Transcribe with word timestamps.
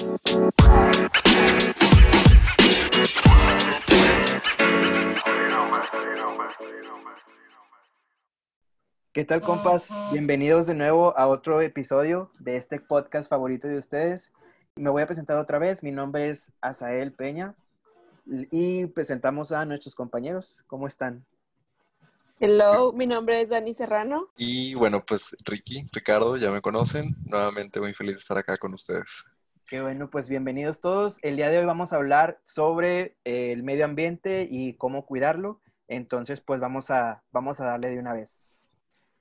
¿Qué 0.00 0.06
tal, 9.26 9.42
compas? 9.42 9.90
Bienvenidos 10.10 10.66
de 10.66 10.74
nuevo 10.74 11.14
a 11.18 11.26
otro 11.26 11.60
episodio 11.60 12.30
de 12.38 12.56
este 12.56 12.80
podcast 12.80 13.28
favorito 13.28 13.68
de 13.68 13.76
ustedes. 13.76 14.32
Me 14.74 14.88
voy 14.88 15.02
a 15.02 15.06
presentar 15.06 15.36
otra 15.36 15.58
vez. 15.58 15.82
Mi 15.82 15.90
nombre 15.90 16.30
es 16.30 16.50
Asael 16.62 17.12
Peña 17.12 17.54
y 18.24 18.86
presentamos 18.86 19.52
a 19.52 19.66
nuestros 19.66 19.94
compañeros. 19.94 20.64
¿Cómo 20.66 20.86
están? 20.86 21.26
Hello, 22.38 22.94
mi 22.94 23.06
nombre 23.06 23.42
es 23.42 23.50
Dani 23.50 23.74
Serrano. 23.74 24.30
Y 24.38 24.72
bueno, 24.72 25.04
pues 25.04 25.36
Ricky, 25.44 25.86
Ricardo, 25.92 26.38
ya 26.38 26.50
me 26.50 26.62
conocen. 26.62 27.14
Nuevamente 27.26 27.80
muy 27.80 27.92
feliz 27.92 28.14
de 28.14 28.20
estar 28.20 28.38
acá 28.38 28.56
con 28.56 28.72
ustedes. 28.72 29.26
Qué 29.70 29.80
bueno, 29.80 30.10
pues 30.10 30.28
bienvenidos 30.28 30.80
todos. 30.80 31.18
El 31.22 31.36
día 31.36 31.48
de 31.48 31.60
hoy 31.60 31.64
vamos 31.64 31.92
a 31.92 31.96
hablar 31.96 32.40
sobre 32.42 33.16
eh, 33.24 33.52
el 33.52 33.62
medio 33.62 33.84
ambiente 33.84 34.48
y 34.50 34.74
cómo 34.74 35.06
cuidarlo. 35.06 35.60
Entonces, 35.86 36.40
pues 36.40 36.58
vamos 36.58 36.90
a, 36.90 37.22
vamos 37.30 37.60
a 37.60 37.66
darle 37.66 37.90
de 37.90 38.00
una 38.00 38.12
vez. 38.12 38.64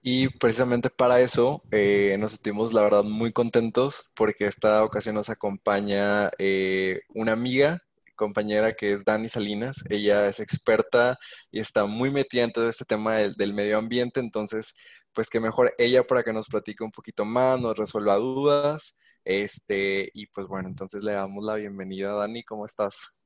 Y 0.02 0.28
precisamente 0.40 0.90
para 0.90 1.22
eso 1.22 1.62
eh, 1.70 2.18
nos 2.20 2.32
sentimos, 2.32 2.74
la 2.74 2.82
verdad, 2.82 3.04
muy 3.04 3.32
contentos 3.32 4.12
porque 4.16 4.48
esta 4.48 4.84
ocasión 4.84 5.14
nos 5.14 5.30
acompaña 5.30 6.32
eh, 6.40 7.02
una 7.10 7.34
amiga, 7.34 7.84
compañera 8.16 8.72
que 8.72 8.94
es 8.94 9.06
Dani 9.06 9.30
Salinas. 9.30 9.84
Ella 9.88 10.28
es 10.28 10.40
experta 10.40 11.20
y 11.52 11.60
está 11.60 11.86
muy 11.86 12.10
metida 12.10 12.44
en 12.44 12.52
todo 12.52 12.68
este 12.68 12.86
tema 12.86 13.18
del, 13.18 13.36
del 13.36 13.54
medio 13.54 13.78
ambiente. 13.78 14.20
Entonces, 14.20 14.74
pues 15.14 15.30
que 15.30 15.40
mejor 15.40 15.76
ella 15.78 16.04
para 16.08 16.24
que 16.24 16.34
nos 16.34 16.48
platique 16.48 16.84
un 16.84 16.92
poquito 16.92 17.24
más, 17.24 17.62
nos 17.62 17.78
resuelva 17.78 18.16
dudas. 18.16 18.98
Este, 19.30 20.10
y 20.16 20.26
pues 20.26 20.48
bueno, 20.48 20.70
entonces 20.70 21.04
le 21.04 21.12
damos 21.12 21.44
la 21.44 21.54
bienvenida, 21.54 22.14
Dani. 22.14 22.42
¿Cómo 22.42 22.66
estás? 22.66 23.22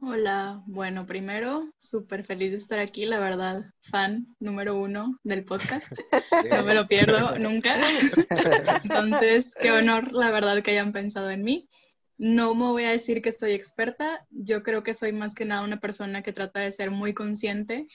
Hola, 0.00 0.62
bueno, 0.68 1.04
primero, 1.04 1.68
súper 1.78 2.22
feliz 2.22 2.52
de 2.52 2.58
estar 2.58 2.78
aquí, 2.78 3.04
la 3.04 3.18
verdad, 3.18 3.64
fan 3.80 4.36
número 4.38 4.78
uno 4.78 5.18
del 5.24 5.44
podcast. 5.44 5.94
No 6.60 6.62
me 6.62 6.76
lo 6.76 6.86
pierdo 6.86 7.36
nunca. 7.38 7.76
Entonces, 8.84 9.50
qué 9.60 9.72
honor, 9.72 10.12
la 10.12 10.30
verdad, 10.30 10.62
que 10.62 10.70
hayan 10.70 10.92
pensado 10.92 11.32
en 11.32 11.42
mí. 11.42 11.68
No 12.16 12.54
me 12.54 12.66
voy 12.66 12.84
a 12.84 12.90
decir 12.90 13.20
que 13.20 13.30
estoy 13.30 13.54
experta, 13.54 14.28
yo 14.30 14.62
creo 14.62 14.84
que 14.84 14.94
soy 14.94 15.12
más 15.12 15.34
que 15.34 15.44
nada 15.44 15.64
una 15.64 15.80
persona 15.80 16.22
que 16.22 16.32
trata 16.32 16.60
de 16.60 16.70
ser 16.70 16.92
muy 16.92 17.14
consciente 17.14 17.88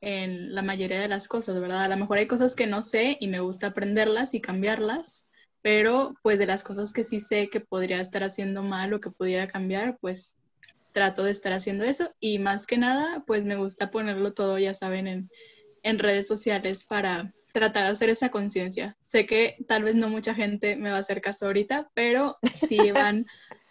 en 0.00 0.54
la 0.54 0.62
mayoría 0.62 1.02
de 1.02 1.08
las 1.08 1.28
cosas, 1.28 1.60
¿verdad? 1.60 1.84
A 1.84 1.88
lo 1.88 1.98
mejor 1.98 2.16
hay 2.16 2.26
cosas 2.26 2.56
que 2.56 2.66
no 2.66 2.80
sé 2.80 3.18
y 3.20 3.28
me 3.28 3.40
gusta 3.40 3.66
aprenderlas 3.66 4.32
y 4.32 4.40
cambiarlas, 4.40 5.26
pero 5.64 6.14
pues 6.20 6.38
de 6.38 6.44
las 6.44 6.62
cosas 6.62 6.92
que 6.92 7.04
sí 7.04 7.20
sé 7.20 7.48
que 7.48 7.58
podría 7.58 7.98
estar 7.98 8.22
haciendo 8.22 8.62
mal 8.62 8.92
o 8.92 9.00
que 9.00 9.10
pudiera 9.10 9.48
cambiar, 9.48 9.96
pues 9.98 10.36
trato 10.92 11.24
de 11.24 11.30
estar 11.30 11.54
haciendo 11.54 11.84
eso 11.84 12.12
y 12.20 12.38
más 12.38 12.66
que 12.66 12.76
nada, 12.76 13.24
pues 13.26 13.44
me 13.46 13.56
gusta 13.56 13.90
ponerlo 13.90 14.34
todo, 14.34 14.58
ya 14.58 14.74
saben, 14.74 15.06
en, 15.06 15.30
en 15.82 15.98
redes 15.98 16.28
sociales 16.28 16.84
para 16.84 17.32
tratar 17.50 17.84
de 17.84 17.92
hacer 17.92 18.10
esa 18.10 18.28
conciencia. 18.28 18.94
Sé 19.00 19.24
que 19.24 19.56
tal 19.66 19.84
vez 19.84 19.96
no 19.96 20.10
mucha 20.10 20.34
gente 20.34 20.76
me 20.76 20.90
va 20.90 20.96
a 20.96 21.00
hacer 21.00 21.22
caso 21.22 21.46
ahorita, 21.46 21.90
pero 21.94 22.36
sí 22.42 22.76
van 22.92 23.24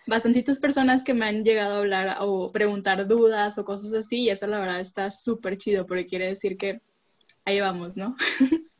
bastantitas 0.08 0.58
personas 0.58 1.04
que 1.04 1.14
me 1.14 1.28
han 1.28 1.44
llegado 1.44 1.76
a 1.76 1.78
hablar 1.78 2.18
o 2.22 2.52
preguntar 2.52 3.08
dudas 3.08 3.60
o 3.60 3.66
cosas 3.66 3.94
así 3.94 4.22
y 4.22 4.30
eso 4.32 4.48
la 4.48 4.60
verdad 4.60 4.80
está 4.80 5.12
súper 5.12 5.60
chido 5.60 5.86
porque 5.86 6.08
quiere 6.08 6.30
decir 6.30 6.58
que 6.58 6.82
ahí 7.46 7.60
vamos, 7.60 7.96
¿no? 7.98 8.16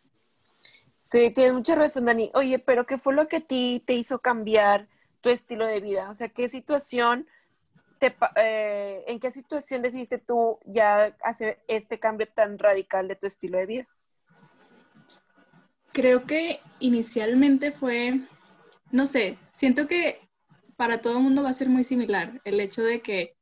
Sí, 1.14 1.30
tienes 1.30 1.54
mucha 1.54 1.76
razón, 1.76 2.06
Dani. 2.06 2.32
Oye, 2.34 2.58
pero 2.58 2.88
¿qué 2.88 2.98
fue 2.98 3.14
lo 3.14 3.28
que 3.28 3.36
a 3.36 3.40
ti 3.40 3.84
te 3.86 3.94
hizo 3.94 4.18
cambiar 4.18 4.88
tu 5.22 5.30
estilo 5.30 5.68
de 5.68 5.80
vida? 5.80 6.10
O 6.10 6.16
sea, 6.16 6.30
¿qué 6.30 6.50
situación 6.50 7.28
eh, 8.36 9.04
¿en 9.06 9.20
qué 9.20 9.30
situación 9.30 9.84
decidiste 9.84 10.18
tú 10.18 10.58
ya 10.66 11.16
hacer 11.24 11.60
este 11.68 12.00
cambio 12.00 12.28
tan 12.34 12.58
radical 12.58 13.08
de 13.08 13.16
tu 13.16 13.28
estilo 13.28 13.60
de 13.60 13.68
vida? 13.68 13.88
Creo 15.92 16.26
que 16.26 16.60
inicialmente 16.80 17.72
fue, 17.72 18.20
no 18.90 19.06
sé, 19.06 19.38
siento 19.52 19.88
que 19.88 20.20
para 20.78 21.00
todo 21.00 21.18
el 21.18 21.24
mundo 21.26 21.44
va 21.44 21.52
a 21.52 21.54
ser 21.54 21.70
muy 21.70 21.84
similar 21.84 22.42
el 22.44 22.60
hecho 22.60 22.82
de 22.82 23.04
que 23.04 23.36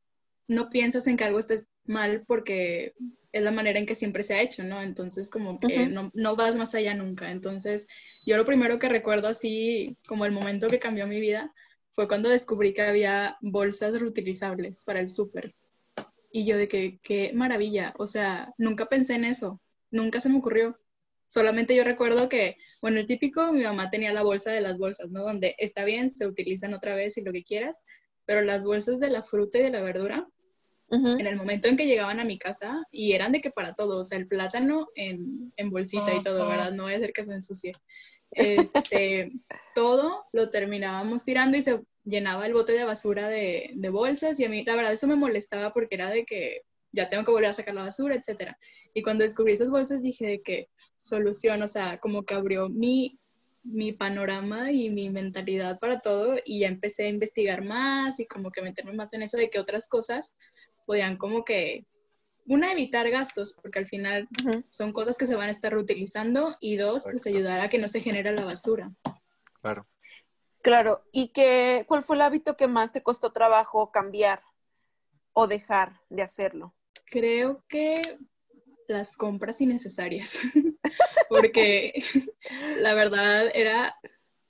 no 0.46 0.70
piensas 0.70 1.08
en 1.08 1.16
que 1.16 1.24
algo 1.24 1.40
esté 1.40 1.62
mal 1.86 2.26
porque 2.28 2.96
es 3.32 3.44
la 3.44 3.52
manera 3.52 3.80
en 3.80 3.86
que 3.86 3.96
siempre 3.96 4.24
se 4.24 4.34
ha 4.34 4.42
hecho, 4.42 4.64
¿no? 4.64 4.82
Entonces 4.82 5.30
como 5.30 5.60
que 5.60 5.88
no, 5.88 6.12
no, 6.14 6.36
vas 6.36 6.56
más 6.56 6.76
allá 6.76 6.94
nunca. 6.94 7.32
Entonces 7.32 7.88
yo 8.26 8.38
lo 8.38 8.46
primero 8.46 8.80
que 8.80 8.90
recuerdo 8.90 9.28
así 9.28 9.98
como 10.08 10.26
el 10.26 10.32
momento 10.32 10.68
que 10.68 10.80
cambió 10.80 11.08
mi 11.08 11.20
vida 11.20 11.54
fue 11.92 12.08
cuando 12.08 12.30
descubrí 12.30 12.74
que 12.74 12.82
había 12.82 13.38
bolsas 13.42 14.00
reutilizables 14.00 14.84
para 14.84 15.00
el 15.00 15.10
súper. 15.10 15.56
Y 16.32 16.46
yo 16.46 16.58
de 16.58 16.68
que, 16.68 17.00
qué 17.04 17.32
maravilla, 17.34 17.94
o 17.98 18.08
sea, 18.08 18.54
nunca 18.58 18.88
pensé 18.88 19.16
en 19.16 19.26
eso, 19.26 19.62
nunca 19.92 20.20
se 20.22 20.30
me 20.30 20.38
ocurrió. 20.38 20.80
Solamente 21.28 21.76
yo 21.76 21.84
recuerdo 21.84 22.30
que, 22.30 22.58
bueno, 22.82 23.00
el 23.00 23.06
típico, 23.06 23.52
mi 23.52 23.64
mamá 23.64 23.90
tenía 23.90 24.14
la 24.14 24.24
bolsa 24.24 24.52
de 24.52 24.62
las 24.62 24.78
bolsas, 24.78 25.10
¿no? 25.10 25.24
Donde 25.24 25.56
está 25.58 25.86
bien, 25.86 26.10
se 26.10 26.28
utilizan 26.28 26.74
otra 26.74 26.96
vez 26.96 27.18
y 27.18 27.22
lo 27.22 27.34
que 27.34 27.44
quieras, 27.44 27.86
pero 28.26 28.42
las 28.42 28.64
bolsas 28.64 29.00
de 29.00 29.10
la 29.10 29.24
fruta 29.24 29.60
y 29.60 29.64
de 29.64 29.72
la 29.72 29.82
verdura, 29.82 30.28
en 30.92 31.26
el 31.26 31.38
momento 31.38 31.70
en 31.70 31.78
que 31.78 31.88
llegaban 31.88 32.20
a 32.20 32.26
mi 32.26 32.38
casa, 32.38 32.84
y 32.92 33.14
eran 33.14 33.32
de 33.32 33.42
que 33.42 33.50
para 33.52 33.74
todo, 33.74 34.00
o 34.00 34.04
sea, 34.04 34.18
el 34.18 34.28
plátano 34.28 34.90
en, 34.96 35.54
en 35.56 35.70
bolsita 35.70 36.14
y 36.14 36.24
todo, 36.24 36.48
¿verdad? 36.50 36.72
No 36.72 36.84
voy 36.84 36.94
a 36.94 36.98
hacer 36.98 37.14
que 37.14 37.24
se 37.24 37.34
ensucie 37.34 37.74
este, 38.32 39.32
todo 39.76 40.26
lo 40.32 40.50
terminábamos 40.50 41.24
tirando 41.24 41.58
y 41.58 41.62
se 41.62 41.82
llenaba 42.04 42.46
el 42.46 42.54
bote 42.54 42.74
de 42.74 42.84
basura 42.84 43.30
de, 43.30 43.72
de, 43.76 43.90
bolsas 43.90 44.40
y 44.40 44.46
a 44.46 44.50
mí 44.50 44.64
la 44.64 44.76
verdad 44.76 44.94
eso 44.94 45.08
me 45.08 45.16
molestaba 45.16 45.72
porque 45.72 45.96
era 45.96 46.10
de 46.10 46.26
que 46.26 46.62
ya 46.92 47.10
tengo 47.10 47.24
que 47.24 47.32
volver 47.32 47.50
a 47.50 47.54
sacar 47.54 47.74
la 47.74 47.84
basura, 47.84 48.16
etcétera. 48.16 48.58
Y 48.94 49.02
cuando 49.02 49.24
descubrí 49.24 49.54
esas 49.54 49.70
bolsas 49.70 50.04
dije 50.04 50.26
de 50.26 50.42
que 50.42 50.70
solución, 50.98 51.62
o 51.62 51.68
sea, 51.68 51.98
como 52.00 52.24
que 52.24 52.34
abrió 52.34 52.68
mi, 52.68 53.18
mi 53.64 53.94
panorama 53.94 54.72
y 54.72 54.90
mi 54.90 55.10
mentalidad 55.10 55.80
para 55.80 56.02
todo 56.02 56.36
y 56.44 56.60
ya 56.60 56.68
empecé 56.68 57.06
a 57.06 57.10
investigar 57.10 57.64
más 57.64 58.20
y 58.20 58.26
como 58.26 58.52
que 58.52 58.62
meterme 58.62 58.94
más 58.94 59.14
en 59.14 59.22
eso 59.22 59.38
de 59.38 59.50
que 59.50 59.60
otras 59.60 59.88
cosas 59.88 60.36
podían 60.92 61.16
como 61.16 61.46
que 61.46 61.86
una, 62.46 62.74
evitar 62.74 63.10
gastos, 63.10 63.54
porque 63.54 63.80
al 63.80 63.88
final 63.88 64.28
son 64.72 64.92
cosas 64.92 65.18
que 65.18 65.26
se 65.26 65.38
van 65.38 65.48
a 65.48 65.54
estar 65.54 65.72
reutilizando, 65.72 66.54
y 66.60 66.76
dos, 66.76 67.04
pues 67.04 67.26
ayudar 67.28 67.62
a 67.62 67.70
que 67.70 67.78
no 67.78 67.88
se 67.88 68.02
genere 68.02 68.34
la 68.34 68.44
basura. 68.44 68.92
Claro. 69.62 69.88
Claro, 70.62 71.06
¿y 71.14 71.30
qué, 71.30 71.86
cuál 71.88 72.04
fue 72.04 72.18
el 72.18 72.24
hábito 72.24 72.58
que 72.58 72.68
más 72.68 72.92
te 72.92 73.02
costó 73.02 73.32
trabajo 73.32 73.90
cambiar 73.90 74.42
o 75.32 75.48
dejar 75.48 76.02
de 76.10 76.24
hacerlo? 76.24 76.76
Creo 77.06 77.64
que 77.70 78.02
las 78.90 79.16
compras 79.16 79.62
innecesarias, 79.62 80.40
porque 81.30 82.04
la 82.80 82.96
verdad 82.96 83.50
era 83.56 83.96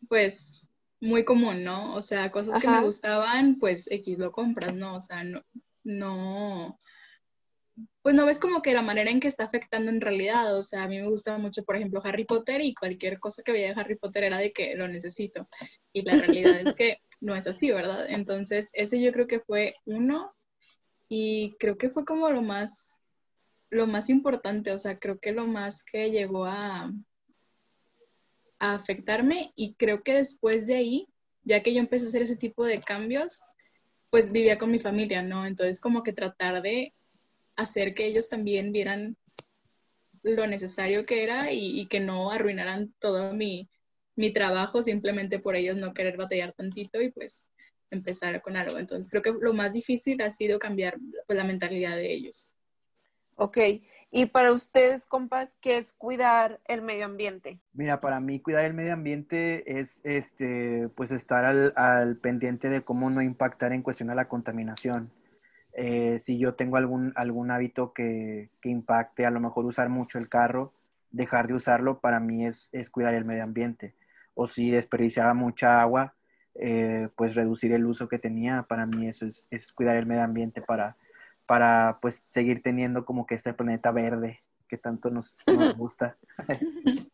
pues 0.09 0.67
muy 1.01 1.23
común, 1.23 1.63
¿no? 1.63 1.93
O 1.93 2.01
sea, 2.01 2.31
cosas 2.31 2.59
que 2.59 2.67
me 2.67 2.81
gustaban, 2.81 3.59
pues 3.59 3.85
X 3.91 4.17
lo 4.17 4.31
compras, 4.31 4.73
¿no? 4.73 4.95
O 4.95 4.99
sea, 4.99 5.23
no, 5.23 5.43
no, 5.83 6.77
pues 8.01 8.15
no 8.15 8.25
ves 8.25 8.39
como 8.39 8.61
que 8.61 8.73
la 8.73 8.81
manera 8.81 9.11
en 9.11 9.19
que 9.19 9.27
está 9.27 9.45
afectando 9.45 9.91
en 9.91 10.01
realidad. 10.01 10.57
O 10.57 10.63
sea, 10.63 10.83
a 10.83 10.87
mí 10.87 10.99
me 10.99 11.07
gusta 11.07 11.37
mucho, 11.37 11.63
por 11.63 11.75
ejemplo, 11.75 12.01
Harry 12.03 12.25
Potter 12.25 12.61
y 12.61 12.73
cualquier 12.73 13.19
cosa 13.19 13.43
que 13.43 13.51
veía 13.51 13.73
de 13.73 13.79
Harry 13.79 13.95
Potter 13.95 14.23
era 14.23 14.37
de 14.39 14.51
que 14.51 14.75
lo 14.75 14.87
necesito. 14.87 15.47
Y 15.93 16.01
la 16.03 16.13
realidad 16.17 16.67
es 16.67 16.75
que 16.75 16.97
no 17.19 17.35
es 17.35 17.47
así, 17.47 17.71
¿verdad? 17.71 18.07
Entonces, 18.09 18.71
ese 18.73 19.01
yo 19.01 19.11
creo 19.11 19.27
que 19.27 19.39
fue 19.39 19.73
uno 19.85 20.33
y 21.07 21.55
creo 21.59 21.77
que 21.77 21.89
fue 21.89 22.05
como 22.05 22.29
lo 22.29 22.41
más, 22.41 23.01
lo 23.69 23.87
más 23.87 24.09
importante, 24.09 24.71
o 24.71 24.79
sea, 24.79 24.97
creo 24.97 25.19
que 25.19 25.31
lo 25.31 25.45
más 25.45 25.83
que 25.83 26.09
llegó 26.09 26.45
a, 26.45 26.91
a 28.59 28.73
afectarme 28.73 29.51
y 29.55 29.75
creo 29.75 30.03
que 30.03 30.15
después 30.15 30.67
de 30.67 30.75
ahí, 30.75 31.07
ya 31.43 31.59
que 31.59 31.73
yo 31.73 31.79
empecé 31.79 32.05
a 32.05 32.09
hacer 32.09 32.21
ese 32.21 32.37
tipo 32.37 32.65
de 32.65 32.81
cambios, 32.81 33.41
pues 34.11 34.31
vivía 34.31 34.59
con 34.59 34.69
mi 34.69 34.77
familia, 34.77 35.23
¿no? 35.23 35.47
Entonces 35.47 35.79
como 35.79 36.03
que 36.03 36.13
tratar 36.13 36.61
de 36.61 36.93
hacer 37.55 37.95
que 37.95 38.05
ellos 38.05 38.29
también 38.29 38.71
vieran 38.71 39.17
lo 40.21 40.45
necesario 40.45 41.05
que 41.05 41.23
era 41.23 41.51
y, 41.51 41.87
que 41.87 41.99
no 41.99 42.29
arruinaran 42.29 42.93
todo 42.99 43.33
mi, 43.33 43.69
mi, 44.15 44.31
trabajo 44.31 44.83
simplemente 44.83 45.39
por 45.39 45.55
ellos 45.55 45.77
no 45.77 45.93
querer 45.95 46.17
batallar 46.17 46.51
tantito 46.51 47.01
y 47.01 47.09
pues 47.09 47.49
empezar 47.89 48.41
con 48.41 48.57
algo. 48.57 48.77
Entonces 48.77 49.09
creo 49.09 49.23
que 49.23 49.43
lo 49.43 49.53
más 49.53 49.73
difícil 49.73 50.21
ha 50.21 50.29
sido 50.29 50.59
cambiar 50.59 50.97
pues, 51.25 51.37
la 51.37 51.45
mentalidad 51.45 51.95
de 51.95 52.13
ellos. 52.13 52.53
Ok, 53.35 53.57
y 54.11 54.25
para 54.25 54.51
ustedes, 54.51 55.07
compas, 55.07 55.55
¿qué 55.61 55.77
es 55.77 55.93
cuidar 55.93 56.59
el 56.67 56.81
medio 56.81 57.05
ambiente? 57.05 57.59
Mira, 57.73 58.01
para 58.01 58.19
mí 58.19 58.41
cuidar 58.41 58.65
el 58.65 58.73
medio 58.73 58.93
ambiente 58.93 59.79
es 59.79 60.01
este, 60.03 60.89
pues 60.95 61.11
estar 61.11 61.45
al, 61.75 62.17
pendiente 62.17 62.69
de 62.69 62.81
cómo 62.81 63.09
no 63.09 63.21
impactar 63.21 63.71
en 63.71 63.81
cuestión 63.81 64.09
a 64.09 64.15
la 64.15 64.27
contaminación 64.27 65.11
eh, 65.73 66.19
si 66.19 66.37
yo 66.37 66.55
tengo 66.55 66.75
algún, 66.75 67.13
algún 67.15 67.49
hábito 67.51 67.93
que, 67.93 68.49
que, 68.61 68.69
impacte, 68.69 69.25
a 69.25 69.31
lo 69.31 69.39
mejor 69.39 69.65
usar 69.65 69.87
mucho 69.87 70.17
el 70.17 70.27
carro, 70.27 70.73
dejar 71.11 71.47
de 71.47 71.53
usarlo 71.53 71.99
para 71.99 72.19
mí 72.19 72.45
es, 72.45 72.69
es, 72.73 72.89
cuidar 72.89 73.13
el 73.13 73.23
medio 73.25 73.43
ambiente. 73.43 73.95
O 74.33 74.47
si 74.47 74.71
desperdiciaba 74.71 75.33
mucha 75.33 75.81
agua, 75.81 76.13
eh, 76.55 77.07
pues 77.15 77.35
reducir 77.35 77.71
el 77.73 77.85
uso 77.85 78.09
que 78.09 78.19
tenía. 78.19 78.63
Para 78.63 78.85
mí 78.85 79.07
eso 79.07 79.25
es, 79.25 79.47
es 79.49 79.71
cuidar 79.71 79.95
el 79.97 80.05
medio 80.05 80.23
ambiente 80.23 80.61
para, 80.61 80.97
para 81.45 81.99
pues 82.01 82.25
seguir 82.29 82.61
teniendo 82.61 83.05
como 83.05 83.25
que 83.25 83.35
este 83.35 83.53
planeta 83.53 83.91
verde 83.91 84.41
que 84.67 84.77
tanto 84.77 85.09
nos, 85.09 85.37
nos 85.45 85.75
gusta. 85.75 86.17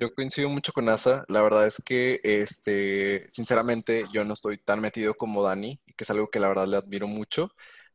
Yo 0.00 0.12
coincido 0.14 0.48
mucho 0.48 0.72
con 0.72 0.88
Asa. 0.88 1.24
La 1.28 1.40
verdad 1.40 1.66
es 1.66 1.80
que, 1.84 2.20
este, 2.22 3.26
sinceramente, 3.30 4.06
yo 4.12 4.24
no 4.24 4.34
estoy 4.34 4.58
tan 4.58 4.80
metido 4.80 5.14
como 5.14 5.42
Dani, 5.42 5.80
que 5.96 6.04
es 6.04 6.10
algo 6.10 6.28
que 6.28 6.40
la 6.40 6.48
verdad 6.48 6.66
le 6.66 6.76
admiro 6.76 7.06
mucho. 7.06 7.52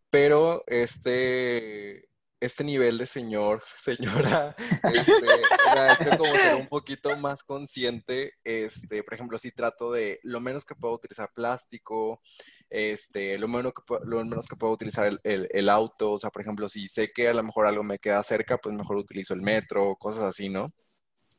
Pero 0.10 0.63
este, 0.68 2.10
este 2.39 2.63
nivel 2.63 2.98
de 2.98 3.06
señor, 3.06 3.63
señora, 3.77 4.56
este, 4.84 5.25
me 5.74 5.80
ha 5.80 5.94
hecho 5.94 6.18
como 6.18 6.36
ser 6.36 6.56
un 6.56 6.68
poquito 6.68 7.16
más 7.18 7.44
consciente. 7.44 8.34
Este, 8.44 9.04
por 9.04 9.13
ejemplo, 9.13 9.38
si 9.38 9.51
trato 9.51 9.92
de 9.92 10.19
lo 10.24 10.39
menos 10.39 10.66
que 10.66 10.75
puedo 10.75 10.95
utilizar 10.95 11.31
plástico, 11.34 12.22
este, 12.71 13.38
lo 13.38 13.47
menos 13.47 13.73
que, 13.73 13.81
lo 14.06 14.23
menos 14.23 14.47
que 14.47 14.56
puedo 14.56 14.73
utilizar 14.73 15.07
el, 15.23 15.47
el, 15.51 15.69
auto. 15.69 16.13
O 16.13 16.18
sea, 16.18 16.29
por 16.31 16.41
ejemplo, 16.41 16.69
si 16.69 16.88
sé 16.88 17.12
que 17.13 17.27
a 17.27 17.33
lo 17.33 17.44
mejor 17.44 17.68
algo 17.68 17.83
me 17.83 18.00
queda 18.00 18.23
cerca, 18.23 18.57
pues 18.57 18.73
mejor 18.73 18.97
utilizo 18.97 19.33
el 19.33 19.41
metro, 19.41 19.95
cosas 19.97 20.23
así, 20.23 20.50
¿no? 20.50 20.69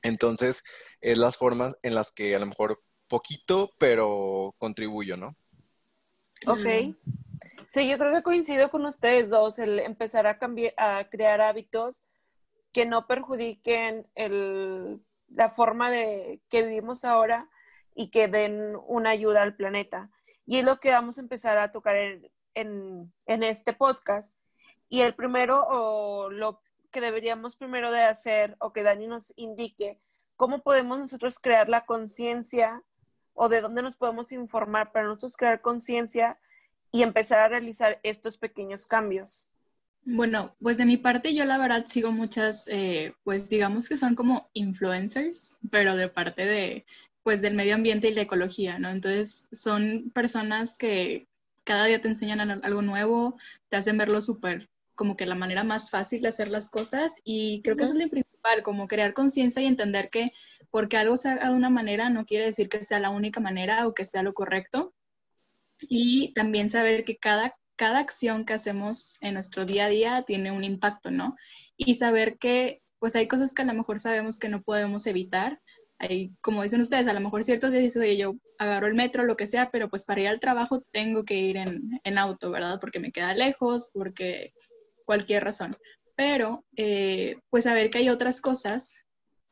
Entonces, 0.03 0.63
es 1.01 1.19
las 1.19 1.37
formas 1.37 1.75
en 1.83 1.95
las 1.95 2.13
que 2.13 2.37
a 2.37 2.39
lo 2.39 2.47
mejor 2.47 2.83
poquito, 3.09 3.71
pero 3.79 4.55
contribuyo, 4.59 5.17
¿no? 5.17 5.35
Ok. 6.47 6.95
Sí, 7.69 7.89
yo 7.89 7.97
creo 7.97 8.13
que 8.13 8.23
coincido 8.23 8.71
con 8.71 8.85
ustedes 8.85 9.31
dos, 9.31 9.59
el 9.59 9.79
empezar 9.79 10.27
a, 10.27 10.39
cambiar, 10.39 10.75
a 10.77 11.09
crear 11.09 11.41
hábitos 11.41 12.05
que 12.73 12.85
no 12.85 13.07
perjudiquen 13.07 14.07
el, 14.15 15.01
la 15.29 15.49
forma 15.49 15.91
de 15.91 16.43
que 16.51 16.63
vivimos 16.65 17.05
ahora 17.05 17.49
y 17.95 18.11
que 18.11 18.29
den 18.29 18.77
una 18.87 19.11
ayuda 19.11 19.43
al 19.43 19.57
planeta. 19.57 20.11
Y 20.47 20.59
es 20.59 20.65
lo 20.65 20.79
que 20.79 20.91
vamos 20.91 21.19
a 21.19 21.21
empezar 21.21 21.59
a 21.59 21.71
tocar 21.71 21.97
en, 21.97 23.13
en, 23.27 23.43
este 23.43 23.73
podcast. 23.73 24.37
Y 24.89 25.01
el 25.01 25.15
primero, 25.15 25.65
o 25.69 26.31
lo 26.31 26.61
que 26.91 27.01
deberíamos 27.01 27.57
primero 27.57 27.91
de 27.91 28.03
hacer, 28.03 28.57
o 28.59 28.73
que 28.73 28.83
Dani 28.83 29.07
nos 29.07 29.33
indique, 29.37 30.01
cómo 30.37 30.63
podemos 30.63 30.99
nosotros 30.99 31.39
crear 31.39 31.69
la 31.69 31.85
conciencia 31.85 32.83
o 33.35 33.49
de 33.49 33.61
dónde 33.61 33.83
nos 33.83 33.97
podemos 33.97 34.33
informar 34.33 34.93
para 34.93 35.07
nosotros 35.07 35.37
crear 35.37 35.61
conciencia 35.61 36.39
y 36.91 37.03
empezar 37.03 37.39
a 37.39 37.49
realizar 37.49 37.99
estos 38.03 38.37
pequeños 38.37 38.87
cambios. 38.87 39.47
Bueno, 40.05 40.55
pues 40.61 40.79
de 40.79 40.85
mi 40.85 40.97
parte 40.97 41.35
yo 41.35 41.45
la 41.45 41.59
verdad 41.59 41.87
sigo 41.87 42.11
muchas, 42.11 42.67
eh, 42.69 43.15
pues 43.23 43.49
digamos 43.49 43.89
que 43.89 43.97
son 43.97 44.17
como 44.17 44.45
influencers, 44.53 45.57
pero 45.71 45.97
de 45.97 46.09
parte 46.09 46.45
de, 46.45 46.85
pues 47.23 47.41
del 47.41 47.55
medio 47.55 47.75
ambiente 47.75 48.09
y 48.09 48.15
la 48.15 48.23
ecología, 48.23 48.79
¿no? 48.79 48.91
Entonces 48.91 49.49
son 49.53 50.11
personas 50.15 50.77
que 50.77 51.29
cada 51.65 51.87
día 51.87 52.01
te 52.01 52.09
enseñan 52.09 52.41
algo 52.65 52.83
nuevo, 52.83 53.37
te 53.69 53.77
hacen 53.77 53.99
verlo 53.99 54.21
súper 54.21 54.69
como 54.95 55.17
que 55.17 55.27
la 55.27 55.35
manera 55.35 55.65
más 55.65 55.91
fácil 55.91 56.23
de 56.23 56.29
hacer 56.29 56.49
las 56.49 56.71
cosas 56.71 57.21
y 57.25 57.63
creo 57.63 57.77
que 57.77 57.85
eso 57.85 57.95
es 57.95 57.99
lo 57.99 58.09
principal, 58.09 58.63
como 58.63 58.89
crear 58.89 59.15
conciencia 59.15 59.63
y 59.63 59.67
entender 59.67 60.11
que 60.11 60.27
porque 60.71 60.97
algo 60.97 61.17
se 61.17 61.31
haga 61.31 61.49
de 61.49 61.55
una 61.55 61.71
manera 61.71 62.11
no 62.11 62.25
quiere 62.27 62.47
decir 62.47 62.69
que 62.69 62.83
sea 62.83 63.01
la 63.01 63.11
única 63.11 63.41
manera 63.41 63.87
o 63.87 63.95
que 63.95 64.05
sea 64.05 64.23
lo 64.23 64.35
correcto. 64.35 64.95
Y 65.81 66.33
también 66.35 66.71
saber 66.71 67.05
que 67.05 67.17
cada, 67.17 67.57
cada 67.77 67.99
acción 67.99 68.45
que 68.45 68.53
hacemos 68.53 69.21
en 69.23 69.35
nuestro 69.35 69.67
día 69.67 69.87
a 69.87 69.89
día 69.89 70.23
tiene 70.23 70.53
un 70.53 70.63
impacto, 70.63 71.11
¿no? 71.11 71.37
Y 71.77 71.95
saber 71.95 72.39
que 72.39 72.83
pues 72.99 73.17
hay 73.17 73.27
cosas 73.27 73.53
que 73.55 73.63
a 73.63 73.65
lo 73.65 73.75
mejor 73.75 73.99
sabemos 73.99 74.39
que 74.39 74.49
no 74.49 74.63
podemos 74.63 75.09
evitar, 75.09 75.61
como 76.41 76.63
dicen 76.63 76.81
ustedes, 76.81 77.07
a 77.09 77.13
lo 77.13 77.21
mejor 77.21 77.45
ciertos 77.45 77.71
días 77.71 77.83
dices, 77.83 78.03
oye, 78.03 78.17
yo 78.17 78.35
agarro 78.59 78.87
el 78.87 78.95
metro, 78.95 79.25
lo 79.25 79.37
que 79.37 79.47
sea, 79.47 79.71
pero 79.71 79.89
pues 79.89 80.05
para 80.05 80.21
ir 80.21 80.29
al 80.29 80.41
trabajo 80.41 80.85
tengo 80.91 81.25
que 81.25 81.37
ir 81.37 81.57
en, 81.57 82.01
en 82.03 82.19
auto, 82.19 82.51
¿verdad? 82.51 82.79
Porque 82.81 83.01
me 83.01 83.13
queda 83.13 83.35
lejos, 83.35 83.91
porque 83.93 84.53
cualquier 85.05 85.45
razón. 85.45 85.75
Pero 86.17 86.65
eh, 86.77 87.37
pues 87.51 87.65
saber 87.65 87.91
que 87.91 87.99
hay 87.99 88.09
otras 88.09 88.41
cosas 88.41 88.99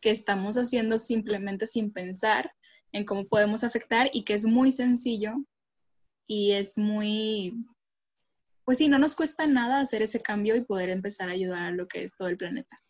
que 0.01 0.11
estamos 0.11 0.57
haciendo 0.57 0.99
simplemente 0.99 1.67
sin 1.67 1.93
pensar 1.93 2.53
en 2.93 3.05
cómo 3.05 3.27
podemos 3.27 3.65
afectar 3.65 4.11
y 4.13 4.25
que 4.25 4.35
es 4.35 4.45
muy 4.45 4.73
sencillo 4.73 5.35
y 6.27 6.53
es 6.53 6.79
muy, 6.79 7.55
pues 8.65 8.79
sí, 8.79 8.89
no 8.89 8.99
nos 8.99 9.15
cuesta 9.15 9.47
nada 9.47 9.81
hacer 9.81 10.03
ese 10.03 10.21
cambio 10.21 10.57
y 10.57 10.65
poder 10.65 10.91
empezar 10.91 11.29
a 11.29 11.33
ayudar 11.33 11.67
a 11.67 11.71
lo 11.71 11.87
que 11.89 12.05
es 12.05 12.17
todo 12.17 12.29
el 12.29 12.37
planeta. 12.37 12.81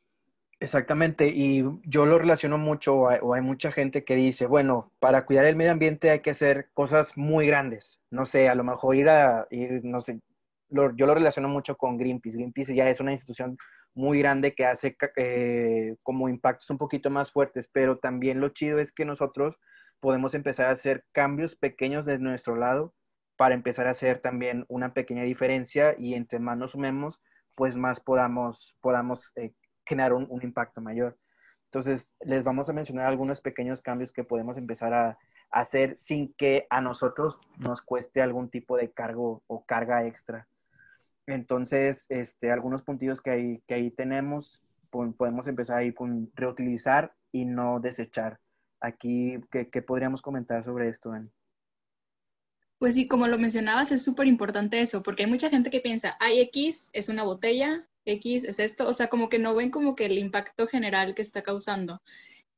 Exactamente, 0.63 1.29
y 1.29 1.65
yo 1.85 2.05
lo 2.05 2.19
relaciono 2.19 2.59
mucho, 2.59 2.95
o 2.95 3.35
hay 3.35 3.41
mucha 3.41 3.73
gente 3.73 4.05
que 4.05 4.15
dice, 4.15 4.45
bueno, 4.47 4.93
para 4.99 5.25
cuidar 5.25 5.47
el 5.47 5.57
medio 5.57 5.73
ambiente 5.73 6.11
hay 6.11 6.21
que 6.21 6.33
hacer 6.33 6.69
cosas 6.75 7.17
muy 7.17 7.47
grandes, 7.47 7.99
no 8.11 8.27
sé, 8.27 8.51
a 8.51 8.55
lo 8.55 8.63
mejor 8.63 8.95
ir 8.95 9.09
a, 9.09 9.49
no 9.83 10.03
sé, 10.03 10.21
lo, 10.69 10.95
yo 10.95 11.07
lo 11.07 11.15
relaciono 11.15 11.49
mucho 11.49 11.77
con 11.79 11.97
Greenpeace, 11.97 12.37
Greenpeace 12.37 12.75
ya 12.75 12.91
es 12.91 13.01
una 13.01 13.13
institución 13.13 13.57
muy 13.95 14.19
grande 14.19 14.55
que 14.55 14.67
hace 14.67 14.99
eh, 15.17 15.97
como 16.03 16.29
impactos 16.29 16.69
un 16.69 16.77
poquito 16.77 17.09
más 17.09 17.33
fuertes, 17.33 17.67
pero 17.73 17.97
también 17.99 18.39
lo 18.39 18.51
chido 18.51 18.81
es 18.81 18.93
que 18.93 19.07
nosotros 19.07 19.59
podemos 19.99 20.35
empezar 20.35 20.67
a 20.67 20.73
hacer 20.73 21.05
cambios 21.13 21.57
pequeños 21.57 22.05
de 22.05 22.19
nuestro 22.19 22.55
lado 22.55 22.93
para 23.37 23.55
empezar 23.55 23.87
a 23.87 23.93
hacer 23.93 24.21
también 24.21 24.67
una 24.69 24.93
pequeña 24.93 25.23
diferencia 25.23 25.95
y 25.99 26.13
entre 26.15 26.39
más 26.39 26.59
nos 26.59 26.73
sumemos, 26.73 27.23
pues 27.55 27.77
más 27.79 28.01
podamos, 28.01 28.77
podamos 28.83 29.33
eh, 29.37 29.55
generar 29.91 30.13
un, 30.13 30.27
un, 30.31 30.43
impacto 30.43 30.81
mayor. 30.81 31.19
Entonces, 31.67 32.15
les 32.21 32.43
vamos 32.45 32.69
a 32.69 32.73
mencionar 32.73 33.07
algunos 33.07 33.41
pequeños 33.41 33.83
cambios 33.83 34.13
que 34.13 34.25
podemos 34.25 34.57
empezar 34.57 34.95
a, 34.95 35.19
a 35.51 35.61
hacer 35.61 35.99
sin 35.99 36.33
que 36.35 36.67
a 36.71 36.81
nosotros 36.81 37.39
nos 37.59 37.83
cueste 37.83 38.23
algún 38.23 38.49
tipo 38.49 38.77
de 38.77 38.91
cargo 38.91 39.43
o 39.47 39.65
carga 39.65 40.07
extra. 40.07 40.47
Entonces, 41.27 42.07
este, 42.09 42.51
algunos 42.51 42.83
puntillos 42.83 43.21
que 43.21 43.31
ahí, 43.31 43.63
que 43.67 43.75
ahí 43.75 43.91
tenemos, 43.91 44.63
podemos 44.91 45.47
empezar 45.47 45.79
ahí 45.79 45.93
con 45.93 46.31
reutilizar 46.35 47.15
y 47.33 47.45
no 47.45 47.81
desechar. 47.81 48.41
Aquí, 48.81 49.39
¿qué, 49.51 49.69
qué 49.69 49.83
podríamos 49.83 50.23
comentar 50.23 50.65
sobre 50.65 50.89
esto, 50.89 51.11
Dani? 51.11 51.31
Pues 52.81 52.95
sí, 52.95 53.07
como 53.07 53.29
lo 53.29 53.39
mencionabas, 53.39 53.93
es 53.93 54.03
súper 54.03 54.27
importante 54.27 54.81
eso, 54.81 55.03
porque 55.03 55.25
hay 55.25 55.31
mucha 55.31 55.51
gente 55.51 55.71
que 55.71 55.81
piensa, 55.81 56.17
ay, 56.19 56.41
X 56.41 56.89
es 56.95 57.11
una 57.11 57.25
botella, 57.25 57.87
X 58.05 58.45
es 58.45 58.59
esto, 58.59 58.89
o 58.89 58.93
sea, 58.93 59.09
como 59.09 59.29
que 59.29 59.39
no 59.39 59.55
ven 59.55 59.71
como 59.71 59.95
que 59.95 60.07
el 60.07 60.19
impacto 60.19 60.67
general 60.67 61.15
que 61.15 61.23
está 61.23 61.43
causando. 61.43 62.01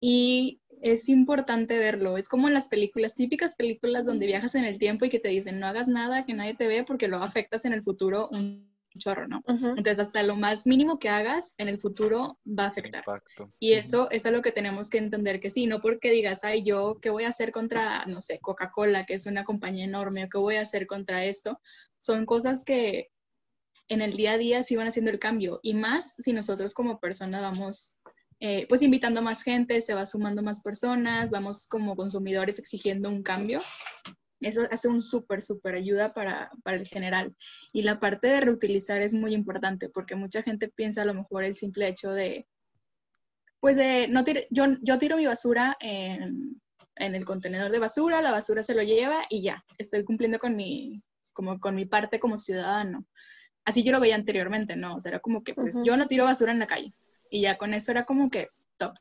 Y 0.00 0.61
es 0.81 1.09
importante 1.09 1.79
verlo, 1.79 2.19
es 2.19 2.29
como 2.29 2.49
en 2.49 2.55
las 2.55 2.69
películas, 2.69 3.15
típicas 3.15 3.55
películas 3.55 4.06
donde 4.06 4.27
viajas 4.27 4.56
en 4.56 4.65
el 4.65 4.79
tiempo 4.79 5.05
y 5.05 5.11
que 5.11 5.21
te 5.21 5.29
dicen, 5.29 5.61
no 5.61 5.67
hagas 5.67 5.87
nada, 5.87 6.25
que 6.25 6.35
nadie 6.35 6.55
te 6.55 6.66
ve, 6.66 6.83
porque 6.83 7.07
lo 7.09 7.19
afectas 7.19 7.64
en 7.64 7.73
el 7.73 7.83
futuro 7.83 8.28
un 8.33 8.73
chorro, 8.99 9.26
¿no? 9.26 9.43
Uh 9.47 9.52
-huh. 9.52 9.69
Entonces, 9.78 10.00
hasta 10.00 10.23
lo 10.23 10.37
más 10.37 10.66
mínimo 10.66 10.99
que 10.99 11.09
hagas 11.09 11.55
en 11.59 11.69
el 11.69 11.78
futuro 11.78 12.38
va 12.47 12.64
a 12.64 12.69
afectar. 12.69 13.05
Impacto. 13.07 13.50
Y 13.59 13.73
eso 13.73 14.02
uh 14.02 14.07
-huh. 14.07 14.09
es 14.11 14.26
algo 14.26 14.43
que 14.43 14.52
tenemos 14.52 14.90
que 14.90 14.99
entender 14.99 15.40
que 15.40 15.50
sí, 15.50 15.66
no 15.66 15.81
porque 15.81 16.11
digas, 16.11 16.45
ay, 16.45 16.62
yo, 16.62 16.99
¿qué 17.00 17.11
voy 17.11 17.25
a 17.25 17.28
hacer 17.28 17.52
contra, 17.52 18.05
no 18.07 18.21
sé, 18.21 18.40
Coca-Cola, 18.40 19.07
que 19.07 19.14
es 19.14 19.26
una 19.26 19.45
compañía 19.45 19.85
enorme, 19.85 20.25
o 20.25 20.28
qué 20.28 20.38
voy 20.38 20.57
a 20.57 20.62
hacer 20.62 20.87
contra 20.87 21.25
esto? 21.25 21.61
Son 21.97 22.26
cosas 22.26 22.64
que 22.64 23.11
en 23.89 24.03
el 24.03 24.17
día 24.17 24.33
a 24.33 24.39
día 24.39 24.62
sí 24.62 24.77
van 24.77 24.89
haciendo 24.89 25.11
el 25.11 25.19
cambio. 25.19 25.61
Y 25.62 25.75
más 25.75 26.15
si 26.19 26.33
nosotros 26.33 26.75
como 26.75 27.01
personas 27.01 27.43
vamos, 27.43 27.99
eh, 28.41 28.67
pues 28.69 28.83
invitando 28.83 29.21
a 29.21 29.23
más 29.23 29.43
gente, 29.43 29.81
se 29.81 29.95
va 29.95 30.07
sumando 30.07 30.43
más 30.43 30.62
personas, 30.62 31.31
vamos 31.31 31.67
como 31.69 31.97
consumidores 31.97 32.59
exigiendo 32.59 33.09
un 33.09 33.23
cambio 33.23 33.61
eso 34.43 34.62
hace 34.71 34.89
un 34.89 35.03
súper, 35.03 35.43
súper 35.43 35.75
ayuda 35.77 36.12
para, 36.12 36.51
para, 36.62 36.77
el 36.77 36.87
general. 36.87 37.35
Y 37.73 37.83
la 37.83 37.99
parte 37.99 38.29
de 38.29 38.41
reutilizar 38.41 39.01
es 39.01 39.15
muy 39.15 39.35
importante 39.35 39.89
porque 39.89 40.17
mucha 40.17 40.43
gente 40.43 40.69
piensa 40.69 41.03
a 41.03 41.05
lo 41.05 41.15
mejor 41.15 41.45
el 41.45 41.57
simple 41.57 41.89
hecho 41.89 42.11
de, 42.12 42.47
pues 43.61 43.77
de, 43.77 44.09
no 44.09 44.25
tire, 44.25 44.49
yo, 44.51 44.65
yo 44.83 44.99
tiro 44.99 45.17
mi 45.17 45.27
basura 45.27 45.77
en, 45.81 46.61
en, 46.97 47.15
el 47.15 47.25
contenedor 47.25 47.71
de 47.71 47.79
basura, 47.79 48.21
la 48.21 48.33
basura 48.33 48.62
se 48.62 48.75
lo 48.75 48.83
lleva 48.83 49.23
y 49.31 49.43
ya, 49.43 49.65
estoy 49.79 50.05
cumpliendo 50.05 50.39
con 50.39 50.57
mi, 50.57 51.03
como, 51.33 51.61
con 51.61 51.75
mi 51.75 51.87
parte 51.87 52.19
como 52.19 52.37
ciudadano. 52.37 53.07
Así 53.64 53.85
yo 53.85 53.92
lo 53.92 54.00
veía 54.00 54.16
anteriormente, 54.16 54.76
¿no? 54.76 54.97
O 54.97 55.00
sea, 55.00 55.11
era 55.11 55.21
como 55.21 55.42
que, 55.45 55.54
pues, 55.54 55.76
uh 55.76 55.81
-huh. 55.81 55.85
yo 55.87 55.97
no 55.97 56.07
tiro 56.07 56.25
basura 56.25 56.52
en 56.52 56.59
la 56.59 56.66
calle. 56.66 56.92
Y 57.31 57.42
ya 57.42 57.57
con 57.59 57.75
eso 57.75 57.90
era 57.90 58.04
como 58.04 58.31
que 58.31 58.49
top. 58.76 58.95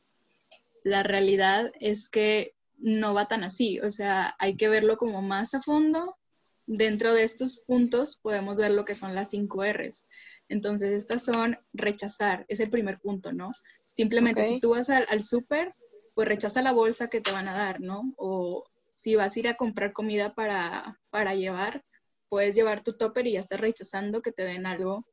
La 0.84 1.04
realidad 1.04 1.72
es 1.80 2.10
que 2.10 2.54
no 2.78 3.14
va 3.14 3.28
tan 3.28 3.44
así, 3.44 3.80
o 3.80 3.92
sea, 3.92 4.36
hay 4.40 4.56
que 4.56 4.68
verlo 4.70 4.98
como 4.98 5.22
más 5.22 5.54
a 5.54 5.62
fondo. 5.62 6.18
Dentro 6.66 7.14
de 7.14 7.24
estos 7.24 7.60
puntos 7.68 8.18
podemos 8.22 8.58
ver 8.58 8.72
lo 8.72 8.86
que 8.86 8.96
son 8.96 9.14
las 9.14 9.30
cinco 9.32 9.64
R's. 9.64 10.08
Entonces, 10.48 10.92
estas 10.92 11.24
son 11.24 11.58
rechazar, 11.74 12.46
es 12.48 12.60
el 12.60 12.70
primer 12.70 13.00
punto, 13.00 13.34
¿no? 13.34 13.50
Simplemente 13.84 14.42
okay. 14.42 14.54
si 14.54 14.60
tú 14.60 14.70
vas 14.70 14.90
al, 14.90 15.06
al 15.10 15.24
súper, 15.24 15.74
pues 16.14 16.28
rechaza 16.28 16.62
la 16.62 16.72
bolsa 16.72 17.10
que 17.10 17.22
te 17.22 17.32
van 17.32 17.48
a 17.48 17.54
dar, 17.54 17.82
¿no? 17.82 18.14
O 18.18 18.64
si 18.96 19.16
vas 19.16 19.36
a 19.36 19.40
ir 19.40 19.48
a 19.48 19.58
comprar 19.58 19.94
comida 19.94 20.34
para, 20.34 21.00
para 21.10 21.36
llevar, 21.36 21.84
puedes 22.32 22.56
llevar 22.56 22.84
tu 22.84 22.94
topper 22.94 23.28
y 23.28 23.34
ya 23.34 23.42
estás 23.42 23.62
rechazando 23.62 24.24
que 24.24 24.32
te 24.32 24.44
den 24.44 24.66
algo 24.66 25.06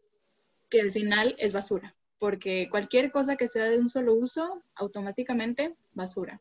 que 0.70 0.80
al 0.80 0.92
final 0.92 1.34
es 1.38 1.52
basura, 1.52 1.94
porque 2.18 2.68
cualquier 2.70 3.10
cosa 3.10 3.36
que 3.36 3.46
sea 3.46 3.64
de 3.64 3.78
un 3.78 3.90
solo 3.90 4.14
uso, 4.14 4.62
automáticamente 4.74 5.76
basura 5.92 6.40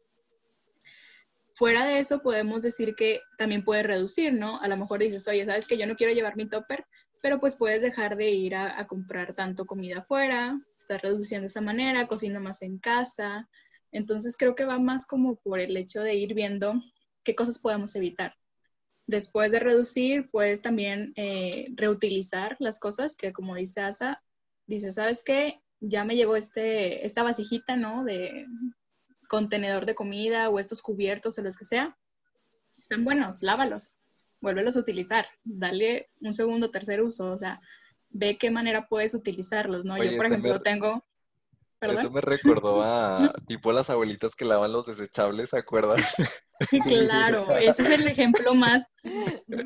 fuera 1.58 1.86
de 1.86 1.98
eso 1.98 2.22
podemos 2.22 2.62
decir 2.62 2.94
que 2.94 3.22
también 3.36 3.64
puede 3.64 3.82
reducir, 3.82 4.32
¿no? 4.32 4.62
A 4.62 4.68
lo 4.68 4.78
mejor 4.78 5.00
dices, 5.00 5.28
oye, 5.28 5.44
sabes 5.44 5.68
que 5.68 5.76
yo 5.76 5.88
no 5.88 5.96
quiero 5.96 6.14
llevar 6.14 6.38
mi 6.38 6.48
topper, 6.48 6.86
pero 7.24 7.40
pues 7.40 7.56
puedes 7.56 7.82
dejar 7.82 8.16
de 8.16 8.30
ir 8.30 8.56
a, 8.56 8.86
comprar 8.86 9.34
tanto 9.34 9.66
comida 9.66 10.00
afuera, 10.00 10.62
estás 10.78 11.02
reduciendo 11.02 11.42
de 11.44 11.48
esa 11.48 11.62
manera, 11.62 12.08
cocina 12.08 12.40
más 12.40 12.62
en 12.62 12.78
casa. 12.78 13.50
Entonces 13.92 14.38
creo 14.38 14.54
que 14.54 14.66
va 14.66 14.78
más 14.78 15.08
como 15.08 15.36
por 15.38 15.60
el 15.60 15.76
hecho 15.76 16.02
de 16.02 16.14
ir 16.14 16.36
viendo 16.36 16.76
qué 17.24 17.34
cosas 17.34 17.58
podemos 17.58 17.96
evitar. 17.96 18.36
Después 19.08 19.52
de 19.52 19.60
reducir, 19.60 20.30
puedes 20.30 20.62
también 20.62 21.14
eh, 21.16 21.70
reutilizar 21.76 22.58
las 22.60 22.80
cosas, 22.80 23.16
que 23.16 23.34
como 23.34 23.56
dice 23.56 23.82
Asa, 23.82 24.22
dice, 24.68 24.92
¿sabes 24.92 25.24
qué? 25.24 25.62
Ya 25.80 26.04
me 26.04 26.16
llevo 26.16 26.36
este, 26.36 27.06
esta 27.06 27.24
vasijita, 27.24 27.76
¿no? 27.76 28.04
De 28.04 28.46
contenedor 29.30 29.86
de 29.86 29.96
comida 29.96 30.50
o 30.50 30.60
estos 30.60 30.82
cubiertos 30.82 31.38
o 31.38 31.42
los 31.42 31.58
que 31.58 31.66
sea. 31.66 31.98
Están 32.78 33.06
buenos, 33.06 33.42
lávalos 33.42 33.98
vuélvelos 34.42 34.78
a 34.78 34.82
utilizar, 34.82 35.26
dale 35.44 36.10
un 36.22 36.34
segundo, 36.34 36.72
tercer 36.72 37.02
uso, 37.02 37.32
o 37.32 37.38
sea, 37.38 37.60
ve 38.10 38.38
qué 38.38 38.52
manera 38.52 38.88
puedes 38.88 39.14
utilizarlos, 39.14 39.84
¿no? 39.86 40.02
Yo, 40.02 40.16
por 40.16 40.26
ejemplo, 40.26 40.62
tengo... 40.62 41.04
Eso 41.82 42.10
me 42.10 42.22
recordó 42.22 42.82
a 42.82 43.32
tipo 43.46 43.72
las 43.72 43.90
abuelitas 43.90 44.36
que 44.36 44.46
lavan 44.46 44.72
los 44.72 44.86
desechables, 44.86 45.52
¿se 45.52 45.60
acuerdan? 45.60 45.98
Sí, 46.72 46.80
claro, 46.82 47.56
ese 47.56 47.84
es 47.84 47.92
el 47.92 48.08
ejemplo 48.08 48.56
más, 48.56 48.88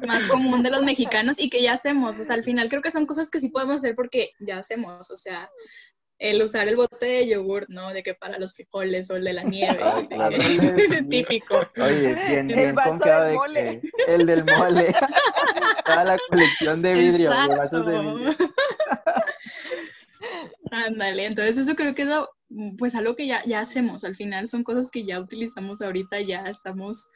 más 0.06 0.28
común 0.28 0.62
de 0.62 0.72
los 0.72 0.84
mexicanos 0.84 1.40
y 1.40 1.50
que 1.50 1.62
ya 1.62 1.74
hacemos, 1.74 2.20
o 2.20 2.24
sea, 2.24 2.36
al 2.36 2.44
final 2.44 2.68
creo 2.68 2.82
que 2.82 2.92
son 2.92 3.06
cosas 3.06 3.32
que 3.32 3.40
sí 3.40 3.48
podemos 3.50 3.76
hacer 3.76 3.96
porque 3.96 4.32
ya 4.40 4.58
hacemos, 4.58 5.10
o 5.10 5.16
sea, 5.16 5.50
el 6.22 6.42
usar 6.44 6.68
el 6.68 6.76
bote 6.76 7.06
de 7.06 7.28
yogur, 7.28 7.66
¿no? 7.68 7.92
De 7.94 8.04
que 8.04 8.14
para 8.14 8.38
los 8.38 8.54
frijoles 8.54 9.10
o 9.10 9.16
el 9.16 9.24
de 9.24 9.34
la 9.34 9.44
nieve. 9.44 9.80
Claro. 10.08 10.38
típico. 11.10 11.68
Oye, 11.78 12.14
bien, 12.28 12.48
bien 12.48 12.76
confiado 12.76 13.48
de 13.48 13.82
que 13.82 14.14
el 14.14 14.28
del 14.28 14.46
mole. 14.46 14.94
Toda 15.86 16.04
la 16.04 16.18
colección 16.30 16.82
de 16.84 16.94
vidrio, 16.94 17.32
de 17.32 17.56
vasos 17.56 17.86
de 17.88 18.00
vidrio. 18.00 18.36
Ándale, 20.72 21.26
entonces 21.26 21.58
eso 21.58 21.76
creo 21.76 21.94
que 21.94 22.04
es 22.04 22.10
pues 22.78 22.96
algo 22.96 23.16
que 23.16 23.28
ya, 23.28 23.44
ya 23.46 23.60
hacemos. 23.60 24.06
Al 24.06 24.16
final 24.16 24.48
son 24.48 24.64
cosas 24.64 24.90
que 24.90 25.06
ya 25.06 25.20
utilizamos 25.20 25.82
ahorita, 25.82 26.22
ya 26.22 26.44
estamos 26.44 27.10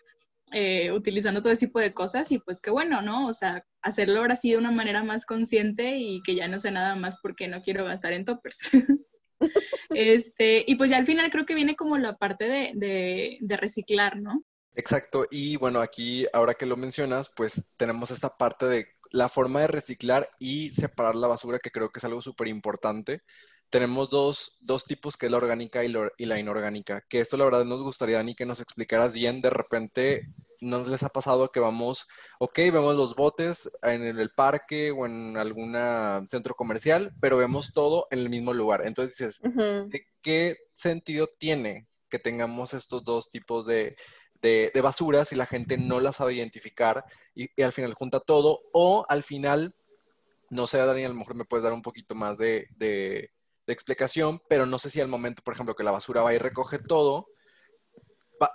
eh, 0.51 0.91
utilizando 0.91 1.41
todo 1.41 1.53
ese 1.53 1.67
tipo 1.67 1.79
de 1.79 1.93
cosas 1.93 2.31
y 2.33 2.39
pues 2.39 2.61
qué 2.61 2.69
bueno, 2.69 3.01
¿no? 3.01 3.27
O 3.27 3.33
sea, 3.33 3.65
hacerlo 3.81 4.19
ahora 4.19 4.35
sí 4.35 4.51
de 4.51 4.57
una 4.57 4.71
manera 4.71 5.03
más 5.03 5.25
consciente 5.25 5.97
y 5.97 6.21
que 6.21 6.35
ya 6.35 6.49
no 6.49 6.59
sé 6.59 6.69
nada 6.69 6.97
más 6.97 7.17
porque 7.21 7.47
no 7.47 7.61
quiero 7.61 7.85
gastar 7.85 8.11
en 8.11 8.25
toppers. 8.25 8.69
este, 9.91 10.65
y 10.67 10.75
pues 10.75 10.89
ya 10.89 10.97
al 10.97 11.05
final 11.05 11.31
creo 11.31 11.45
que 11.45 11.55
viene 11.55 11.77
como 11.77 11.97
la 11.97 12.17
parte 12.17 12.45
de, 12.49 13.37
de 13.39 13.57
reciclar, 13.57 14.17
¿no? 14.17 14.43
Exacto, 14.77 15.25
y 15.31 15.55
bueno, 15.55 15.79
aquí 15.79 16.27
ahora 16.33 16.55
que 16.55 16.65
lo 16.65 16.75
mencionas, 16.75 17.31
pues 17.33 17.65
tenemos 17.77 18.11
esta 18.11 18.35
parte 18.35 18.65
de 18.65 18.87
la 19.15 19.29
forma 19.29 19.61
de 19.61 19.67
reciclar 19.67 20.29
y 20.39 20.71
separar 20.73 21.15
la 21.15 21.27
basura, 21.27 21.59
que 21.59 21.71
creo 21.71 21.89
que 21.89 21.99
es 21.99 22.05
algo 22.05 22.21
súper 22.21 22.47
importante 22.47 23.23
tenemos 23.69 24.09
dos, 24.09 24.57
dos, 24.61 24.85
tipos, 24.85 25.17
que 25.17 25.25
es 25.25 25.31
la 25.31 25.37
orgánica 25.37 25.83
y, 25.83 25.89
la 25.89 26.39
inorgánica, 26.39 27.01
que 27.09 27.21
eso 27.21 27.35
la 27.35 27.45
verdad 27.45 27.65
nos 27.65 27.83
gustaría, 27.83 28.17
Dani, 28.17 28.35
que 28.35 28.45
nos 28.45 28.61
explicaras 28.61 29.13
bien. 29.13 29.41
De 29.41 29.49
repente, 29.49 30.29
¿no 30.61 30.85
les 30.87 31.03
ha 31.03 31.09
pasado 31.09 31.51
que 31.51 31.59
vamos, 31.59 32.07
ok, 32.39 32.55
vemos 32.55 32.95
los 32.95 33.15
botes 33.15 33.69
en 33.81 34.03
el 34.03 34.29
parque 34.31 34.91
o 34.91 35.05
en 35.05 35.35
algún 35.35 35.75
centro 36.27 36.55
comercial, 36.55 37.13
pero 37.19 37.37
vemos 37.37 37.73
todo 37.73 38.07
en 38.11 38.19
el 38.19 38.29
mismo 38.29 38.53
lugar? 38.53 38.85
Entonces 38.85 39.17
dices, 39.17 39.41
¿qué 40.21 40.57
sentido 40.73 41.27
tiene 41.37 41.87
que 42.09 42.19
tengamos 42.19 42.73
estos 42.73 43.03
dos 43.03 43.29
tipos 43.29 43.65
de, 43.65 43.97
de, 44.45 44.81
basura 44.81 45.25
si 45.25 45.35
la 45.35 45.45
gente 45.45 45.77
no 45.77 45.99
las 45.99 46.17
sabe 46.17 46.35
identificar 46.35 47.03
y, 47.33 47.61
al 47.61 47.73
final 47.73 47.93
junta 47.93 48.19
todo? 48.19 48.61
O 48.73 49.05
al 49.09 49.23
final, 49.23 49.75
no 50.49 50.67
sé, 50.67 50.77
Dani, 50.77 51.05
a 51.05 51.09
lo 51.09 51.15
mejor 51.15 51.35
me 51.35 51.45
puedes 51.45 51.63
dar 51.63 51.73
un 51.73 51.81
poquito 51.81 52.15
más 52.15 52.37
de 52.37 52.67
de 53.65 53.73
explicación, 53.73 54.41
pero 54.47 54.65
no 54.65 54.79
sé 54.79 54.89
si 54.89 55.01
al 55.01 55.07
momento, 55.07 55.41
por 55.43 55.53
ejemplo, 55.53 55.75
que 55.75 55.83
la 55.83 55.91
basura 55.91 56.21
va 56.21 56.33
y 56.33 56.37
recoge 56.37 56.79
todo, 56.79 57.27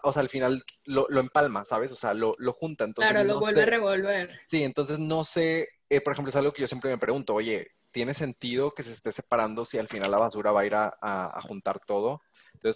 o 0.03 0.13
sea, 0.13 0.23
al 0.23 0.29
final 0.29 0.63
lo, 0.85 1.09
empalma, 1.19 1.65
¿sabes? 1.65 1.91
O 1.93 1.97
sea, 1.97 2.15
lo, 2.15 2.35
lo 2.39 2.53
junta. 2.53 2.85
Entonces, 2.85 3.11
claro, 3.11 3.27
lo 3.27 3.41
vuelve 3.41 3.63
a 3.63 3.67
revolver. 3.67 4.41
Sí, 4.47 4.63
entonces 4.63 4.99
no 4.99 5.25
sé, 5.25 5.69
eh, 5.89 6.01
por 6.01 6.13
ejemplo, 6.13 6.29
es 6.29 6.37
algo 6.37 6.53
que 6.53 6.61
yo 6.61 6.69
siempre 6.69 6.91
me 6.91 6.99
pregunto, 6.99 7.35
oye, 7.35 7.73
¿tiene 7.91 8.15
sentido 8.15 8.73
que 8.73 8.83
se 8.83 8.93
esté 8.93 9.11
separando 9.11 9.65
si 9.65 9.79
al 9.79 9.89
final 9.89 10.11
la 10.11 10.19
basura 10.19 10.53
va 10.53 10.61
a 10.61 10.67
ir 10.67 10.75
a, 10.75 11.41
juntar 11.43 11.81
todo? 11.85 12.21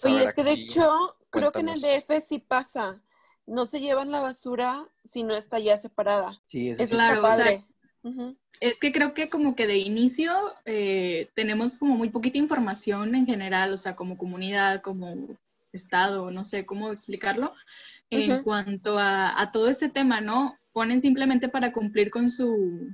oye, 0.03 0.23
es 0.23 0.33
que 0.33 0.43
de 0.43 0.53
hecho, 0.53 1.15
creo 1.29 1.51
que 1.51 1.59
en 1.59 1.69
el 1.69 1.79
DF 1.79 2.25
sí 2.25 2.39
pasa. 2.39 3.01
No 3.47 3.65
se 3.65 3.79
llevan 3.79 4.11
la 4.11 4.21
basura 4.21 4.87
si 5.03 5.23
no 5.23 5.35
está 5.35 5.59
ya 5.59 5.77
separada. 5.77 6.41
Sí, 6.45 6.69
eso, 6.69 6.83
es 6.83 6.89
claro, 6.89 7.21
padre. 7.21 7.63
Es 8.59 8.79
que 8.79 8.91
creo 8.91 9.13
que 9.13 9.29
como 9.29 9.55
que 9.55 9.67
de 9.67 9.77
inicio 9.77 10.31
eh, 10.65 11.29
tenemos 11.33 11.77
como 11.77 11.95
muy 11.95 12.09
poquita 12.09 12.37
información 12.37 13.15
en 13.15 13.25
general, 13.25 13.73
o 13.73 13.77
sea, 13.77 13.95
como 13.95 14.17
comunidad, 14.17 14.81
como 14.81 15.37
estado, 15.71 16.31
no 16.31 16.45
sé 16.45 16.65
cómo 16.65 16.91
explicarlo, 16.91 17.53
en 18.09 18.43
cuanto 18.43 18.97
a, 18.97 19.49
todo 19.51 19.69
este 19.69 19.89
tema, 19.89 20.21
¿no? 20.21 20.57
Ponen 20.71 21.01
simplemente 21.01 21.49
para 21.49 21.71
cumplir 21.71 22.09
con 22.09 22.29
su, 22.29 22.87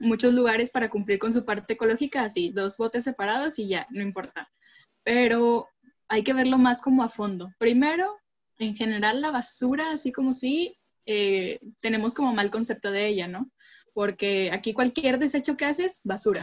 muchos 0.00 0.32
lugares 0.32 0.70
para 0.70 0.90
cumplir 0.90 1.18
con 1.18 1.32
su 1.32 1.44
parte 1.44 1.74
ecológica, 1.74 2.22
así, 2.22 2.50
dos 2.50 2.76
botes 2.76 3.04
separados 3.04 3.58
y 3.58 3.68
ya, 3.68 3.86
no 3.90 4.02
importa. 4.02 4.50
Pero 5.02 5.68
hay 6.08 6.22
que 6.22 6.32
verlo 6.32 6.58
más 6.58 6.80
como 6.80 7.02
a 7.02 7.08
fondo. 7.08 7.52
Primero, 7.58 8.16
en 8.58 8.74
general, 8.74 9.20
la 9.20 9.30
basura, 9.30 9.90
así 9.90 10.12
como 10.12 10.32
si 10.32 10.76
eh, 11.06 11.60
tenemos 11.80 12.14
como 12.14 12.32
mal 12.32 12.50
concepto 12.50 12.90
de 12.90 13.08
ella, 13.08 13.28
¿no? 13.28 13.50
porque 13.94 14.50
aquí 14.52 14.74
cualquier 14.74 15.18
desecho 15.18 15.56
que 15.56 15.64
haces, 15.64 16.00
basura. 16.04 16.42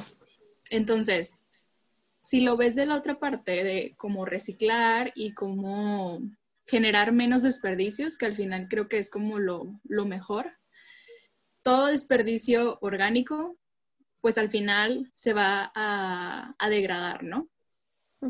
Entonces, 0.72 1.41
si 2.22 2.39
lo 2.39 2.58
ves 2.58 2.75
de 2.75 2.86
la 2.86 2.96
otra 2.96 3.20
parte, 3.20 3.63
de 3.63 3.94
cómo 3.98 4.25
reciclar 4.25 5.12
y 5.15 5.34
cómo 5.34 6.22
generar 6.65 7.12
menos 7.12 7.44
desperdicios, 7.44 8.18
que 8.18 8.25
al 8.25 8.36
final 8.36 8.68
creo 8.70 8.88
que 8.88 8.98
es 8.98 9.10
como 9.10 9.38
lo, 9.38 9.75
mejor, 10.06 10.58
todo 11.62 11.88
desperdicio 11.88 12.80
orgánico, 12.82 13.58
pues 14.22 14.38
al 14.38 14.50
final 14.50 15.10
se 15.13 15.34
va 15.34 15.72
a, 15.75 16.70
degradar, 16.70 17.24
¿no? 17.24 17.50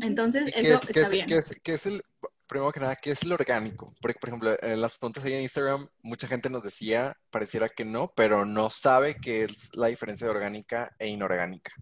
Entonces, 0.00 0.52
eso 0.56 0.80
está 0.88 1.08
bien. 1.08 1.26
¿qué 1.62 1.74
es, 1.74 1.86
el, 1.86 2.02
primero 2.46 2.72
que 2.72 2.80
nada, 2.80 2.96
¿qué 2.96 3.12
es 3.12 3.24
lo 3.24 3.34
orgánico? 3.34 3.94
Porque, 4.00 4.18
por 4.18 4.30
ejemplo, 4.30 4.56
en 4.62 4.80
las 4.80 4.96
preguntas 4.96 5.24
ahí 5.24 5.34
en 5.34 5.42
Instagram, 5.42 5.88
mucha 6.02 6.26
gente 6.26 6.50
nos 6.50 6.62
decía, 6.62 7.16
pareciera 7.30 7.68
que 7.68 7.84
no, 7.84 8.12
pero 8.14 8.44
no 8.44 8.70
sabe 8.70 9.16
qué 9.20 9.44
es 9.44 9.70
la 9.74 9.88
diferencia 9.88 10.26
de 10.26 10.32
orgánica 10.32 10.94
e 10.98 11.08
inorgánica. 11.08 11.72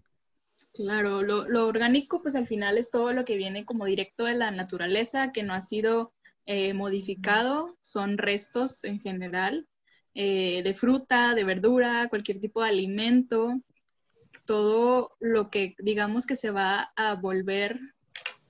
Claro, 0.73 1.21
lo, 1.21 1.67
orgánico, 1.67 2.21
pues 2.21 2.35
al 2.35 2.47
final 2.47 2.77
es 2.77 2.91
todo 2.91 3.11
lo 3.11 3.25
que 3.25 3.35
viene 3.35 3.65
como 3.65 3.85
directo 3.85 4.23
de 4.23 4.35
la 4.35 4.51
naturaleza, 4.51 5.31
que 5.33 5.43
no 5.43 5.53
ha 5.53 5.59
sido 5.59 6.13
eh, 6.45 6.73
modificado, 6.73 7.67
son 7.81 8.17
restos 8.17 8.85
en 8.85 8.99
general, 9.01 9.67
eh, 10.13 10.61
de 10.63 10.73
fruta, 10.73 11.35
de 11.35 11.43
verdura, 11.43 12.07
cualquier 12.09 12.39
tipo 12.39 12.63
de 12.63 12.69
alimento, 12.69 13.61
todo 14.45 15.15
lo 15.19 15.49
que 15.49 15.75
digamos 15.79 16.25
que 16.25 16.35
se 16.35 16.51
va 16.51 16.91
a 16.95 17.15
volver 17.15 17.79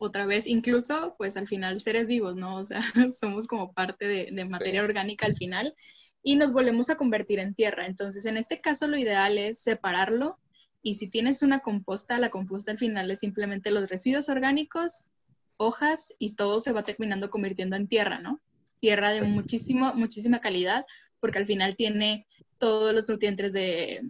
otra 0.03 0.25
vez, 0.25 0.47
incluso 0.47 1.13
pues 1.19 1.37
al 1.37 1.47
final 1.47 1.79
seres 1.79 2.07
vivos, 2.07 2.35
¿no? 2.35 2.55
O 2.55 2.63
sea, 2.63 2.81
somos 3.13 3.45
como 3.45 3.71
parte 3.71 4.07
de, 4.07 4.45
materia 4.45 4.83
orgánica 4.83 5.27
al 5.27 5.35
final 5.35 5.75
y 6.23 6.35
nos 6.37 6.51
volvemos 6.51 6.89
a 6.89 6.97
convertir 6.97 7.37
en 7.37 7.53
tierra. 7.53 7.85
Entonces, 7.85 8.25
en 8.25 8.35
este 8.35 8.61
caso 8.61 8.87
lo 8.87 8.97
ideal 8.97 9.37
es 9.37 9.61
separarlo 9.61 10.39
y 10.81 10.95
si 10.95 11.07
tienes 11.07 11.43
una 11.43 11.59
composta, 11.59 12.17
la 12.17 12.31
composta 12.31 12.71
al 12.71 12.79
final 12.79 13.11
es 13.11 13.19
simplemente 13.19 13.69
los 13.69 13.89
residuos 13.89 14.27
orgánicos, 14.27 15.11
hojas 15.57 16.15
y 16.17 16.35
todo 16.35 16.61
se 16.61 16.73
va 16.73 16.81
terminando 16.81 17.29
convirtiendo 17.29 17.75
en 17.75 17.87
tierra, 17.87 18.19
¿no? 18.19 18.41
Tierra 18.79 19.11
de 19.11 19.21
muchísimo, 19.21 19.93
muchísima 19.93 20.39
calidad 20.39 20.83
porque 21.19 21.37
al 21.37 21.45
final 21.45 21.75
tiene 21.75 22.25
todos 22.57 22.91
los 22.91 23.07
nutrientes 23.07 23.53
de, 23.53 24.01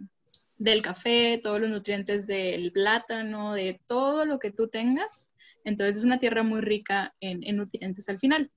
del 0.56 0.80
café, 0.80 1.38
todos 1.42 1.60
los 1.60 1.68
nutrientes 1.68 2.26
del 2.26 2.72
plátano, 2.72 3.52
de 3.52 3.78
todo 3.86 4.24
lo 4.24 4.38
que 4.38 4.50
tú 4.50 4.68
tengas 4.68 5.28
entonces 5.64 5.96
es 5.96 6.04
una 6.04 6.18
tierra 6.18 6.42
muy 6.42 6.60
rica 6.60 7.14
en, 7.20 7.56
nutrientes 7.56 8.08
al 8.08 8.18
final. 8.18 8.50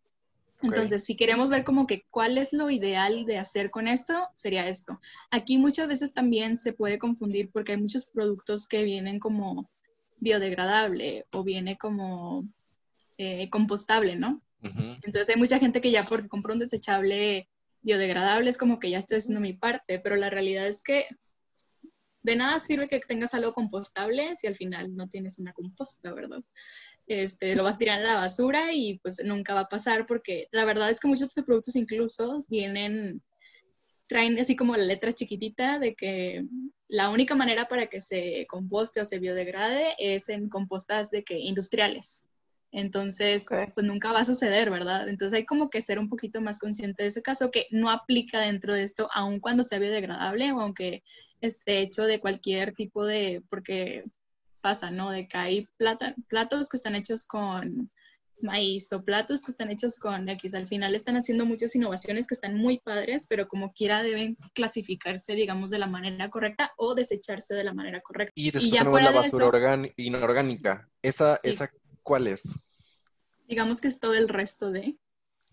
Entonces, 0.61 1.03
si 1.03 1.15
queremos 1.15 1.49
ver 1.49 1.63
como 1.63 1.85
que 1.85 2.05
cuál 2.09 2.37
es 2.37 2.53
lo 2.53 2.69
ideal 2.69 3.25
de 3.25 3.37
hacer 3.37 3.69
con 3.69 3.87
esto, 3.87 4.13
sería 4.33 4.67
esto. 4.67 4.99
Aquí 5.29 5.57
muchas 5.57 5.87
veces 5.87 6.13
también 6.13 6.57
se 6.57 6.73
puede 6.73 6.97
confundir 6.97 7.51
porque 7.51 7.73
hay 7.73 7.81
muchos 7.81 8.05
productos 8.07 8.67
que 8.67 8.83
vienen 8.83 9.19
como 9.19 9.69
biodegradable 10.17 11.25
o 11.31 11.43
viene 11.43 11.77
como 11.77 12.47
eh, 13.17 13.49
compostable, 13.49 14.15
¿no? 14.15 14.41
Entonces 14.61 15.29
hay 15.29 15.39
mucha 15.39 15.59
gente 15.59 15.79
que 15.79 15.91
ya 15.91 16.03
porque 16.03 16.27
compra 16.27 16.53
un 16.53 16.59
desechable 16.59 17.47
biodegradable 17.85 18.49
es 18.49 18.57
como 18.57 18.79
que 18.79 18.89
ya 18.89 18.97
estoy 18.97 19.17
haciendo 19.17 19.39
mi 19.39 19.53
parte, 19.53 19.99
pero 19.99 20.15
la 20.15 20.31
realidad 20.31 20.67
es 20.67 20.81
que 20.81 21.05
de 22.23 22.35
nada 22.35 22.59
sirve 22.59 22.87
que 22.87 22.99
tengas 22.99 23.35
algo 23.35 23.53
compostable 23.53 24.35
si 24.35 24.47
al 24.47 24.55
final 24.55 24.95
no 24.95 25.07
tienes 25.07 25.37
una 25.37 25.53
composta, 25.53 26.11
¿verdad? 26.11 26.43
Este, 27.07 27.55
lo 27.55 27.63
vas 27.63 27.75
a 27.75 27.79
tirar 27.79 27.99
en 27.99 28.07
la 28.07 28.15
basura 28.15 28.73
y 28.73 28.97
pues 28.99 29.21
nunca 29.23 29.53
va 29.53 29.61
a 29.61 29.69
pasar 29.69 30.05
porque 30.07 30.47
la 30.51 30.65
verdad 30.65 30.89
es 30.89 30.99
que 30.99 31.07
muchos 31.07 31.21
de 31.21 31.27
estos 31.27 31.45
productos 31.45 31.75
incluso 31.75 32.39
vienen, 32.49 33.21
traen 34.07 34.37
así 34.39 34.55
como 34.55 34.75
la 34.75 34.85
letra 34.85 35.13
chiquitita 35.13 35.79
de 35.79 35.95
que 35.95 36.45
la 36.87 37.09
única 37.09 37.35
manera 37.35 37.67
para 37.67 37.87
que 37.87 38.01
se 38.01 38.45
composte 38.47 39.01
o 39.01 39.05
se 39.05 39.19
biodegrade 39.19 39.95
es 39.99 40.29
en 40.29 40.49
compostas 40.49 41.11
de 41.11 41.23
que 41.23 41.37
industriales. 41.39 42.27
Entonces, 42.71 43.47
pues 43.73 43.87
nunca 43.87 44.11
va 44.11 44.19
a 44.19 44.25
suceder, 44.25 44.69
¿verdad? 44.69 45.07
Entonces 45.07 45.37
hay 45.37 45.45
como 45.45 45.69
que 45.69 45.79
ser 45.79 45.97
un 45.97 46.09
poquito 46.09 46.41
más 46.41 46.59
consciente 46.59 47.03
de 47.03 47.09
ese 47.09 47.21
caso 47.21 47.49
que 47.49 47.67
no 47.71 47.89
aplica 47.89 48.41
dentro 48.41 48.73
de 48.73 48.83
esto, 48.83 49.07
aun 49.13 49.39
cuando 49.39 49.63
sea 49.63 49.79
biodegradable 49.79 50.51
o 50.51 50.59
aunque 50.59 51.01
esté 51.39 51.79
hecho 51.79 52.03
de 52.03 52.19
cualquier 52.19 52.73
tipo 52.73 53.05
de, 53.05 53.41
porque 53.49 54.03
pasa, 54.65 54.89
¿no? 54.89 55.11
De 55.11 55.27
que 55.27 55.37
hay 55.37 55.67
platos 55.77 56.69
que 56.69 56.77
están 56.77 56.95
hechos 56.95 57.27
con 57.27 57.91
maíz 58.41 58.91
o 58.93 59.03
platos 59.03 59.43
que 59.43 59.51
están 59.51 59.69
hechos 59.69 59.99
con 59.99 60.27
X. 60.27 60.55
Al 60.55 60.67
final 60.67 60.95
están 60.95 61.17
haciendo 61.17 61.45
muchas 61.45 61.75
innovaciones 61.75 62.25
que 62.25 62.33
están 62.33 62.57
muy 62.57 62.79
padres, 62.79 63.27
pero 63.29 63.47
como 63.47 63.73
quiera 63.73 64.01
deben 64.01 64.35
clasificarse, 64.55 65.35
digamos, 65.35 65.69
de 65.69 65.77
la 65.77 65.85
manera 65.85 66.31
correcta 66.31 66.73
o 66.77 66.95
desecharse 66.95 67.53
de 67.53 67.63
la 67.63 67.75
manera 67.75 68.01
correcta. 68.01 68.33
Y 68.33 68.49
después 68.49 68.73
tenemos 68.73 69.03
la 69.03 69.11
basura 69.11 69.79
inorgánica. 69.97 70.89
¿Esa, 71.03 71.39
¿Esa 71.43 71.69
cuál 72.01 72.25
es? 72.25 72.41
Digamos 73.47 73.81
que 73.81 73.87
es 73.87 73.99
todo 73.99 74.15
el 74.15 74.29
resto 74.29 74.71
de... 74.71 74.97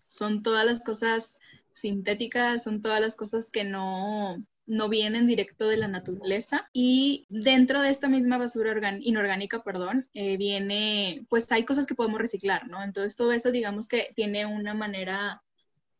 Son 0.07 0.41
todas 0.41 0.65
las 0.65 0.83
cosas 0.83 1.37
sintéticas, 1.71 2.63
son 2.63 2.81
todas 2.81 2.99
las 2.99 3.15
cosas 3.15 3.51
que 3.51 3.63
no, 3.63 4.43
no 4.65 4.87
vienen 4.87 5.27
directo 5.27 5.67
de 5.67 5.77
la 5.77 5.87
naturaleza 5.87 6.69
y 6.71 7.25
dentro 7.29 7.81
de 7.81 7.89
esta 7.89 8.07
misma 8.07 8.37
basura 8.37 8.73
inorgánica, 9.01 9.63
perdón, 9.63 10.07
eh, 10.13 10.37
viene, 10.37 11.25
pues 11.29 11.51
hay 11.51 11.65
cosas 11.65 11.85
que 11.85 11.95
podemos 11.95 12.19
reciclar, 12.19 12.67
¿no? 12.67 12.81
Entonces 12.83 13.15
todo 13.15 13.33
eso 13.33 13.51
digamos 13.51 13.87
que 13.87 14.11
tiene 14.15 14.45
una 14.45 14.73
manera, 14.73 15.43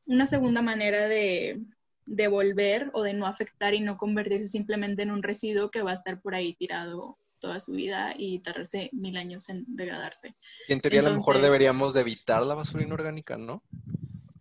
una 0.06 0.26
segunda 0.26 0.62
manera 0.62 1.08
de, 1.08 1.62
de 2.06 2.28
volver 2.28 2.90
o 2.94 3.04
de 3.04 3.14
no 3.14 3.26
afectar 3.26 3.74
y 3.74 3.82
no 3.82 3.98
convertirse 3.98 4.48
simplemente 4.48 5.02
en 5.02 5.12
un 5.12 5.24
residuo 5.24 5.70
que 5.70 5.82
va 5.82 5.92
a 5.92 5.96
estar 5.96 6.22
por 6.22 6.36
ahí 6.36 6.54
tirado 6.54 7.18
toda 7.40 7.60
su 7.60 7.74
vida 7.74 8.14
y 8.18 8.40
tardarse 8.40 8.90
mil 8.94 9.18
años 9.18 9.50
en 9.50 9.66
degradarse. 9.68 10.34
Y 10.70 10.74
en 10.74 10.80
teoría 10.80 11.02
a 11.02 11.04
lo 11.04 11.16
mejor 11.16 11.42
deberíamos 11.42 11.94
de 11.94 12.00
evitar 12.00 12.42
la 12.44 12.54
basura 12.54 12.86
inorgánica, 12.86 13.36
¿no? 13.36 13.62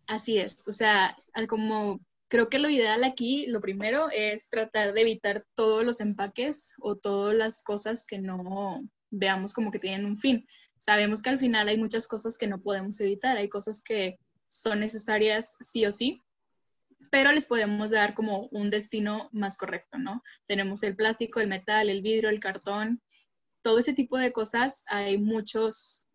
Así 0.07 0.38
es, 0.38 0.69
o 0.69 0.73
sea, 0.73 1.17
como 1.49 2.00
Creo 2.33 2.49
que 2.49 2.59
lo 2.59 2.71
ideal 2.71 3.05
aquí, 3.05 3.47
lo 3.49 3.61
primero, 3.61 4.09
es 4.11 4.49
tratar 4.49 4.95
de 4.95 5.03
evitar 5.03 5.45
todos 5.55 5.85
los 5.85 6.01
empaques 6.01 6.75
o 6.79 6.97
todas 6.97 7.35
las 7.35 7.62
cosas 7.62 8.07
que 8.07 8.19
no 8.21 8.89
veamos 9.11 9.53
como 9.53 9.71
que 9.71 9.79
tienen 9.79 10.07
un 10.07 10.17
fin. 10.17 10.47
Sabemos 10.79 11.21
que 11.21 11.29
al 11.29 11.39
final 11.39 11.69
hay 11.69 11.77
muchas 11.77 12.09
cosas 12.09 12.39
que 12.39 12.47
no 12.47 12.62
podemos 12.62 12.99
evitar, 13.01 13.37
hay 13.37 13.51
cosas 13.51 13.85
que 13.85 14.19
son 14.49 14.81
necesarias 14.81 15.59
sí 15.61 15.85
o 15.85 15.93
sí, 15.93 16.23
pero 17.11 17.33
les 17.33 17.45
podemos 17.45 17.91
dar 17.91 18.15
como 18.15 18.49
un 18.51 18.71
destino 18.71 19.29
más 19.33 19.59
correcto, 19.59 19.99
¿no? 19.99 20.23
Tenemos 20.47 20.83
el 20.85 20.97
plástico, 20.97 21.39
el 21.39 21.49
metal, 21.49 21.91
el 21.91 22.01
vidrio, 22.01 22.31
el 22.31 22.41
cartón, 22.41 23.03
todo 23.61 23.79
ese 23.79 23.93
tipo 23.93 24.17
de 24.17 24.33
cosas. 24.33 24.85
Hay 24.87 25.19
muchos 25.19 26.07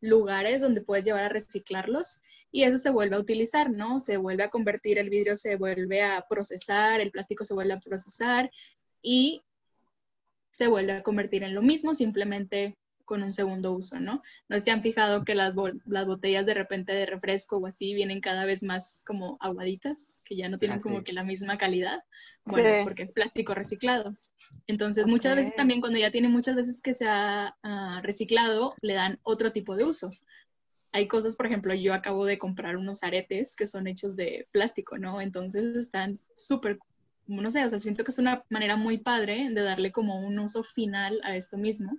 lugares 0.00 0.60
donde 0.60 0.82
puedes 0.82 1.04
llevar 1.04 1.24
a 1.24 1.28
reciclarlos 1.28 2.20
y 2.52 2.64
eso 2.64 2.78
se 2.78 2.90
vuelve 2.90 3.16
a 3.16 3.20
utilizar, 3.20 3.70
¿no? 3.70 4.00
Se 4.00 4.16
vuelve 4.16 4.42
a 4.42 4.50
convertir, 4.50 4.98
el 4.98 5.10
vidrio 5.10 5.36
se 5.36 5.56
vuelve 5.56 6.02
a 6.02 6.24
procesar, 6.28 7.00
el 7.00 7.10
plástico 7.10 7.44
se 7.44 7.54
vuelve 7.54 7.74
a 7.74 7.80
procesar 7.80 8.50
y 9.02 9.42
se 10.52 10.68
vuelve 10.68 10.92
a 10.92 11.02
convertir 11.02 11.42
en 11.42 11.54
lo 11.54 11.62
mismo, 11.62 11.94
simplemente 11.94 12.76
con 13.06 13.22
un 13.22 13.32
segundo 13.32 13.72
uso, 13.72 13.98
¿no? 13.98 14.22
No 14.48 14.60
se 14.60 14.70
han 14.70 14.82
fijado 14.82 15.24
que 15.24 15.34
las, 15.34 15.54
las 15.86 16.06
botellas 16.06 16.44
de 16.44 16.52
repente 16.52 16.92
de 16.92 17.06
refresco 17.06 17.56
o 17.56 17.66
así 17.66 17.94
vienen 17.94 18.20
cada 18.20 18.44
vez 18.44 18.62
más 18.62 19.02
como 19.06 19.38
aguaditas, 19.40 20.20
que 20.24 20.36
ya 20.36 20.50
no 20.50 20.58
tienen 20.58 20.78
ah, 20.78 20.82
como 20.82 21.02
que 21.02 21.14
la 21.14 21.24
misma 21.24 21.56
calidad. 21.56 22.02
Bueno, 22.44 22.68
es 22.68 22.84
porque 22.84 23.04
es 23.04 23.12
plástico 23.12 23.54
reciclado. 23.54 24.14
Entonces, 24.66 25.06
muchas 25.06 25.36
veces 25.36 25.56
también 25.56 25.80
cuando 25.80 25.98
ya 25.98 26.10
tiene 26.10 26.28
muchas 26.28 26.56
veces 26.56 26.82
que 26.82 26.92
se 26.92 27.06
ha 27.08 27.56
ah, 27.62 28.00
reciclado, 28.02 28.74
le 28.82 28.94
dan 28.94 29.18
otro 29.22 29.52
tipo 29.52 29.76
de 29.76 29.84
uso. 29.84 30.10
Hay 30.92 31.08
cosas, 31.08 31.36
por 31.36 31.46
ejemplo, 31.46 31.72
yo 31.74 31.94
acabo 31.94 32.24
de 32.24 32.38
comprar 32.38 32.76
unos 32.76 33.02
aretes 33.02 33.56
que 33.56 33.66
son 33.66 33.86
hechos 33.86 34.16
de 34.16 34.48
plástico, 34.52 34.98
¿no? 34.98 35.20
Entonces 35.20 35.76
están 35.76 36.16
súper 36.34 36.78
no 37.28 37.50
sé, 37.50 37.64
o 37.64 37.68
sea, 37.68 37.80
siento 37.80 38.04
que 38.04 38.12
es 38.12 38.18
una 38.18 38.44
manera 38.50 38.76
muy 38.76 38.98
padre 38.98 39.50
de 39.50 39.60
darle 39.62 39.90
como 39.90 40.20
un 40.20 40.38
uso 40.38 40.62
final 40.62 41.20
a 41.24 41.36
esto 41.36 41.58
mismo 41.58 41.98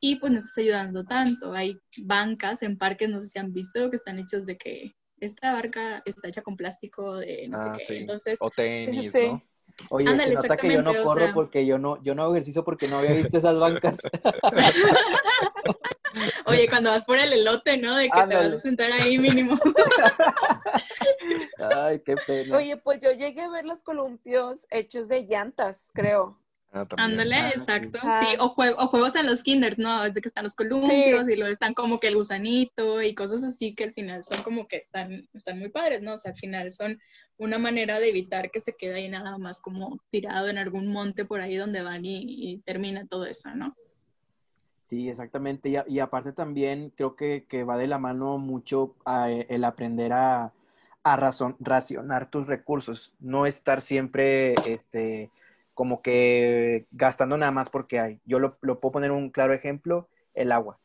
y 0.00 0.16
pues 0.16 0.32
nos 0.32 0.44
está 0.44 0.62
ayudando 0.62 1.04
tanto. 1.04 1.52
Hay 1.52 1.78
bancas 1.98 2.62
en 2.62 2.78
parques, 2.78 3.08
no 3.08 3.20
sé 3.20 3.28
si 3.28 3.38
han 3.38 3.52
visto, 3.52 3.90
que 3.90 3.96
están 3.96 4.18
hechos 4.18 4.46
de 4.46 4.56
que 4.56 4.94
esta 5.20 5.52
barca 5.52 6.02
está 6.04 6.28
hecha 6.28 6.42
con 6.42 6.56
plástico 6.56 7.16
de 7.16 7.48
no 7.48 7.58
sé 7.58 7.68
ah, 7.68 7.74
qué. 7.78 7.84
Sí. 7.84 7.96
Entonces, 7.96 8.38
o 8.40 8.50
tenis, 8.50 9.14
¿no? 9.14 9.42
Oye, 9.88 10.06
se 10.06 10.34
nota 10.34 10.56
que 10.56 10.72
yo 10.72 10.82
no 10.82 10.92
corro 11.02 11.32
porque 11.32 11.64
yo 11.64 11.78
no, 11.78 12.02
yo 12.02 12.14
no 12.14 12.24
hago 12.24 12.34
ejercicio 12.34 12.64
porque 12.64 12.88
no 12.88 12.98
había 12.98 13.12
visto 13.12 13.38
esas 13.38 13.58
bancas. 13.58 13.98
Oye, 16.46 16.68
cuando 16.68 16.90
vas 16.90 17.04
por 17.04 17.18
el 17.18 17.32
elote, 17.32 17.78
¿no? 17.78 17.96
De 17.96 18.10
que 18.10 18.22
te 18.28 18.34
vas 18.34 18.46
a 18.46 18.58
sentar 18.58 18.90
ahí 18.92 19.18
mínimo. 19.18 19.54
Ay, 21.76 22.00
qué 22.00 22.16
pena. 22.26 22.56
Oye, 22.56 22.76
pues 22.76 23.00
yo 23.00 23.12
llegué 23.12 23.42
a 23.42 23.48
ver 23.48 23.64
los 23.64 23.82
columpios 23.82 24.66
hechos 24.70 25.08
de 25.08 25.22
llantas, 25.22 25.88
creo. 25.94 26.38
Ah, 26.72 26.86
Ándale, 26.98 27.34
ah, 27.34 27.48
exacto. 27.48 27.98
Sí, 28.00 28.36
o, 28.38 28.48
juegos 28.48 29.16
en 29.16 29.26
los 29.26 29.42
kinders, 29.42 29.78
¿no? 29.78 30.04
De 30.04 30.20
que 30.20 30.28
están 30.28 30.44
los 30.44 30.54
columpios 30.54 31.28
y 31.28 31.34
luego 31.34 31.52
están 31.52 31.74
como 31.74 31.98
que 31.98 32.06
el 32.06 32.14
gusanito 32.14 33.02
y 33.02 33.12
cosas 33.12 33.42
así 33.42 33.74
que 33.74 33.84
al 33.84 33.92
final 33.92 34.22
son 34.22 34.40
como 34.44 34.68
que 34.68 34.76
están, 34.76 35.28
están 35.34 35.58
muy 35.58 35.70
padres, 35.70 36.00
¿no? 36.00 36.14
O 36.14 36.16
sea, 36.16 36.30
al 36.30 36.36
final 36.36 36.70
son 36.70 37.00
una 37.38 37.58
manera 37.58 37.98
de 37.98 38.10
evitar 38.10 38.52
que 38.52 38.60
se 38.60 38.76
quede 38.76 38.94
ahí 38.94 39.08
nada 39.08 39.36
más 39.38 39.60
como 39.60 40.00
tirado 40.10 40.48
en 40.48 40.58
algún 40.58 40.92
monte 40.92 41.24
por 41.24 41.40
ahí 41.40 41.56
donde 41.56 41.82
van 41.82 42.04
y, 42.04 42.58
termina 42.64 43.04
todo 43.08 43.26
eso, 43.26 43.52
¿no? 43.56 43.74
Sí, 44.82 45.08
exactamente. 45.08 45.84
Y, 45.88 45.98
aparte 45.98 46.32
también 46.32 46.92
creo 46.96 47.16
que, 47.16 47.64
va 47.64 47.78
de 47.78 47.88
la 47.88 47.98
mano 47.98 48.38
mucho 48.38 48.94
el 49.48 49.64
aprender 49.64 50.12
a, 50.12 50.52
a 51.02 51.16
razón, 51.16 51.56
racionar 51.58 52.30
tus 52.30 52.46
recursos, 52.46 53.12
no 53.18 53.46
estar 53.46 53.80
siempre, 53.80 54.54
este 54.66 55.32
como 55.74 56.02
que 56.02 56.86
gastando 56.90 57.36
nada 57.36 57.52
más 57.52 57.70
porque 57.70 58.00
hay. 58.00 58.20
Yo 58.24 58.38
lo, 58.38 58.58
puedo 58.58 58.92
poner 58.92 59.12
un 59.12 59.30
claro 59.30 59.52
ejemplo, 59.52 60.08
el 60.34 60.52
agua. 60.52 60.78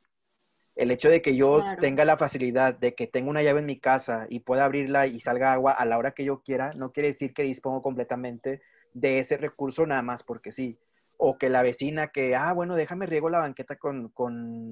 El 0.76 0.92
hecho 0.92 1.10
de 1.10 1.22
que 1.22 1.36
yo 1.36 1.64
tenga 1.80 2.04
la 2.04 2.18
facilidad 2.18 2.78
de 2.78 2.96
que 2.96 3.08
tenga 3.08 3.30
una 3.30 3.44
llave 3.44 3.62
en 3.62 3.66
mi 3.66 3.80
casa 3.80 4.28
y 4.30 4.42
pueda 4.42 4.66
abrirla 4.66 5.08
y 5.08 5.20
salga 5.22 5.54
agua 5.54 5.72
a 5.72 5.86
la 5.86 5.98
hora 5.98 6.12
que 6.12 6.26
yo 6.26 6.42
quiera, 6.42 6.72
no 6.76 6.92
quiere 6.92 7.10
decir 7.10 7.34
que 7.34 7.44
dispongo 7.44 7.82
completamente 7.82 8.62
de 8.94 9.20
ese 9.20 9.38
recurso 9.38 9.86
nada 9.86 10.02
más 10.02 10.24
porque 10.24 10.52
sí. 10.52 10.80
O 11.18 11.38
que 11.38 11.50
la 11.50 11.64
vecina 11.64 12.10
que, 12.10 12.36
ah, 12.36 12.52
bueno, 12.52 12.76
déjame 12.76 13.06
riego 13.06 13.30
la 13.30 13.40
banqueta 13.40 13.78
con, 13.78 14.12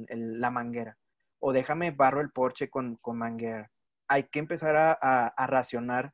la 0.10 0.52
manguera. 0.52 0.98
O 1.40 1.54
déjame 1.54 1.92
barro 1.92 2.20
el 2.22 2.32
porche 2.32 2.70
con, 2.70 3.00
manguera. 3.06 3.72
Hay 4.10 4.24
que 4.24 4.40
empezar 4.40 4.76
a, 4.76 5.28
a 5.28 5.48
racionar 5.48 6.12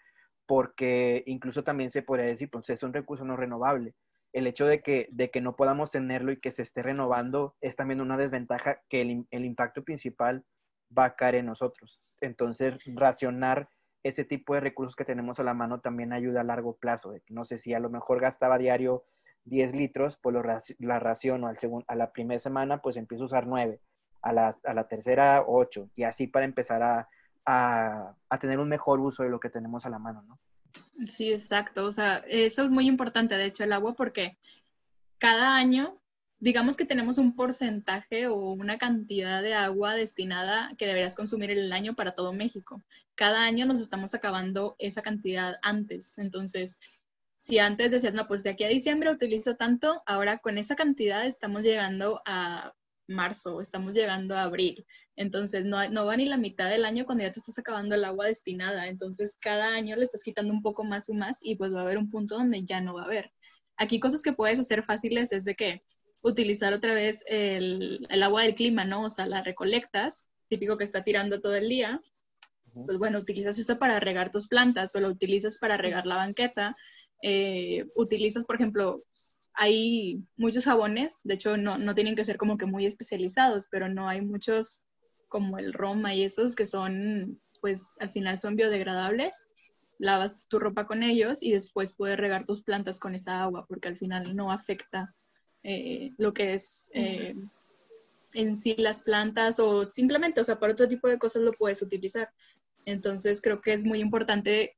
porque 0.50 1.22
incluso 1.28 1.64
también 1.64 1.92
se 1.92 2.02
podría 2.02 2.26
decir, 2.26 2.50
pues 2.50 2.68
es 2.72 2.82
un 2.82 2.92
recurso 2.92 3.24
no 3.24 3.38
renovable. 3.38 3.94
El 4.34 4.48
hecho 4.48 4.66
de 4.66 4.82
que, 4.82 5.08
de 5.12 5.30
que 5.30 5.42
no 5.42 5.56
podamos 5.56 5.92
tenerlo 5.92 6.32
y 6.32 6.40
que 6.40 6.50
se 6.50 6.64
esté 6.64 6.82
renovando 6.82 7.56
es 7.62 7.76
también 7.76 8.02
una 8.02 8.18
desventaja 8.18 8.82
que 8.90 9.02
el, 9.30 9.46
impacto 9.46 9.84
principal 9.84 10.44
va 10.98 11.06
a 11.06 11.16
caer 11.16 11.36
en 11.36 11.46
nosotros. 11.46 12.02
Entonces, 12.20 12.80
racionar 12.96 13.70
ese 14.02 14.26
tipo 14.26 14.56
de 14.56 14.62
recursos 14.62 14.96
que 14.96 15.06
tenemos 15.06 15.40
a 15.40 15.44
la 15.44 15.54
mano 15.54 15.82
también 15.82 16.14
ayuda 16.14 16.42
a 16.42 16.46
largo 16.46 16.78
plazo. 16.78 17.14
No 17.28 17.46
sé 17.46 17.60
si 17.60 17.76
a 17.76 17.80
lo 17.80 17.92
mejor 17.92 18.20
gastaba 18.20 18.58
diario 18.58 19.04
10 19.44 19.76
litros, 19.76 20.18
pues 20.18 20.34
lo, 20.34 20.42
la 20.42 21.00
raciono 21.00 21.48
al 21.48 21.58
a 21.86 21.96
la 21.96 22.12
primera 22.12 22.40
semana, 22.40 22.82
pues 22.82 22.98
empiezo 22.98 23.26
a 23.26 23.28
usar 23.28 23.46
9, 23.46 23.80
a 24.24 24.34
la, 24.34 24.56
a 24.64 24.74
la 24.74 24.88
tercera 24.88 25.44
8, 25.46 25.92
y 25.96 26.06
así 26.06 26.26
para 26.26 26.46
empezar 26.46 26.82
a, 26.82 27.08
a, 27.50 28.16
tener 28.40 28.60
un 28.60 28.70
mejor 28.70 29.00
uso 29.00 29.24
de 29.24 29.30
lo 29.30 29.40
que 29.40 29.50
tenemos 29.50 29.86
a 29.86 29.90
la 29.90 29.98
mano, 29.98 30.22
¿no? 30.22 30.40
Sí, 31.08 31.32
exacto. 31.32 31.86
O 31.86 31.92
sea, 31.92 32.18
eso 32.28 32.64
es 32.64 32.70
muy 32.70 32.88
importante, 32.88 33.36
de 33.36 33.46
hecho, 33.46 33.64
el 33.64 33.74
agua, 33.74 33.96
porque 33.96 34.38
cada 35.18 35.56
año, 35.56 36.00
digamos 36.38 36.78
que 36.78 36.86
tenemos 36.86 37.18
un 37.18 37.36
porcentaje 37.36 38.28
o 38.28 38.52
una 38.52 38.78
cantidad 38.78 39.42
de 39.42 39.56
agua 39.56 39.96
destinada 39.96 40.76
que 40.78 40.86
deberías 40.86 41.16
consumir 41.16 41.50
el 41.50 41.72
año 41.74 41.96
para 41.96 42.14
todo 42.14 42.34
México. 42.34 42.84
Cada 43.16 43.44
año 43.44 43.66
nos 43.66 43.82
estamos 43.82 44.14
acabando 44.14 44.76
esa 44.78 45.02
cantidad 45.02 45.58
antes. 45.64 46.20
Entonces, 46.20 46.80
si 47.36 47.58
antes 47.58 47.90
decías, 47.90 48.14
no, 48.14 48.28
pues 48.28 48.44
de 48.44 48.52
aquí 48.52 48.64
a 48.64 48.68
diciembre 48.68 49.12
utilizo 49.12 49.56
tanto, 49.56 50.04
ahora 50.06 50.38
con 50.38 50.58
esa 50.58 50.76
cantidad 50.76 51.26
estamos 51.26 51.64
llegando 51.64 52.22
a 52.26 52.76
marzo, 53.10 53.62
estamos 53.62 53.94
llegando 53.96 54.36
a 54.36 54.44
abril. 54.44 54.86
Entonces, 55.16 55.66
no, 55.66 55.90
no 55.90 56.06
va 56.06 56.16
ni 56.18 56.26
la 56.26 56.38
mitad 56.38 56.70
del 56.70 56.86
año 56.86 57.06
cuando 57.06 57.24
ya 57.24 57.32
te 57.32 57.40
estás 57.40 57.60
acabando 57.60 57.96
el 57.96 58.06
agua 58.06 58.28
destinada. 58.28 58.88
Entonces, 58.88 59.38
cada 59.42 59.74
año 59.74 59.96
le 59.96 60.04
estás 60.04 60.24
quitando 60.24 60.54
un 60.54 60.62
poco 60.62 60.84
más 60.84 61.10
y 61.10 61.14
más 61.14 61.40
y 61.44 61.56
pues 61.56 61.74
va 61.74 61.80
a 61.80 61.84
haber 61.84 61.98
un 61.98 62.10
punto 62.10 62.36
donde 62.36 62.64
ya 62.64 62.82
no 62.82 62.94
va 62.94 63.04
a 63.04 63.06
haber. 63.06 63.32
Aquí 63.78 64.00
cosas 64.00 64.22
que 64.22 64.34
puedes 64.34 64.60
hacer 64.60 64.84
fáciles 64.84 65.32
es 65.32 65.46
de 65.46 65.56
que 65.56 65.84
utilizar 66.22 66.74
otra 66.74 66.94
vez 66.94 67.24
el, 67.28 68.06
el 68.10 68.24
agua 68.24 68.44
del 68.44 68.56
clima, 68.56 68.86
¿no? 68.86 69.04
O 69.04 69.10
sea, 69.10 69.26
la 69.26 69.42
recolectas, 69.42 70.28
típico 70.48 70.78
que 70.78 70.84
está 70.84 71.04
tirando 71.04 71.40
todo 71.40 71.56
el 71.56 71.70
día, 71.70 72.02
pues 72.86 72.98
bueno, 72.98 73.20
utilizas 73.20 73.58
eso 73.60 73.78
para 73.80 74.00
regar 74.00 74.32
tus 74.32 74.48
plantas 74.48 74.96
o 74.96 75.00
lo 75.00 75.10
utilizas 75.10 75.60
para 75.60 75.78
regar 75.78 76.06
la 76.06 76.18
banqueta. 76.18 76.76
Eh, 77.22 77.86
utilizas, 77.96 78.46
por 78.46 78.56
ejemplo, 78.56 79.04
hay 79.54 80.24
muchos 80.38 80.66
jabones, 80.66 81.20
de 81.24 81.34
hecho 81.34 81.58
no, 81.58 81.78
no, 81.78 81.94
tienen 81.94 82.16
que 82.16 82.26
ser 82.26 82.38
como 82.38 82.58
que 82.58 82.66
muy 82.66 82.86
especializados, 82.86 83.68
pero 83.70 83.90
no 83.90 84.08
hay 84.08 84.22
muchos 84.22 84.86
como 85.28 85.58
el 85.58 85.74
Roma 85.74 86.14
y 86.14 86.24
esos 86.24 86.56
que 86.56 86.66
son, 86.66 87.40
pues 87.62 87.92
al 88.00 88.10
final 88.10 88.40
son 88.40 88.56
biodegradables. 88.56 89.46
Lavas 90.00 90.48
tu 90.48 90.60
ropa 90.60 90.88
con 90.88 91.04
ellos 91.04 91.44
y 91.44 91.52
después 91.52 91.94
puedes 91.94 92.18
regar 92.18 92.46
tus 92.46 92.64
plantas 92.64 93.00
con 93.00 93.16
esa 93.16 93.44
agua 93.44 93.66
porque 93.68 93.90
al 93.90 93.98
final 93.98 94.36
no 94.36 94.52
afecta 94.52 95.14
eh, 95.64 96.14
lo 96.18 96.34
que 96.34 96.54
es 96.54 96.90
eh, 96.94 97.36
en 98.34 98.56
sí 98.56 98.76
las 98.78 99.04
plantas 99.04 99.60
o 99.60 99.86
simplemente, 99.86 100.40
o 100.40 100.44
sea, 100.44 100.60
para 100.60 100.74
otro 100.74 100.88
tipo 100.88 101.08
de 101.10 101.20
cosas 101.20 101.44
lo 101.44 101.52
puedes 101.52 101.82
utilizar. 101.82 102.30
Entonces 102.86 103.42
creo 103.42 103.62
que 103.62 103.74
es 103.74 103.86
muy 103.86 104.00
importante, 104.00 104.78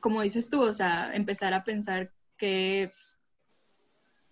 como 0.00 0.22
dices 0.22 0.48
tú, 0.48 0.62
o 0.62 0.72
sea, 0.72 1.12
empezar 1.14 1.54
a 1.54 1.64
pensar 1.64 2.12
qué, 2.36 2.90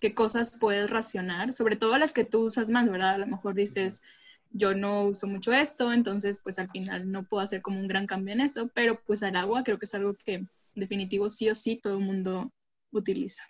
qué 0.00 0.14
cosas 0.14 0.58
puedes 0.58 0.90
racionar, 0.90 1.54
sobre 1.54 1.76
todo 1.76 1.98
las 1.98 2.12
que 2.12 2.24
tú 2.24 2.46
usas 2.46 2.70
más, 2.70 2.90
¿verdad? 2.90 3.14
A 3.14 3.18
lo 3.18 3.26
mejor 3.26 3.54
dices, 3.54 4.02
yo 4.50 4.74
no 4.74 5.04
uso 5.04 5.26
mucho 5.26 5.52
esto, 5.52 5.92
entonces 5.92 6.40
pues 6.42 6.58
al 6.58 6.70
final 6.70 7.10
no 7.12 7.24
puedo 7.24 7.42
hacer 7.42 7.62
como 7.62 7.78
un 7.78 7.88
gran 7.88 8.06
cambio 8.06 8.34
en 8.34 8.40
eso, 8.40 8.68
pero 8.74 9.00
pues 9.06 9.22
al 9.22 9.36
agua 9.36 9.62
creo 9.62 9.78
que 9.78 9.84
es 9.84 9.94
algo 9.94 10.14
que 10.14 10.44
definitivo 10.74 11.28
sí 11.28 11.48
o 11.50 11.54
sí 11.54 11.76
todo 11.76 11.98
el 11.98 12.04
mundo 12.04 12.50
utiliza. 12.90 13.44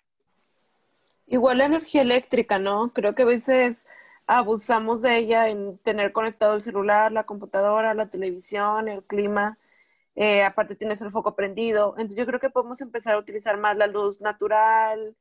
Igual 1.27 1.59
la 1.59 1.65
energía 1.65 2.01
eléctrica, 2.01 2.59
¿no? 2.59 2.91
Creo 2.91 3.15
que 3.15 3.23
a 3.23 3.25
veces 3.25 3.87
abusamos 4.27 5.01
de 5.01 5.17
ella 5.17 5.47
en 5.47 5.77
tener 5.77 6.11
conectado 6.11 6.55
el 6.55 6.61
celular, 6.61 7.11
la 7.11 7.23
computadora, 7.23 7.93
la 7.93 8.09
televisión, 8.09 8.89
el 8.89 9.03
clima. 9.03 9.57
Eh, 10.15 10.43
aparte 10.43 10.75
tienes 10.75 11.01
el 11.01 11.11
foco 11.11 11.35
prendido. 11.35 11.95
Entonces 11.97 12.17
yo 12.17 12.25
creo 12.25 12.39
que 12.39 12.49
podemos 12.49 12.81
empezar 12.81 13.15
a 13.15 13.19
utilizar 13.19 13.57
más 13.57 13.77
la 13.77 13.87
luz 13.87 14.19
natural, 14.19 15.15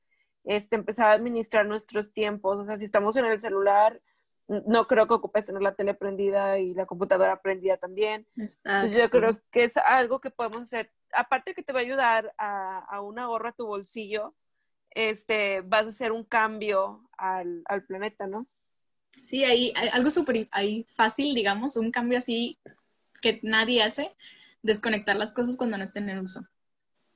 este, 0.45 0.77
empezar 0.77 1.07
a 1.07 1.13
administrar 1.13 1.67
nuestros 1.67 2.13
tiempos. 2.13 2.59
O 2.59 2.65
sea, 2.65 2.79
si 2.79 2.85
estamos 2.85 3.17
en 3.17 3.27
el 3.27 3.41
celular, 3.41 4.01
no 4.49 4.87
creo 4.87 5.07
que 5.07 5.15
ocupes 5.15 5.47
tener 5.47 5.63
la 5.63 5.75
tele 5.75 5.95
prendida 5.95 6.59
y 6.59 6.75
la 6.75 6.87
computadora 6.87 7.41
prendida 7.41 7.77
también. 7.77 8.27
Entonces, 8.37 9.01
yo 9.01 9.11
creo 9.11 9.41
que 9.51 9.65
es 9.65 9.77
algo 9.77 10.21
que 10.21 10.31
podemos 10.31 10.63
hacer. 10.63 10.93
Aparte 11.13 11.55
que 11.55 11.63
te 11.63 11.73
va 11.73 11.81
a 11.81 11.83
ayudar 11.83 12.35
a, 12.37 12.79
a 12.79 13.01
un 13.01 13.19
ahorro 13.19 13.49
a 13.49 13.53
tu 13.53 13.67
bolsillo, 13.67 14.35
este, 14.91 15.61
vas 15.61 15.87
a 15.87 15.91
hacer 15.91 16.13
un 16.13 16.25
cambio 16.25 17.09
al, 17.17 17.63
al 17.67 17.85
planeta, 17.85 18.27
¿no? 18.27 18.47
Sí, 19.23 19.45
hay, 19.45 19.73
algo 19.93 20.11
súper 20.11 20.49
fácil, 20.89 21.35
digamos, 21.35 21.77
un 21.77 21.91
cambio 21.91 22.19
así 22.19 22.59
que 23.21 23.41
nadie 23.43 23.83
hace, 23.83 24.15
desconectar 24.63 25.17
las 25.17 25.33
cosas 25.33 25.57
cuando 25.57 25.77
no 25.77 25.85
estén 25.85 26.09
en 26.09 26.19
uso. 26.19 26.47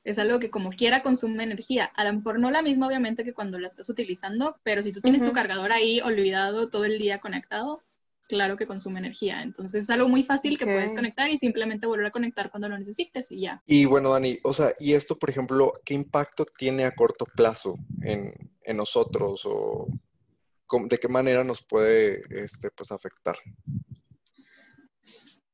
Es 0.05 0.19
algo 0.19 0.39
que 0.39 0.51
como 0.51 0.71
quiera 0.71 1.03
consume 1.03 1.45
energía. 1.45 1.87
A 1.97 2.05
lo 2.05 2.13
mejor 2.13 2.39
no 2.39 2.51
la 2.51 2.63
misma, 2.63 2.87
obviamente, 2.87 3.25
que 3.25 3.33
cuando 3.33 3.59
la 3.59 3.69
estás 3.69 3.89
utilizando, 3.89 4.59
pero 4.63 4.83
si 4.83 4.93
tú 4.93 5.01
tienes 5.01 5.25
tu 5.25 5.33
cargador 5.33 5.73
ahí 5.73 6.01
olvidado 6.01 6.69
todo 6.69 6.85
el 6.85 6.99
día 6.99 7.21
conectado, 7.21 7.83
claro 8.29 8.57
que 8.57 8.67
consume 8.67 8.99
energía. 8.99 9.43
Entonces 9.43 9.85
es 9.85 9.91
algo 9.91 10.09
muy 10.09 10.23
fácil 10.23 10.59
que 10.59 10.65
puedes 10.65 10.95
conectar 10.95 11.31
y 11.31 11.39
simplemente 11.39 11.87
volver 11.87 12.07
a 12.07 12.11
conectar 12.11 12.51
cuando 12.51 12.69
lo 12.69 12.79
necesites 12.79 13.31
y 13.33 13.41
ya. 13.41 13.63
Y 13.67 13.85
bueno, 13.87 14.13
Dani, 14.13 14.39
o 14.43 14.53
sea, 14.53 14.75
¿y 14.79 14.93
esto, 14.93 15.19
por 15.19 15.31
ejemplo, 15.31 15.73
qué 15.85 15.95
impacto 15.95 16.47
tiene 16.57 16.85
a 16.85 16.95
corto 16.95 17.27
plazo 17.27 17.79
en, 18.03 18.33
en 18.63 18.77
nosotros 18.77 19.43
o 19.47 19.87
de 20.89 20.99
qué 20.99 21.09
manera 21.09 21.45
nos 21.45 21.65
puede 21.65 22.23
este, 22.43 22.71
pues, 22.71 22.91
afectar? 22.93 23.37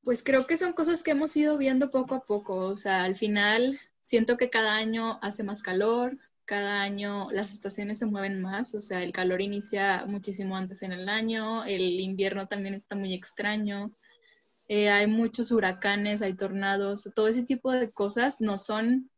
Pues 0.03 0.23
creo 0.23 0.47
que 0.47 0.57
son 0.57 0.73
cosas 0.73 1.03
que 1.03 1.11
hemos 1.11 1.37
ido 1.37 1.59
viendo 1.59 1.91
poco 1.91 2.15
a 2.15 2.23
poco. 2.23 2.57
O 2.57 2.75
sea, 2.75 3.05
al 3.05 3.17
final 3.17 3.79
siento 4.11 4.37
que 4.37 4.51
cada 4.51 4.75
año 4.75 5.21
hace 5.23 5.45
más 5.45 5.63
calor, 5.63 6.19
cada 6.45 6.83
año 6.83 7.31
las 7.31 7.55
estaciones 7.55 8.01
se 8.01 8.07
mueven 8.07 8.43
más, 8.43 8.75
o 8.75 8.81
sea, 8.81 9.05
el 9.05 9.13
calor 9.13 9.41
inicia 9.41 10.05
muchísimo 10.09 10.57
antes 10.57 10.83
en 10.83 10.91
el 10.91 11.09
año, 11.09 11.65
el 11.65 12.01
invierno 12.01 12.49
también 12.49 12.75
está 12.75 12.97
muy 12.97 13.15
extraño, 13.15 13.93
eh, 14.67 14.91
hay 14.91 15.07
muchos 15.07 15.53
huracanes, 15.53 16.23
hay 16.23 16.35
tornados, 16.35 17.09
todo 17.15 17.29
ese 17.29 17.45
tipo 17.45 17.71
de 17.71 17.93
cosas 17.93 18.41
no 18.41 18.59
son 18.59 19.13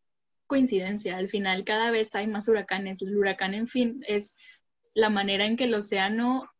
coincidencia, 0.46 1.16
al 1.16 1.30
final 1.30 1.64
cada 1.64 1.90
vez 1.90 2.14
hay 2.14 2.26
más 2.26 2.46
huracanes, 2.48 3.00
el 3.00 3.16
huracán 3.16 3.54
en 3.54 3.68
fin 3.68 4.04
es 4.06 4.36
la 4.92 5.08
manera 5.08 5.46
en 5.46 5.56
que 5.56 5.64
el 5.64 5.72
océano 5.72 6.50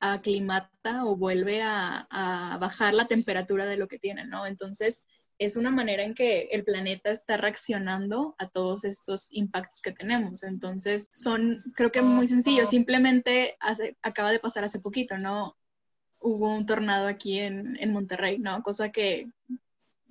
aclimata 0.00 1.04
o 1.04 1.14
vuelve 1.14 1.60
a, 1.60 2.56
bajar 2.58 2.94
la 2.94 3.06
temperatura 3.06 3.66
de 3.66 3.76
lo 3.76 3.86
que 3.86 3.98
tiene, 3.98 4.24
¿no? 4.24 4.46
Entonces, 4.46 5.04
es 5.38 5.56
una 5.56 5.70
manera 5.70 6.02
en 6.02 6.14
que 6.14 6.48
el 6.52 6.64
planeta 6.64 7.10
está 7.10 7.36
reaccionando 7.36 8.34
a 8.38 8.48
todos 8.48 8.84
estos 8.84 9.32
impactos 9.32 9.82
que 9.82 9.92
tenemos. 9.92 10.42
Entonces, 10.42 11.10
son, 11.12 11.62
creo 11.74 11.92
que 11.92 12.02
muy 12.02 12.26
sencillos. 12.26 12.68
Simplemente 12.68 13.56
acaba 14.02 14.32
de 14.32 14.40
pasar 14.40 14.64
hace 14.64 14.80
poquito, 14.80 15.16
¿no? 15.16 15.56
Hubo 16.18 16.52
un 16.52 16.66
tornado 16.66 17.06
aquí 17.06 17.38
en, 17.38 17.76
en, 17.80 17.92
Monterrey, 17.92 18.38
¿no? 18.38 18.62
Cosa 18.62 18.90
que 18.90 19.30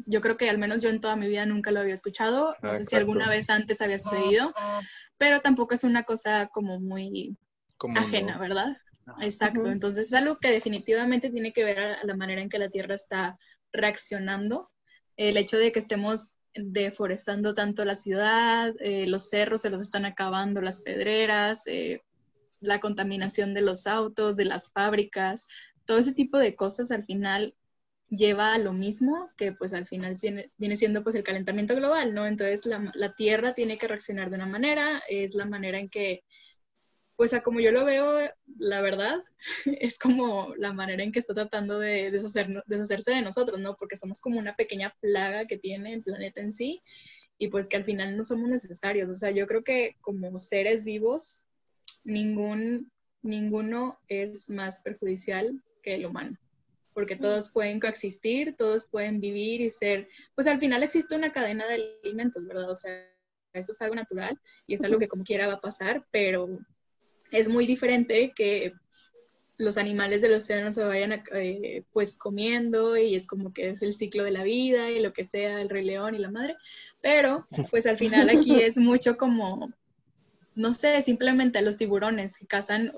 yo 0.06 0.22
creo 0.22 0.38
que 0.38 0.50
al 0.50 0.58
menos 0.58 0.82
yo 0.82 0.90
en 0.90 1.02
toda 1.02 1.18
mi 1.18 1.28
vida 1.28 1.46
nunca 1.46 1.72
lo 1.72 1.82
había 1.82 1.94
escuchado. 1.94 2.56
No 2.62 2.74
sé 2.74 2.86
si 2.86 2.96
alguna 2.96 3.30
vez 3.30 3.50
antes 3.50 3.82
había 3.82 3.98
sucedido 3.98 4.54
pero 5.18 5.42
tampoco 5.42 5.74
es 5.74 5.84
una 5.84 6.04
cosa 6.04 6.48
como 6.48 6.80
muy 6.80 7.38
ajena, 7.96 8.38
¿verdad? 8.38 8.78
Exacto, 9.22 9.68
entonces 9.68 10.08
es 10.08 10.14
algo 10.14 10.38
que 10.38 10.52
definitivamente 10.52 11.30
tiene 11.30 11.54
que 11.54 11.64
ver 11.64 11.80
a, 11.80 12.04
la 12.04 12.16
manera 12.16 12.42
en 12.42 12.50
que 12.50 12.60
la 12.60 12.70
Tierra 12.70 12.96
está 12.96 13.38
reaccionando. 13.72 14.70
El 15.18 15.38
hecho 15.38 15.58
de 15.58 15.72
que 15.72 15.80
estemos 15.80 16.38
deforestando 16.54 17.54
tanto 17.54 17.86
la 17.86 17.96
ciudad, 17.96 18.74
eh, 18.80 19.08
los 19.08 19.30
cerros 19.30 19.62
se 19.62 19.70
los 19.70 19.82
están 19.82 20.06
acabando, 20.06 20.62
las 20.62 20.82
pedreras, 20.82 21.68
eh, 21.68 22.04
la 22.60 22.80
contaminación 22.80 23.54
de 23.54 23.62
los 23.62 23.86
autos, 23.88 24.36
de 24.36 24.46
las 24.46 24.72
fábricas, 24.72 25.48
todo 25.86 25.98
ese 25.98 26.14
tipo 26.14 26.38
de 26.38 26.56
cosas 26.56 26.92
al 26.92 27.04
final 27.04 27.56
lleva 28.10 28.54
a 28.54 28.58
lo 28.58 28.74
mismo 28.74 29.30
que 29.38 29.52
pues 29.52 29.74
al 29.74 29.86
final 29.86 30.16
viene 30.58 30.78
siendo 30.78 31.04
pues 31.04 31.16
el 31.16 31.24
calentamiento 31.24 31.76
global, 31.76 32.14
¿no? 32.14 32.26
Entonces 32.26 32.66
la, 32.66 32.92
la, 32.94 33.16
Tierra 33.16 33.54
tiene 33.54 33.78
que 33.78 33.88
reaccionar 33.88 34.30
de 34.30 34.36
una 34.38 34.46
manera, 34.46 35.02
es 35.10 35.36
la 35.36 35.46
manera 35.46 35.80
en 35.80 35.90
que, 35.90 36.24
pues 37.18 37.34
a 37.34 37.42
como 37.42 37.60
yo 37.60 37.72
lo 37.72 37.84
veo, 37.84 38.32
la 38.58 38.82
verdad, 38.82 39.22
es 39.66 40.00
como 40.00 40.56
la 40.56 40.72
manera 40.72 41.04
en 41.04 41.12
que 41.12 41.20
está 41.20 41.34
tratando 41.34 41.80
de 41.80 42.12
deshacerse 42.12 43.12
de 43.12 43.22
nosotros, 43.22 43.60
¿no? 43.60 43.76
Porque 43.76 43.98
somos 43.98 44.22
como 44.22 44.40
una 44.40 44.56
pequeña 44.56 44.96
plaga 45.02 45.48
que 45.48 45.58
tiene 45.58 45.96
el 45.96 46.04
planeta 46.04 46.42
en 46.42 46.54
sí 46.54 46.82
y 47.40 47.50
pues 47.50 47.68
que 47.68 47.78
al 47.78 47.84
final 47.84 48.16
no 48.16 48.24
somos 48.24 48.48
necesarios. 48.50 49.10
O 49.10 49.16
sea, 49.16 49.32
yo 49.32 49.48
creo 49.48 49.64
que 49.64 49.98
como 50.00 50.38
seres 50.38 50.86
vivos, 50.86 51.46
ningún, 52.04 52.92
ninguno 53.24 54.00
es 54.08 54.50
más 54.50 54.82
perjudicial 54.82 55.62
que 55.82 55.96
el 55.96 56.06
humano 56.06 56.38
porque 56.94 57.16
todos 57.16 57.52
pueden 57.52 57.80
coexistir, 57.80 58.56
todos 58.56 58.86
pueden 58.86 59.20
vivir 59.20 59.62
y 59.62 59.70
ser, 59.70 60.10
pues 60.34 60.48
al 60.48 60.60
final 60.60 60.82
existe 60.82 61.16
una 61.16 61.32
cadena 61.32 61.68
de 61.68 61.96
alimentos, 62.04 62.44
¿verdad? 62.48 62.72
O 62.72 62.76
sea, 62.76 63.08
eso 63.54 63.72
es 63.72 63.80
algo 63.84 63.94
natural 63.94 64.40
y 64.66 64.74
es 64.74 64.84
algo 64.84 64.98
que 64.98 65.08
como 65.08 65.24
quiera 65.24 65.46
va 65.46 65.54
a 65.54 65.62
pasar, 65.62 66.08
pero 66.10 66.58
es 67.32 67.50
muy 67.50 67.66
diferente 67.66 68.34
que 68.36 68.74
los 69.58 69.78
animales 69.78 70.22
del 70.22 70.34
océano 70.34 70.72
se 70.72 70.84
vayan 70.84 71.24
eh, 71.34 71.84
pues 71.92 72.16
comiendo 72.16 72.96
y 72.96 73.16
es 73.16 73.26
como 73.26 73.54
que 73.54 73.70
es 73.72 73.82
el 73.82 73.96
ciclo 73.96 74.24
de 74.24 74.32
la 74.32 74.44
vida 74.44 74.92
y 74.92 75.02
lo 75.02 75.14
que 75.14 75.26
sea, 75.26 75.62
el 75.62 75.70
rey 75.70 75.84
león 75.84 76.14
y 76.14 76.20
la 76.20 76.30
madre, 76.30 76.56
pero 77.02 77.48
pues 77.72 77.88
al 77.88 77.98
final 77.98 78.30
aquí 78.30 78.62
es 78.62 78.78
mucho 78.78 79.18
como 79.18 79.72
no 80.58 80.74
sé, 80.74 81.00
simplemente 81.04 81.62
los 81.62 81.78
tiburones 81.78 82.36
que 82.36 82.48
cazan 82.48 82.92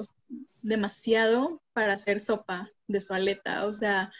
demasiado 0.62 1.62
para 1.74 1.94
hacer 1.94 2.22
sopa 2.22 2.72
de 2.88 3.02
su 3.02 3.14
aleta, 3.14 3.66
o 3.66 3.74
sea, 3.74 4.14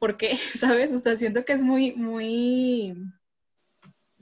¿por 0.00 0.16
qué? 0.16 0.36
¿Sabes? 0.54 0.92
O 0.92 0.98
sea, 0.98 1.14
siento 1.14 1.44
que 1.44 1.52
es 1.52 1.62
muy, 1.62 1.92
muy, 1.92 2.96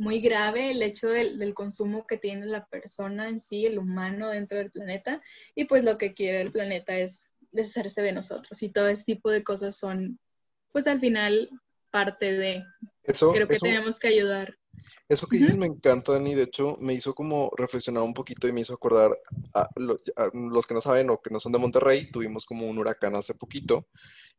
muy 0.00 0.20
grave 0.20 0.70
el 0.70 0.82
hecho 0.82 1.10
del, 1.10 1.52
consumo 1.52 2.06
que 2.06 2.16
tiene 2.16 2.46
la 2.46 2.64
persona 2.64 3.28
en 3.28 3.38
sí, 3.38 3.66
el 3.66 3.78
humano 3.78 4.30
dentro 4.30 4.56
del 4.56 4.70
planeta, 4.70 5.20
y 5.54 5.66
pues 5.66 5.84
lo 5.84 5.98
que 5.98 6.14
quiere 6.14 6.40
el 6.40 6.50
planeta 6.50 6.98
es 6.98 7.34
deshacerse 7.52 8.00
de 8.00 8.12
nosotros, 8.12 8.62
y 8.62 8.70
todo 8.70 8.88
ese 8.88 9.04
tipo 9.04 9.30
de 9.30 9.44
cosas 9.44 9.76
son, 9.76 10.18
pues 10.72 10.86
al 10.86 11.00
final, 11.00 11.50
parte 11.90 12.32
de... 12.32 12.64
Eso, 13.02 13.30
Creo 13.32 13.46
que 13.46 13.58
tenemos 13.58 13.98
que 13.98 14.08
ayudar. 14.08 14.56
Eso 15.06 15.26
que 15.26 15.36
dices 15.36 15.56
me 15.56 15.66
encanta, 15.66 16.12
Dani. 16.12 16.34
De 16.34 16.44
hecho, 16.44 16.76
me 16.80 16.94
hizo 16.94 17.14
como 17.14 17.50
reflexionar 17.56 18.02
un 18.02 18.14
poquito 18.14 18.46
y 18.46 18.52
me 18.52 18.60
hizo 18.60 18.72
acordar 18.72 19.18
a, 19.52 19.68
los 20.32 20.66
que 20.66 20.74
no 20.74 20.80
saben 20.80 21.10
o 21.10 21.20
que 21.20 21.30
no 21.30 21.40
son 21.40 21.50
de 21.52 21.58
Monterrey, 21.58 22.10
tuvimos 22.10 22.46
como 22.46 22.66
un 22.68 22.78
huracán 22.78 23.16
hace 23.16 23.34
poquito. 23.34 23.88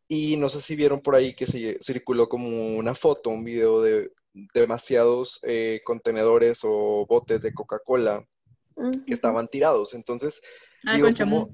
Y 0.07 0.37
no 0.37 0.49
sé 0.49 0.61
si 0.61 0.75
vieron 0.75 1.01
por 1.01 1.15
ahí 1.15 1.35
que 1.35 1.45
se 1.45 1.77
circuló 1.81 2.29
como 2.29 2.77
una 2.77 2.95
foto, 2.95 3.29
un 3.29 3.43
video 3.43 3.81
de 3.81 4.11
demasiados 4.53 5.39
eh, 5.43 5.81
contenedores 5.83 6.61
o 6.63 7.05
botes 7.07 7.41
de 7.41 7.53
Coca-Cola 7.53 8.25
que 9.05 9.13
estaban 9.13 9.47
tirados. 9.47 9.93
Entonces, 9.93 10.41
Ah, 10.83 10.95
digo, 10.95 11.09
como, 11.15 11.49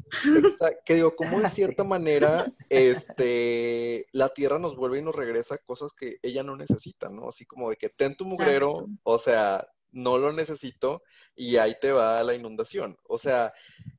que 0.86 0.96
digo, 0.96 1.16
como 1.16 1.42
de 1.42 1.50
Sí. 1.50 1.56
cierta 1.56 1.84
manera, 1.84 2.50
este, 2.70 4.06
la 4.14 4.30
tierra 4.30 4.58
nos 4.60 4.76
vuelve 4.76 5.00
y 5.00 5.02
nos 5.02 5.16
regresa 5.16 5.58
cosas 5.58 5.92
que 5.94 6.18
ella 6.22 6.44
no 6.44 6.56
necesita, 6.56 7.10
¿no? 7.10 7.28
Así 7.30 7.46
como 7.46 7.70
de 7.70 7.76
que 7.76 7.90
ten 7.90 8.16
tu 8.16 8.26
mugrero, 8.26 8.70
Exacto. 8.72 8.96
o 9.04 9.20
sea, 9.20 9.68
no 9.92 10.18
lo 10.18 10.32
necesito 10.32 11.04
y 11.36 11.58
ahí 11.58 11.76
te 11.82 11.92
va 11.92 12.24
la 12.24 12.36
inundación. 12.36 12.98
O 13.04 13.18
sea, 13.18 13.54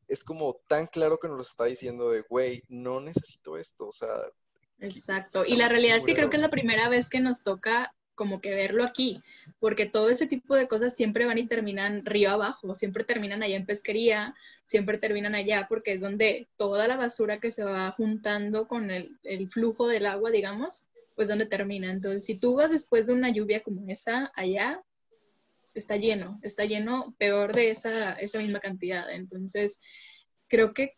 es 0.07 0.25
como 0.25 0.61
tan 0.67 0.87
claro 0.87 1.19
que 1.19 1.29
nos 1.29 1.37
lo 1.37 1.43
está 1.43 1.65
diciendo 1.67 2.11
de, 2.11 2.23
güey, 2.23 2.63
no 2.69 3.01
necesito 3.01 3.59
esto, 3.59 3.89
o 3.89 3.93
sea, 3.93 4.09
Exacto. 4.81 5.45
Y 5.45 5.57
la 5.57 5.69
realidad 5.69 5.97
es 5.97 6.07
que 6.07 6.15
creo 6.15 6.31
que 6.31 6.37
es 6.37 6.43
la 6.43 6.51
primera 6.51 6.89
vez 6.89 7.09
que 7.09 7.19
nos 7.19 7.43
toca 7.43 7.93
como 8.19 8.41
que 8.41 8.51
verlo 8.51 8.83
aquí, 8.83 9.17
porque 9.61 9.87
todo 9.87 10.11
ese 10.11 10.27
tipo 10.27 10.57
de 10.57 10.67
cosas 10.67 10.95
siempre 10.95 11.25
van 11.25 11.39
y 11.39 11.47
terminan 11.47 12.05
río 12.05 12.31
abajo, 12.31 12.75
siempre 12.75 13.05
terminan 13.05 13.45
allá 13.45 13.57
en 13.57 13.65
pesquería, 13.65 14.35
siempre 14.65 14.99
terminan 14.99 15.37
allá, 15.37 15.67
porque 15.69 15.93
es 15.93 16.01
donde 16.01 16.49
toda 16.57 16.89
la 16.89 16.97
basura 16.97 17.39
que 17.39 17.53
se 17.53 17.63
va 17.63 17.93
juntando 17.93 18.67
con 18.67 18.91
el, 18.91 19.17
el 19.23 19.49
flujo 19.49 19.87
del 19.87 20.07
agua, 20.07 20.33
digamos, 20.33 20.89
pues 21.15 21.29
donde 21.29 21.47
termina. 21.47 21.91
Entonces, 21.93 22.25
si 22.25 22.39
tú 22.39 22.57
vas 22.57 22.73
después 22.73 23.07
de 23.07 23.13
una 23.13 23.31
lluvia 23.31 23.63
como 23.63 23.89
esa 23.89 24.33
allá, 24.35 24.83
está 25.75 25.97
lleno, 25.97 26.41
está 26.43 26.65
lleno 26.65 27.15
peor 27.19 27.55
de 27.55 27.71
esa, 27.71 28.15
esa 28.15 28.39
misma 28.39 28.59
cantidad. 28.59 29.09
Entonces, 29.13 29.81
creo 30.49 30.75
que, 30.75 30.97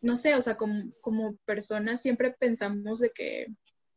no 0.00 0.16
sé, 0.16 0.34
o 0.36 0.40
sea, 0.40 0.56
como, 0.56 0.90
como 1.02 1.36
personas 1.44 2.00
siempre 2.00 2.32
pensamos 2.32 2.98
de 2.98 3.10
que 3.10 3.46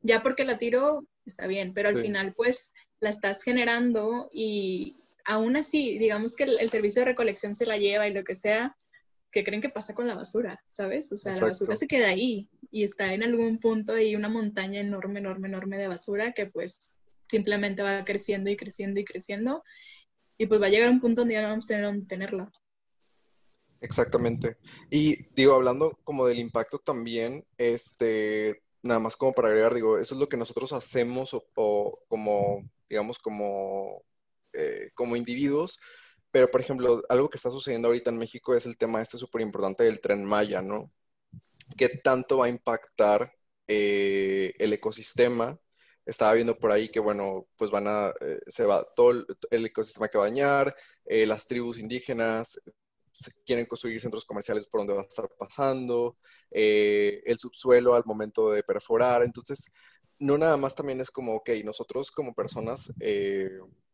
ya 0.02 0.22
porque 0.22 0.44
la 0.44 0.58
tiro 0.58 1.08
está 1.26 1.48
bien, 1.48 1.74
pero 1.74 1.90
al 1.90 1.96
Sí. 1.98 2.04
final 2.04 2.34
pues 2.34 2.74
la 3.00 3.10
estás 3.10 3.44
generando 3.44 4.30
y 4.32 4.96
aún 5.26 5.56
así, 5.56 5.98
digamos 5.98 6.36
que 6.36 6.44
el, 6.44 6.60
el 6.60 6.70
servicio 6.70 7.02
de 7.02 7.06
recolección 7.08 7.56
se 7.56 7.66
la 7.66 7.78
lleva 7.78 8.08
y 8.08 8.14
lo 8.14 8.24
que 8.24 8.36
sea, 8.36 8.78
¿qué 9.32 9.44
creen 9.44 9.62
que 9.62 9.70
pasa 9.70 9.94
con 9.94 10.08
la 10.08 10.16
basura? 10.16 10.64
¿Sabes? 10.68 11.12
O 11.12 11.18
sea, 11.18 11.36
la 11.36 11.48
basura 11.48 11.76
se 11.76 11.88
queda 11.88 12.10
ahí 12.10 12.48
y 12.72 12.84
está 12.84 13.14
en 13.14 13.24
algún 13.24 13.60
punto 13.60 13.94
ahí 13.94 14.16
una 14.16 14.30
montaña 14.30 14.80
enorme, 14.80 15.20
enorme, 15.20 15.48
enorme 15.48 15.78
de 15.78 15.88
basura 15.88 16.32
que 16.32 16.46
pues 16.46 17.00
simplemente 17.30 17.82
va 17.82 18.06
creciendo 18.06 18.50
y 18.50 18.56
creciendo 18.56 19.00
y 19.00 19.06
creciendo 19.06 19.64
y 20.38 20.46
pues 20.46 20.62
va 20.62 20.68
a 20.68 20.70
llegar 20.70 20.90
un 20.90 21.02
punto 21.02 21.22
donde 21.22 21.34
ya 21.34 21.42
no 21.42 21.50
vamos 21.50 21.66
a 21.66 21.68
tener 21.68 21.84
donde 21.86 22.06
tenerla. 22.06 22.52
Exactamente. 23.82 24.58
Y 24.90 25.28
digo, 25.34 25.54
hablando 25.54 25.98
como 26.04 26.26
del 26.28 26.40
impacto 26.40 26.80
también, 26.80 27.46
este, 27.58 28.62
nada 28.86 29.00
más 29.00 29.18
como 29.18 29.34
para 29.34 29.50
agregar, 29.50 29.74
digo, 29.74 29.98
eso 29.98 30.16
es 30.16 30.20
lo 30.20 30.30
que 30.30 30.38
nosotros 30.38 30.72
hacemos 30.74 31.34
o, 31.34 32.00
como, 32.08 32.70
digamos, 32.88 33.20
como, 33.20 34.04
eh, 34.54 34.92
como 34.94 35.16
individuos, 35.16 35.80
pero 36.32 36.50
por 36.52 36.62
ejemplo, 36.62 37.04
algo 37.10 37.30
que 37.30 37.38
está 37.38 37.52
sucediendo 37.52 37.88
ahorita 37.88 38.12
en 38.12 38.18
México 38.18 38.56
es 38.56 38.66
el 38.66 38.78
tema 38.78 39.02
este 39.02 39.18
súper 39.18 39.42
importante 39.42 39.84
del 39.84 40.02
Tren 40.02 40.24
Maya, 40.24 40.62
¿no? 40.62 40.92
¿Qué 41.78 41.90
tanto 41.90 42.38
va 42.40 42.46
a 42.48 42.50
impactar 42.50 43.34
eh, 43.68 44.54
el 44.60 44.74
ecosistema? 44.74 45.60
Estaba 46.06 46.34
viendo 46.34 46.58
por 46.58 46.72
ahí 46.72 46.90
que, 46.90 47.00
bueno, 47.00 47.48
pues 47.58 47.72
van 47.72 47.88
a, 47.88 48.10
eh, 48.22 48.40
se 48.48 48.66
va 48.66 48.86
todo 48.96 49.12
el, 49.50 49.66
ecosistema 49.66 50.10
que 50.10 50.18
va 50.18 50.26
a 50.26 50.28
dañar, 50.28 50.76
las 51.06 51.48
tribus 51.48 51.80
indígenas, 51.80 52.62
se 53.18 53.32
quieren 53.46 53.66
construir 53.66 54.00
centros 54.00 54.26
comerciales 54.26 54.68
por 54.68 54.82
donde 54.82 54.94
va 54.94 55.02
a 55.02 55.06
estar 55.06 55.30
pasando, 55.38 56.18
eh, 56.52 57.22
el 57.26 57.38
subsuelo 57.38 57.96
al 57.96 58.04
momento 58.06 58.52
de 58.52 58.64
perforar. 58.64 59.24
Entonces, 59.24 59.74
no 60.20 60.38
nada 60.38 60.58
más 60.58 60.76
también 60.76 61.02
es 61.02 61.12
como, 61.12 61.36
ok, 61.36 61.50
nosotros 61.64 62.12
como 62.12 62.34
personas 62.34 62.94
eh, 63.00 63.50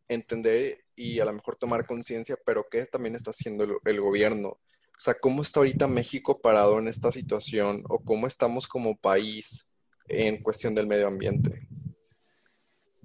entender 0.07 0.85
y 0.95 1.19
a 1.19 1.25
lo 1.25 1.33
mejor 1.33 1.55
tomar 1.55 1.85
conciencia, 1.85 2.37
pero 2.45 2.67
¿qué 2.69 2.85
también 2.85 3.15
está 3.15 3.31
haciendo 3.31 3.63
el, 3.63 3.73
el 3.85 4.01
gobierno? 4.01 4.49
O 4.49 5.03
sea, 5.03 5.15
¿cómo 5.15 5.41
está 5.41 5.61
ahorita 5.61 5.87
México 5.87 6.41
parado 6.41 6.77
en 6.77 6.87
esta 6.87 7.11
situación 7.11 7.83
o 7.89 7.99
cómo 7.99 8.27
estamos 8.27 8.67
como 8.67 8.97
país 8.97 9.71
en 10.07 10.43
cuestión 10.43 10.75
del 10.75 10.87
medio 10.87 11.07
ambiente? 11.07 11.67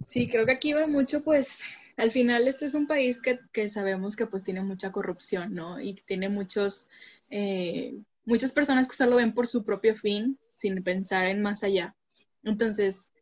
Sí, 0.05 0.29
creo 0.29 0.45
que 0.45 0.53
aquí 0.53 0.73
va 0.73 0.87
mucho, 0.87 1.23
pues, 1.23 1.63
al 1.97 2.11
final 2.11 2.47
este 2.47 2.67
es 2.67 2.75
un 2.75 2.87
país 2.87 3.23
que, 3.23 3.41
que 3.53 3.69
sabemos 3.69 4.17
que 4.17 4.27
pues 4.27 4.45
tiene 4.45 4.63
mucha 4.63 4.93
corrupción, 4.93 5.55
¿no? 5.55 5.81
Y 5.81 5.95
tiene 5.95 6.29
muchos, 6.29 6.89
eh, 7.31 7.97
muchas 8.25 8.53
personas 8.53 8.87
que 8.89 8.97
solo 8.97 9.17
ven 9.17 9.33
por 9.33 9.47
su 9.47 9.65
propio 9.65 9.95
fin 9.95 10.39
sin 10.55 10.83
pensar 10.83 11.27
en 11.27 11.43
más 11.43 11.65
allá. 11.65 11.95
Entonces, 12.43 13.13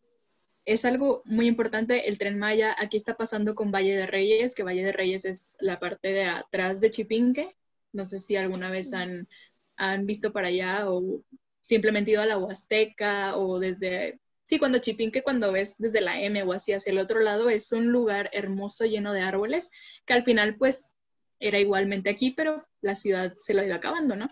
es 0.65 0.85
algo 0.85 1.23
muy 1.25 1.47
importante 1.47 2.09
el 2.09 2.19
tren 2.19 2.39
Maya. 2.39 2.75
Aquí 2.79 2.97
está 2.97 3.17
pasando 3.17 3.55
con 3.55 3.71
Valle 3.71 3.97
de 3.97 4.07
Reyes, 4.07 4.55
que 4.55 4.63
Valle 4.63 4.85
de 4.85 4.93
Reyes 4.93 5.25
es 5.25 5.57
la 5.61 5.79
parte 5.79 6.09
de 6.13 6.25
atrás 6.25 6.81
de 6.81 6.91
Chipinque. 6.91 7.57
No 7.93 8.05
sé 8.05 8.19
si 8.19 8.37
alguna 8.37 8.71
vez 8.71 8.93
han, 8.93 9.29
han 9.77 10.07
visto 10.07 10.33
para 10.33 10.49
allá 10.49 10.91
o 10.91 11.23
simplemente 11.63 12.11
ido 12.11 12.23
a 12.23 12.27
la 12.27 12.39
Huasteca 12.39 13.37
o 13.37 13.59
desde 13.59 14.21
Sí, 14.45 14.59
cuando 14.59 14.79
Chipinque, 14.79 15.23
cuando 15.23 15.53
ves 15.53 15.77
desde 15.79 16.03
la 16.03 16.21
M 16.21 16.43
o 16.43 16.53
así 16.53 16.73
hacia 16.73 16.91
el 16.91 16.99
otro 16.99 17.21
lado, 17.21 17.49
es 17.49 17.73
un 17.73 17.91
lugar 17.91 18.29
hermoso 18.33 18.85
lleno 18.85 19.13
de 19.13 19.23
árboles, 19.23 19.71
que 20.05 20.13
al 20.13 20.23
final 20.23 20.57
pues 20.57 20.95
era 21.41 21.59
igualmente 21.59 22.11
aquí, 22.11 22.31
pero 22.31 22.67
la 22.83 22.95
ciudad 22.95 23.35
se 23.39 23.55
lo 23.55 23.63
ha 23.63 23.67
ido 23.67 23.75
acabando, 23.75 24.17
¿no? 24.17 24.29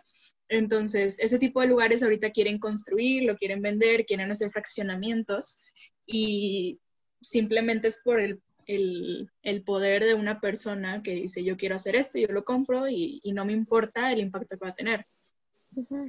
Entonces, 0.48 1.18
ese 1.18 1.38
tipo 1.38 1.62
de 1.62 1.68
lugares 1.68 2.03
ahorita 2.03 2.31
quieren 2.31 2.59
construir, 2.59 3.25
lo 3.25 3.37
quieren 3.37 3.62
vender, 3.62 4.05
quieren 4.05 4.31
hacer 4.31 4.51
fraccionamientos 4.51 5.61
y 6.05 6.79
simplemente 7.22 7.88
es 7.88 8.01
por 8.05 8.20
el, 8.20 8.42
el, 8.66 9.62
poder 9.64 10.05
de 10.05 10.14
una 10.14 10.40
persona 10.40 11.03
que 11.03 11.14
dice 11.14 11.42
yo 11.42 11.57
quiero 11.57 11.77
hacer 11.77 11.96
esto, 11.96 12.18
yo 12.18 12.29
lo 12.29 12.44
compro 12.44 12.88
y 12.88 13.20
no 13.33 13.46
me 13.46 13.53
importa 13.53 14.12
el 14.12 14.20
impacto 14.20 14.59
que 14.59 14.64
va 14.64 14.70
a 14.70 14.75
tener. 14.75 15.07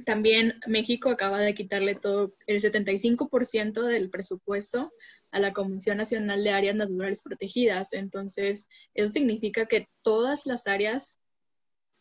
También 0.04 0.60
México 0.66 1.08
acaba 1.08 1.40
de 1.40 1.54
quitarle 1.54 1.94
todo 1.94 2.34
el 2.46 2.60
75% 2.60 3.82
del 3.82 4.10
presupuesto 4.10 4.92
a 5.30 5.38
la 5.38 5.52
Comisión 5.52 5.96
Nacional 5.96 6.44
de 6.44 6.50
Áreas 6.50 6.76
Naturales 6.76 7.22
Protegidas. 7.22 7.92
Entonces, 7.94 8.68
eso 8.94 9.08
significa 9.08 9.66
que 9.66 9.88
todas 10.02 10.44
las 10.44 10.66
áreas 10.66 11.18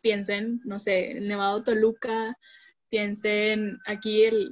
piensen, 0.01 0.59
no 0.65 0.77
sé, 0.79 1.15
Nevado 1.15 1.63
Toluca, 1.63 2.37
piensen 2.89 3.79
aquí, 3.85 4.25
el, 4.25 4.51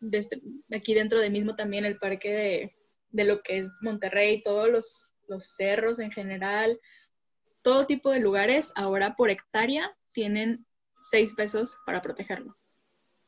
desde, 0.00 0.40
aquí 0.70 0.94
dentro 0.94 1.20
de 1.20 1.30
mismo 1.30 1.56
también 1.56 1.84
el 1.84 1.98
parque 1.98 2.32
de, 2.32 2.76
de 3.10 3.24
lo 3.24 3.42
que 3.42 3.58
es 3.58 3.72
Monterrey, 3.82 4.40
todos 4.40 4.70
los, 4.70 5.12
los 5.28 5.44
cerros 5.56 5.98
en 5.98 6.12
general, 6.12 6.80
todo 7.62 7.86
tipo 7.86 8.10
de 8.10 8.20
lugares, 8.20 8.72
ahora 8.76 9.14
por 9.16 9.30
hectárea 9.30 9.94
tienen 10.12 10.64
seis 11.02 11.34
pesos 11.34 11.78
para 11.84 12.00
protegerlo. 12.00 12.56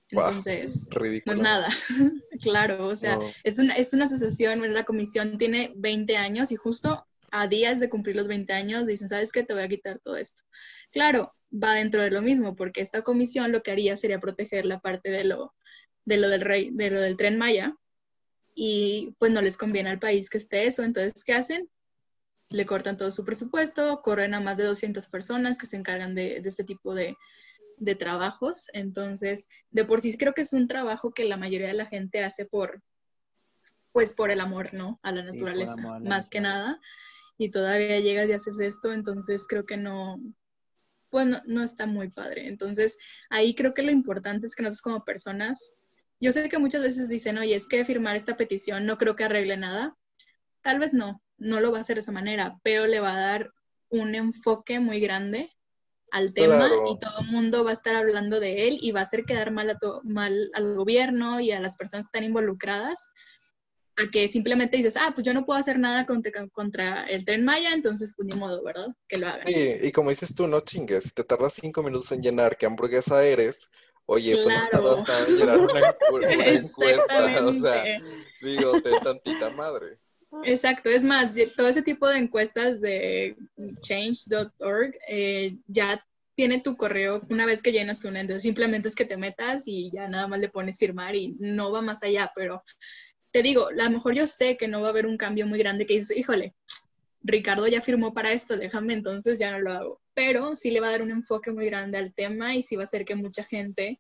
Entonces, 0.09 0.85
wow, 0.85 1.03
ridículo. 1.03 1.37
no 1.37 1.41
es 1.41 1.43
nada. 1.43 1.69
claro, 2.43 2.87
o 2.87 2.97
sea, 2.97 3.19
es, 3.43 3.59
una, 3.59 3.75
es 3.75 3.93
una 3.93 4.05
asociación, 4.05 4.73
la 4.73 4.85
comisión 4.85 5.39
tiene 5.39 5.73
20 5.77 6.17
años 6.17 6.53
y 6.53 6.57
justo 6.57 7.07
a 7.31 7.49
días 7.49 7.81
de 7.81 7.89
cumplir 7.89 8.15
los 8.17 8.29
20 8.29 8.53
años 8.53 8.87
dicen, 8.87 9.09
¿sabes 9.09 9.33
qué? 9.33 9.43
Te 9.43 9.55
voy 9.55 9.63
a 9.65 9.69
quitar 9.69 9.99
todo 9.99 10.17
esto. 10.17 10.43
Claro, 10.93 11.35
va 11.53 11.75
dentro 11.75 12.03
de 12.03 12.11
lo 12.11 12.23
mismo, 12.23 12.55
porque 12.55 12.81
esta 12.81 13.03
comisión 13.03 13.51
lo 13.51 13.63
que 13.63 13.73
haría 13.73 13.97
sería 13.97 14.21
proteger 14.21 14.67
la 14.67 14.81
parte 14.81 15.11
de 15.11 15.25
lo, 15.25 15.55
de 16.05 16.17
lo, 16.19 16.29
del, 16.29 16.43
rey, 16.43 16.71
de 16.73 16.91
lo 16.91 17.01
del 17.01 17.17
tren 17.17 17.37
Maya 17.37 17.77
y 18.55 19.17
pues 19.19 19.33
no 19.33 19.43
les 19.43 19.57
conviene 19.57 19.91
al 19.91 19.99
país 19.99 20.31
que 20.31 20.39
esté 20.39 20.67
eso. 20.67 20.85
Entonces, 20.85 21.25
¿qué 21.25 21.33
hacen? 21.33 21.69
Le 22.51 22.67
cortan 22.67 22.97
todo 22.97 23.11
su 23.11 23.25
presupuesto, 23.25 24.01
corren 24.03 24.35
a 24.35 24.41
más 24.41 24.57
de 24.57 24.65
200 24.65 25.09
personas 25.09 25.59
que 25.59 25.67
se 25.67 25.77
encargan 25.77 26.15
de, 26.15 26.41
de 26.41 26.49
este 26.49 26.63
tipo 26.63 26.95
de, 26.95 27.17
de 27.79 27.95
trabajos. 27.95 28.67
Entonces, 28.73 29.49
de 29.71 29.85
por 29.85 30.01
sí 30.01 30.17
creo 30.17 30.35
que 30.35 30.43
es 30.43 30.53
un 30.53 30.69
trabajo 30.69 31.13
que 31.13 31.25
la 31.25 31.37
mayoría 31.37 31.69
de 31.69 31.75
la 31.75 31.87
gente 31.87 32.25
hace 32.25 32.45
por, 32.47 32.83
pues 33.93 34.13
por 34.13 34.31
el 34.31 34.41
amor, 34.41 34.75
¿no? 34.75 34.99
A 35.03 35.13
la 35.13 35.23
Sí, 35.23 35.29
naturaleza, 35.33 35.75
amor 35.75 35.97
a 35.97 36.01
la 36.01 36.11
más 36.11 36.29
que 36.29 36.41
nada. 36.41 36.81
Y 37.39 37.51
todavía 37.51 38.01
llegas 38.01 38.29
y 38.29 38.33
haces 38.33 38.61
esto, 38.61 38.93
entonces 38.93 39.47
creo 39.49 39.67
que 39.67 39.77
no, 39.77 40.21
pues 41.11 41.27
no, 41.27 41.41
no 41.47 41.63
está 41.63 41.87
muy 41.87 42.11
padre. 42.11 42.49
Entonces, 42.49 42.99
ahí 43.31 43.55
creo 43.55 43.75
que 43.75 43.83
lo 43.83 43.91
importante 43.91 44.47
es 44.47 44.55
que 44.55 44.63
nosotros 44.63 44.83
como 44.83 45.05
personas, 45.05 45.75
yo 46.21 46.33
sé 46.33 46.49
que 46.49 46.59
muchas 46.59 46.83
veces 46.83 47.09
dicen, 47.09 47.39
oye, 47.39 47.55
es 47.55 47.67
que 47.69 47.85
firmar 47.85 48.17
esta 48.17 48.37
petición 48.37 48.87
no 48.87 48.99
creo 48.99 49.17
que 49.17 49.25
arregle 49.25 49.57
nada. 49.57 49.97
Tal 50.63 50.81
vez 50.81 50.93
no, 50.95 51.23
no 51.39 51.61
lo 51.61 51.73
va 51.73 51.79
a 51.79 51.81
hacer 51.83 51.97
de 51.97 52.01
esa 52.01 52.13
manera, 52.13 52.59
pero 52.63 52.87
le 52.87 53.01
va 53.01 53.15
a 53.15 53.21
dar 53.21 53.53
un 53.91 54.15
enfoque 54.15 54.81
muy 54.81 55.01
grande 55.01 55.51
al 56.14 56.33
tema 56.33 56.68
Claro. 56.68 56.85
y 56.92 56.98
todo 57.00 57.18
el 57.20 57.27
mundo 57.27 57.64
va 57.64 57.70
a 57.70 57.72
estar 57.72 57.96
hablando 57.96 58.38
de 58.38 58.68
él 58.68 58.79
y 58.81 58.92
va 58.92 59.00
a 59.00 59.03
hacer 59.03 59.24
quedar 59.24 59.50
mal, 59.50 59.68
a 59.68 59.77
to- 59.79 60.00
mal 60.05 60.48
al 60.55 60.77
gobierno 60.77 61.40
y 61.40 61.50
a 61.50 61.59
las 61.59 61.77
personas 61.77 62.07
que 62.07 62.09
están 62.18 62.22
involucradas 62.24 63.11
a 63.96 64.11
que 64.12 64.29
simplemente 64.29 64.77
dices, 64.77 64.96
ah, 64.96 65.11
pues 65.12 65.27
yo 65.27 65.35
no 65.35 65.44
puedo 65.44 65.59
hacer 65.59 65.79
nada 65.79 66.07
contra, 66.07 66.48
contra 66.50 67.03
el 67.05 67.24
tren 67.24 67.44
Maya, 67.44 67.72
entonces 67.72 68.14
pues 68.16 68.29
ni 68.33 68.38
modo, 68.38 68.62
¿verdad? 68.62 68.88
Que 69.09 69.18
lo 69.18 69.27
hagan. 69.27 69.46
Sí, 69.46 69.74
y 69.83 69.90
como 69.92 70.11
dices 70.11 70.35
tú, 70.35 70.46
no 70.46 70.61
chingues, 70.61 71.03
si 71.05 71.11
te 71.11 71.24
tardas 71.24 71.55
cinco 71.55 71.83
minutos 71.83 72.12
en 72.12 72.22
llenar 72.22 72.57
qué 72.57 72.66
hamburguesa 72.66 73.24
eres, 73.24 73.70
oye, 74.07 74.35
pues 74.37 74.46
no 74.46 74.68
Claro. 74.68 74.70
tardas 74.70 75.09
nada 75.09 75.27
en 75.29 75.37
llenar 75.37 75.59
una, 75.59 75.96
una 76.12 76.29
encuesta, 76.46 77.44
o 77.44 77.53
sea, 77.53 77.85
digo, 78.40 78.81
te 78.83 79.00
tantita 79.00 79.50
madre. 79.50 79.98
Exacto, 80.42 80.90
es 80.90 81.05
más, 81.05 81.35
todo 81.57 81.68
ese 81.68 81.83
tipo 81.83 82.09
de 82.09 82.18
encuestas 82.18 82.81
de 82.81 83.37
change.org 83.81 84.94
eh, 85.09 85.57
ya 85.66 86.05
tiene 86.35 86.61
tu 86.61 86.77
correo 86.77 87.20
una 87.31 87.47
vez 87.47 87.62
que 87.62 87.73
llenas 87.73 88.05
una, 88.05 88.20
entonces 88.20 88.42
simplemente 88.42 88.88
es 88.88 88.94
que 88.94 89.05
te 89.05 89.16
metas 89.16 89.62
y 89.66 89.90
ya 89.92 90.09
nada 90.09 90.27
más 90.27 90.40
le 90.40 90.49
pones 90.49 90.79
firmar 90.79 91.14
y 91.14 91.37
no 91.38 91.70
va 91.70 91.81
más 91.81 92.03
allá, 92.03 92.33
pero 92.35 92.62
te 93.31 93.42
digo, 93.42 93.68
a 93.68 93.73
lo 93.73 93.90
mejor 93.90 94.14
yo 94.14 94.27
sé 94.27 94.57
que 94.57 94.68
no 94.68 94.81
va 94.81 94.88
a 94.88 94.90
haber 94.90 95.07
un 95.07 95.16
cambio 95.16 95.47
muy 95.47 95.59
grande 95.59 95.87
que 95.87 95.94
dices, 95.94 96.16
híjole, 96.16 96.55
Ricardo 97.25 97.66
ya 97.66 97.81
firmó 97.81 98.12
para 98.12 98.33
esto, 98.33 98.57
déjame, 98.57 98.92
entonces 98.92 99.38
ya 99.38 99.51
no 99.51 99.59
lo 99.59 99.73
hago. 99.73 100.01
Pero 100.12 100.55
sí 100.55 100.70
le 100.70 100.81
va 100.81 100.88
a 100.88 100.90
dar 100.90 101.03
un 101.03 101.11
enfoque 101.11 101.51
muy 101.51 101.66
grande 101.66 101.99
al 101.99 102.14
tema 102.14 102.55
y 102.55 102.62
sí 102.62 102.77
va 102.77 102.83
a 102.83 102.85
hacer 102.85 103.05
que 103.05 103.14
mucha 103.14 103.42
gente 103.42 103.99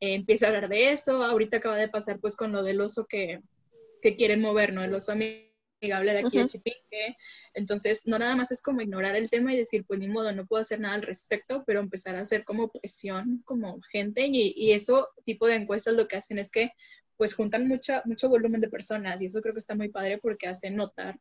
eh, 0.00 0.14
empiece 0.14 0.44
a 0.44 0.48
hablar 0.48 0.68
de 0.68 0.90
eso. 0.90 1.22
Ahorita 1.22 1.58
acaba 1.58 1.76
de 1.76 1.88
pasar 1.88 2.18
pues 2.20 2.36
con 2.36 2.52
lo 2.52 2.62
del 2.62 2.80
oso 2.80 3.06
que, 3.06 3.40
que 4.02 4.16
quieren 4.16 4.40
mover, 4.40 4.72
¿no? 4.72 4.82
El 4.82 4.92
oso 4.92 5.12
amigable 5.84 6.12
de 6.12 6.18
aquí 6.20 6.38
de 6.38 6.46
Chipinque. 6.46 7.16
Entonces, 7.54 8.06
no 8.06 8.18
nada 8.18 8.36
más 8.36 8.50
es 8.50 8.62
como 8.62 8.80
ignorar 8.80 9.16
el 9.16 9.30
tema 9.30 9.52
y 9.52 9.58
decir, 9.58 9.84
pues 9.86 10.00
ni 10.00 10.08
modo, 10.08 10.32
no 10.32 10.46
puedo 10.46 10.60
hacer 10.60 10.80
nada 10.80 10.94
al 10.94 11.02
respecto, 11.02 11.62
pero 11.66 11.80
empezar 11.80 12.16
a 12.16 12.20
hacer 12.20 12.44
como 12.44 12.68
presión, 12.68 13.42
como 13.44 13.80
gente. 13.90 14.26
Y, 14.26 14.54
y 14.56 14.72
eso 14.72 15.08
tipo 15.24 15.46
de 15.46 15.56
encuestas 15.56 15.94
lo 15.94 16.08
que 16.08 16.16
hacen 16.16 16.38
es 16.38 16.50
que 16.50 16.72
pues 17.16 17.34
juntan 17.34 17.68
mucho, 17.68 17.94
mucho 18.06 18.28
volumen 18.28 18.60
de 18.60 18.68
personas 18.68 19.22
y 19.22 19.26
eso 19.26 19.40
creo 19.40 19.54
que 19.54 19.60
está 19.60 19.76
muy 19.76 19.88
padre 19.88 20.18
porque 20.18 20.48
hace 20.48 20.70
notar 20.70 21.20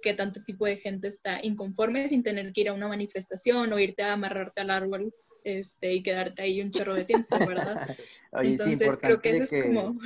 que 0.00 0.14
tanto 0.14 0.42
tipo 0.42 0.64
de 0.64 0.76
gente 0.76 1.08
está 1.08 1.40
inconforme 1.42 2.08
sin 2.08 2.22
tener 2.22 2.52
que 2.54 2.62
ir 2.62 2.68
a 2.70 2.72
una 2.72 2.88
manifestación 2.88 3.70
o 3.70 3.78
irte 3.78 4.02
a 4.02 4.14
amarrarte 4.14 4.62
al 4.62 4.70
árbol 4.70 5.14
este, 5.44 5.92
y 5.92 6.02
quedarte 6.02 6.42
ahí 6.42 6.62
un 6.62 6.70
chorro 6.70 6.94
de 6.94 7.04
tiempo, 7.04 7.38
¿verdad? 7.38 7.86
Entonces 8.32 8.98
creo 8.98 9.20
que 9.20 9.36
eso 9.36 9.56
es 9.56 9.64
como... 9.64 9.98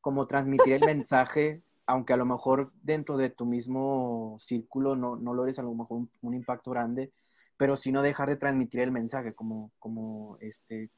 como 0.00 0.26
transmitir 0.26 0.74
el 0.74 0.84
mensaje, 0.84 1.62
aunque 1.92 2.14
a 2.14 2.16
lo 2.16 2.24
mejor 2.24 2.72
dentro 2.82 3.18
de 3.18 3.28
tu 3.28 3.44
mismo 3.44 4.38
círculo 4.40 4.96
no, 4.96 5.16
no 5.16 5.34
logres 5.34 5.58
a 5.58 5.62
lo 5.62 5.74
mejor 5.74 6.08
un, 6.22 6.34
impacto 6.34 6.70
grande, 6.70 7.12
pero 7.58 7.76
si 7.76 7.92
no 7.92 8.00
dejar 8.00 8.30
de 8.30 8.36
transmitir 8.36 8.80
el 8.80 8.90
mensaje, 8.90 9.34
como, 9.34 9.70
como 9.78 10.38
este, 10.40 10.90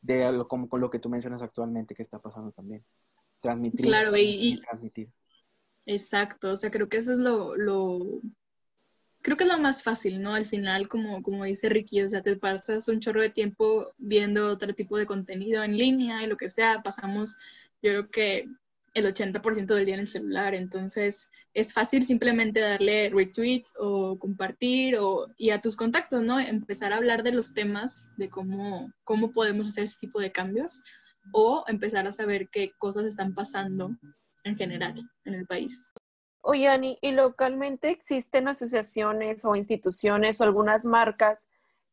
de 0.00 0.44
como 0.48 0.68
con 0.68 0.80
lo 0.80 0.90
que 0.90 0.98
tú 0.98 1.08
mencionas 1.08 1.42
actualmente 1.42 1.94
que 1.94 2.02
está 2.02 2.18
pasando 2.18 2.50
también. 2.50 2.84
Transmitir. 3.40 3.86
Claro, 3.86 4.16
y, 4.16 4.60
transmitir. 4.60 5.10
Exacto, 5.86 6.50
o 6.50 6.56
sea, 6.56 6.72
creo 6.72 6.88
que 6.88 6.98
eso 6.98 7.12
es 7.12 7.18
lo, 7.18 7.54
lo, 7.54 8.00
creo 9.20 9.36
que 9.36 9.44
es 9.44 9.50
lo 9.50 9.58
más 9.58 9.84
fácil, 9.84 10.20
¿no? 10.20 10.34
Al 10.34 10.46
final, 10.46 10.88
como, 10.88 11.22
como 11.22 11.44
dice 11.44 11.68
Ricky, 11.68 12.02
o 12.02 12.08
sea, 12.08 12.22
te 12.22 12.34
pasas 12.34 12.88
un 12.88 12.98
chorro 12.98 13.22
de 13.22 13.30
tiempo 13.30 13.92
viendo 13.96 14.48
otro 14.48 14.74
tipo 14.74 14.98
de 14.98 15.06
contenido 15.06 15.62
en 15.62 15.76
línea 15.76 16.20
y 16.24 16.26
lo 16.26 16.36
que 16.36 16.48
sea, 16.48 16.82
pasamos, 16.82 17.36
yo 17.80 17.90
creo 17.90 18.10
que 18.10 18.48
el 18.94 19.06
80% 19.06 19.74
del 19.74 19.86
día 19.86 19.94
en 19.94 20.00
el 20.00 20.08
celular, 20.08 20.54
entonces 20.54 21.30
es 21.54 21.72
fácil 21.72 22.04
simplemente 22.04 22.60
darle 22.60 23.10
retweets 23.10 23.74
o 23.78 24.18
compartir 24.18 24.96
o, 24.96 25.28
y 25.36 25.50
a 25.50 25.60
tus 25.60 25.76
contactos, 25.76 26.22
¿no? 26.22 26.38
Empezar 26.38 26.92
a 26.92 26.96
hablar 26.96 27.22
de 27.22 27.32
los 27.32 27.54
temas, 27.54 28.08
de 28.16 28.28
cómo, 28.28 28.92
cómo 29.04 29.32
podemos 29.32 29.68
hacer 29.68 29.84
ese 29.84 29.98
tipo 30.00 30.20
de 30.20 30.32
cambios 30.32 30.82
o 31.32 31.64
empezar 31.68 32.06
a 32.06 32.12
saber 32.12 32.48
qué 32.50 32.72
cosas 32.78 33.06
están 33.06 33.34
pasando 33.34 33.96
en 34.44 34.56
general 34.56 34.94
en 35.24 35.34
el 35.34 35.46
país. 35.46 35.92
Oye, 36.42 36.68
Ani, 36.68 36.98
¿y 37.00 37.12
localmente 37.12 37.90
existen 37.90 38.48
asociaciones 38.48 39.44
o 39.44 39.54
instituciones 39.54 40.40
o 40.40 40.44
algunas 40.44 40.84
marcas 40.84 41.46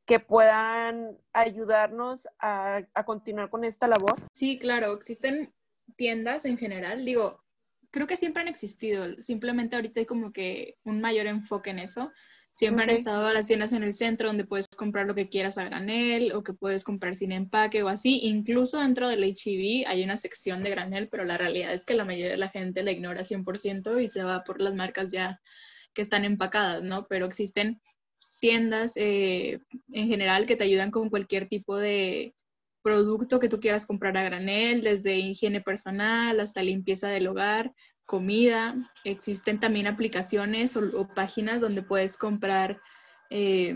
que 0.05 0.19
puedan 0.19 1.19
ayudarnos 1.33 2.27
a, 2.39 2.81
a, 2.95 3.03
continuar 3.05 3.51
con 3.51 3.63
esta 3.63 3.87
labor? 3.87 4.15
Sí, 4.33 4.57
claro, 4.57 4.93
existen 4.93 5.53
tiendas 5.95 6.45
en 6.45 6.57
general. 6.57 7.05
Digo, 7.05 7.43
creo 7.91 8.07
que 8.07 8.17
siempre 8.17 8.41
han 8.41 8.47
existido, 8.47 9.05
simplemente 9.19 9.75
ahorita 9.75 10.01
hay 10.01 10.05
como 10.05 10.31
que 10.31 10.77
un 10.83 11.01
mayor 11.01 11.27
enfoque 11.27 11.69
en 11.71 11.79
eso. 11.79 12.11
Siempre 12.51 12.83
han 12.83 12.89
estado 12.89 13.31
las 13.31 13.47
tiendas 13.47 13.71
en 13.71 13.83
el 13.83 13.93
centro 13.93 14.27
donde 14.27 14.43
puedes 14.43 14.67
comprar 14.67 15.07
lo 15.07 15.15
que 15.15 15.29
quieras 15.29 15.57
a 15.57 15.63
granel 15.63 16.33
o 16.33 16.43
que 16.43 16.53
puedes 16.53 16.83
comprar 16.83 17.15
sin 17.15 17.31
empaque 17.31 17.83
o 17.83 17.87
así. 17.87 18.19
Incluso 18.23 18.79
dentro 18.79 19.07
del 19.07 19.23
HEV 19.23 19.87
hay 19.87 20.03
una 20.03 20.17
sección 20.17 20.61
de 20.61 20.71
granel, 20.71 21.07
pero 21.09 21.23
la 21.23 21.37
realidad 21.37 21.73
es 21.73 21.85
que 21.85 21.93
la 21.93 22.05
mayoría 22.05 22.31
de 22.31 22.37
la 22.37 22.49
gente 22.49 22.83
la 22.83 22.91
ignora 22.91 23.23
100% 23.23 24.03
y 24.03 24.07
se 24.07 24.23
va 24.23 24.43
por 24.43 24.61
las 24.61 24.75
marcas 24.75 25.11
ya 25.11 25.39
que 25.93 26.01
están 26.01 26.25
empacadas, 26.25 26.83
¿no? 26.83 27.07
Pero 27.07 27.27
existen 27.27 27.79
tiendas 28.41 28.97
eh, 28.97 29.61
en 29.93 30.07
general 30.07 30.47
que 30.47 30.55
te 30.55 30.63
ayudan 30.63 30.91
con 30.91 31.09
cualquier 31.09 31.47
tipo 31.47 31.77
de 31.77 32.33
producto 32.81 33.39
que 33.39 33.49
tú 33.49 33.59
quieras 33.59 33.85
comprar 33.85 34.17
a 34.17 34.23
granel, 34.23 34.81
desde 34.81 35.17
higiene 35.17 35.61
personal 35.61 36.39
hasta 36.39 36.63
limpieza 36.63 37.09
del 37.09 37.27
hogar 37.27 37.73
comida. 38.05 38.75
Existen 39.03 39.59
también 39.59 39.87
aplicaciones 39.87 40.75
o, 40.77 41.07
páginas 41.07 41.61
donde 41.61 41.83
puedes 41.83 42.17
comprar 42.17 42.81
eh, 43.29 43.75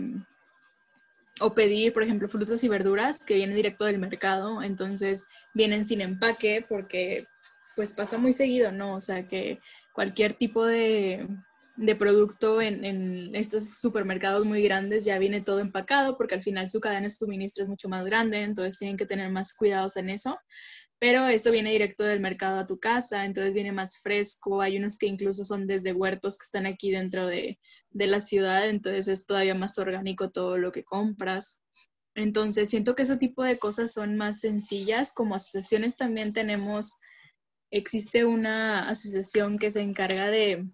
o 1.40 1.54
pedir, 1.54 1.92
por 1.92 2.02
ejemplo, 2.02 2.28
frutas 2.28 2.64
y 2.64 2.68
verduras 2.68 3.24
que 3.24 3.36
vienen 3.36 3.56
directo 3.56 3.84
del 3.84 3.98
mercado. 3.98 4.62
Entonces 4.62 5.28
vienen 5.54 5.84
sin 5.84 6.00
empaque 6.00 6.64
porque 6.68 7.24
pues 7.76 7.92
pasa 7.92 8.18
muy 8.18 8.32
seguido, 8.32 8.72
¿no? 8.72 8.96
O 8.96 9.00
sea 9.00 9.26
que 9.28 9.60
cualquier 9.92 10.34
tipo 10.34 10.64
de, 10.64 11.28
de 11.76 11.96
producto 11.96 12.60
en, 12.60 12.84
en, 12.84 13.34
estos 13.34 13.78
supermercados 13.78 14.46
muy 14.46 14.62
grandes 14.62 15.04
ya 15.04 15.18
viene 15.18 15.40
todo 15.40 15.58
empacado 15.58 16.16
porque 16.16 16.36
al 16.36 16.42
final 16.42 16.70
su 16.70 16.80
cadena 16.80 17.02
de 17.02 17.10
suministro 17.10 17.64
es 17.64 17.68
mucho 17.68 17.88
más 17.88 18.04
grande, 18.04 18.42
entonces 18.42 18.78
tienen 18.78 18.96
que 18.96 19.06
tener 19.06 19.30
más 19.30 19.52
cuidados 19.52 19.96
en 19.96 20.10
eso 20.10 20.38
pero 21.04 21.28
esto 21.28 21.50
viene 21.50 21.70
directo 21.70 22.02
del 22.02 22.20
mercado 22.20 22.58
a 22.58 22.66
tu 22.66 22.78
casa, 22.78 23.26
entonces 23.26 23.52
viene 23.52 23.72
más 23.72 23.98
fresco. 23.98 24.62
Hay 24.62 24.78
unos 24.78 24.96
que 24.96 25.06
incluso 25.06 25.44
son 25.44 25.66
desde 25.66 25.92
huertos 25.92 26.38
que 26.38 26.44
están 26.44 26.64
aquí 26.64 26.90
dentro 26.90 27.26
de, 27.26 27.58
la 27.90 28.22
ciudad, 28.22 28.70
entonces 28.70 29.08
es 29.08 29.26
todavía 29.26 29.54
más 29.54 29.78
orgánico 29.78 30.30
todo 30.30 30.56
lo 30.56 30.72
que 30.72 30.82
compras. 30.82 31.62
Entonces 32.14 32.70
siento 32.70 32.94
que 32.94 33.02
ese 33.02 33.18
tipo 33.18 33.42
de 33.42 33.58
cosas 33.58 33.92
son 33.92 34.16
más 34.16 34.40
sencillas. 34.40 35.12
Como 35.12 35.34
asociaciones 35.34 35.98
también 35.98 36.32
tenemos, 36.32 36.92
existe 37.70 38.24
una 38.24 38.88
asociación 38.88 39.58
que 39.58 39.70
se 39.70 39.82
encarga 39.82 40.30
de, 40.30 40.66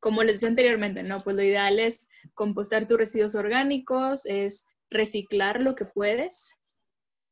como 0.00 0.22
les 0.22 0.36
decía 0.36 0.48
anteriormente, 0.48 1.02
¿no? 1.02 1.20
Pues 1.22 1.36
lo 1.36 1.42
ideal 1.42 1.78
es 1.78 2.08
compostar 2.34 2.86
tus 2.86 2.98
residuos 2.98 3.34
orgánicos, 3.34 4.26
es 4.26 4.66
reciclar 4.90 5.62
lo 5.62 5.74
que 5.74 5.84
puedes 5.84 6.58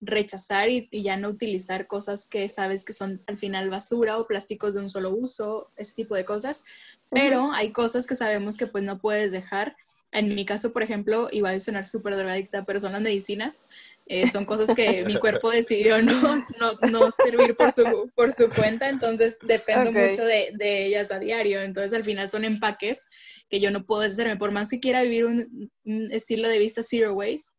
rechazar 0.00 0.68
y, 0.68 0.88
ya 1.02 1.16
no 1.16 1.29
utilizar 1.29 1.87
cosas 1.87 2.26
que 2.26 2.48
sabes 2.48 2.85
que 2.85 2.92
son 2.92 3.22
al 3.26 3.38
final 3.38 3.70
basura 3.70 4.18
o 4.18 4.26
plásticos 4.26 4.74
de 4.74 4.81
un 4.81 4.90
solo 4.90 5.11
uso, 5.11 5.72
ese 5.76 5.94
tipo 5.94 6.14
de 6.14 6.24
cosas. 6.24 6.64
Pero 7.11 7.52
hay 7.52 7.72
cosas 7.72 8.07
que 8.07 8.14
sabemos 8.14 8.57
que 8.57 8.66
pues 8.66 8.85
no 8.85 8.98
puedes 8.98 9.33
dejar. 9.33 9.76
En 10.16 10.35
mi 10.35 10.46
caso, 10.46 10.72
por 10.72 10.83
ejemplo, 10.83 11.29
iba 11.31 11.50
a 11.50 11.61
sonar 11.61 11.87
súper 11.87 12.16
drogadicta, 12.16 12.64
pero 12.64 12.81
son 12.81 12.92
las 12.92 13.02
medicinas. 13.02 13.68
Eh, 14.07 14.26
son 14.26 14.46
cosas 14.46 14.74
que 14.74 15.05
mi 15.05 15.16
cuerpo 15.20 15.50
decidió 15.50 16.00
no, 16.00 16.46
no, 16.90 17.11
servir 17.11 17.55
por 17.55 17.70
su, 17.70 18.11
por 18.14 18.33
su 18.33 18.48
cuenta, 18.48 18.88
entonces 18.88 19.38
dependo 19.42 19.92
mucho 19.92 20.24
de, 20.24 20.52
de, 20.55 20.87
ellas 20.87 21.12
a 21.12 21.18
diario. 21.18 21.61
Entonces 21.61 21.92
al 21.92 22.02
final 22.02 22.31
son 22.31 22.44
empaques 22.44 23.11
que 23.50 23.61
yo 23.61 23.70
no 23.70 23.85
puedo 23.85 24.02
hacerme. 24.02 24.38
Por 24.38 24.52
más 24.52 24.70
que 24.70 24.81
quiera 24.81 25.02
vivir 25.02 25.26
un, 25.26 25.70
estilo 26.11 26.48
de 26.48 26.61
vista 26.61 26.83
zero 26.83 27.12
waste, 27.12 27.52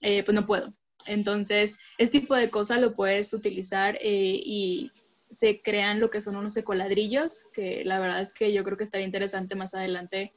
eh, 0.00 0.22
pues 0.24 0.34
no 0.34 0.46
puedo. 0.46 0.72
Entonces, 1.06 1.76
este 1.98 2.20
tipo 2.20 2.34
de 2.34 2.48
cosas 2.48 2.80
lo 2.80 2.94
puedes 2.94 3.34
utilizar 3.34 3.96
eh, 4.00 4.40
y 4.42 4.90
se 5.30 5.60
crean 5.60 6.00
lo 6.00 6.08
que 6.08 6.22
son 6.22 6.36
unos 6.36 6.56
ecoladrillos, 6.56 7.46
que 7.52 7.84
la 7.84 8.00
verdad 8.00 8.22
es 8.22 8.32
que 8.32 8.52
yo 8.52 8.64
creo 8.64 8.78
que 8.78 8.84
estaría 8.84 9.06
interesante 9.06 9.54
más 9.56 9.74
adelante 9.74 10.32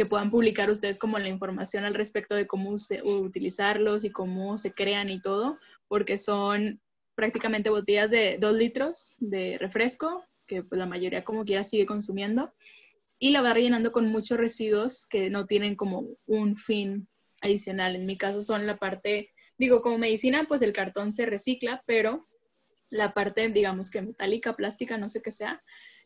que 0.00 0.06
puedan 0.06 0.30
publicar 0.30 0.70
ustedes 0.70 0.98
como 0.98 1.18
la 1.18 1.28
información 1.28 1.84
al 1.84 1.92
respecto 1.92 2.34
de 2.34 2.46
cómo 2.46 2.74
utilizarlos 3.04 4.04
y 4.04 4.10
cómo 4.10 4.56
se 4.56 4.72
crean 4.72 5.10
y 5.10 5.20
todo, 5.20 5.58
porque 5.88 6.16
son 6.16 6.80
prácticamente 7.14 7.68
botellas 7.68 8.10
de 8.10 8.38
dos 8.40 8.54
litros 8.54 9.16
de 9.18 9.58
refresco, 9.58 10.24
que 10.46 10.62
pues, 10.62 10.78
la 10.78 10.86
mayoría 10.86 11.22
como 11.22 11.44
quiera 11.44 11.64
sigue 11.64 11.84
consumiendo, 11.84 12.50
y 13.18 13.28
la 13.28 13.42
va 13.42 13.52
rellenando 13.52 13.92
con 13.92 14.10
muchos 14.10 14.38
residuos 14.38 15.06
que 15.06 15.28
no 15.28 15.44
tienen 15.44 15.76
como 15.76 16.16
un 16.24 16.56
fin 16.56 17.06
adicional. 17.42 17.94
En 17.94 18.06
mi 18.06 18.16
caso 18.16 18.42
son 18.42 18.66
la 18.66 18.78
parte 18.78 19.34
digo, 19.58 19.82
como 19.82 19.98
medicina, 19.98 20.46
pues 20.48 20.62
el 20.62 20.72
cartón 20.72 21.12
se 21.12 21.26
recicla, 21.26 21.82
pero 21.84 22.26
la 22.88 23.12
parte, 23.12 23.50
digamos 23.50 23.90
que 23.90 24.00
metálica, 24.00 24.56
plástica, 24.56 24.96
no 24.96 25.10
sé 25.10 25.20
qué 25.20 25.30
sea, 25.30 25.62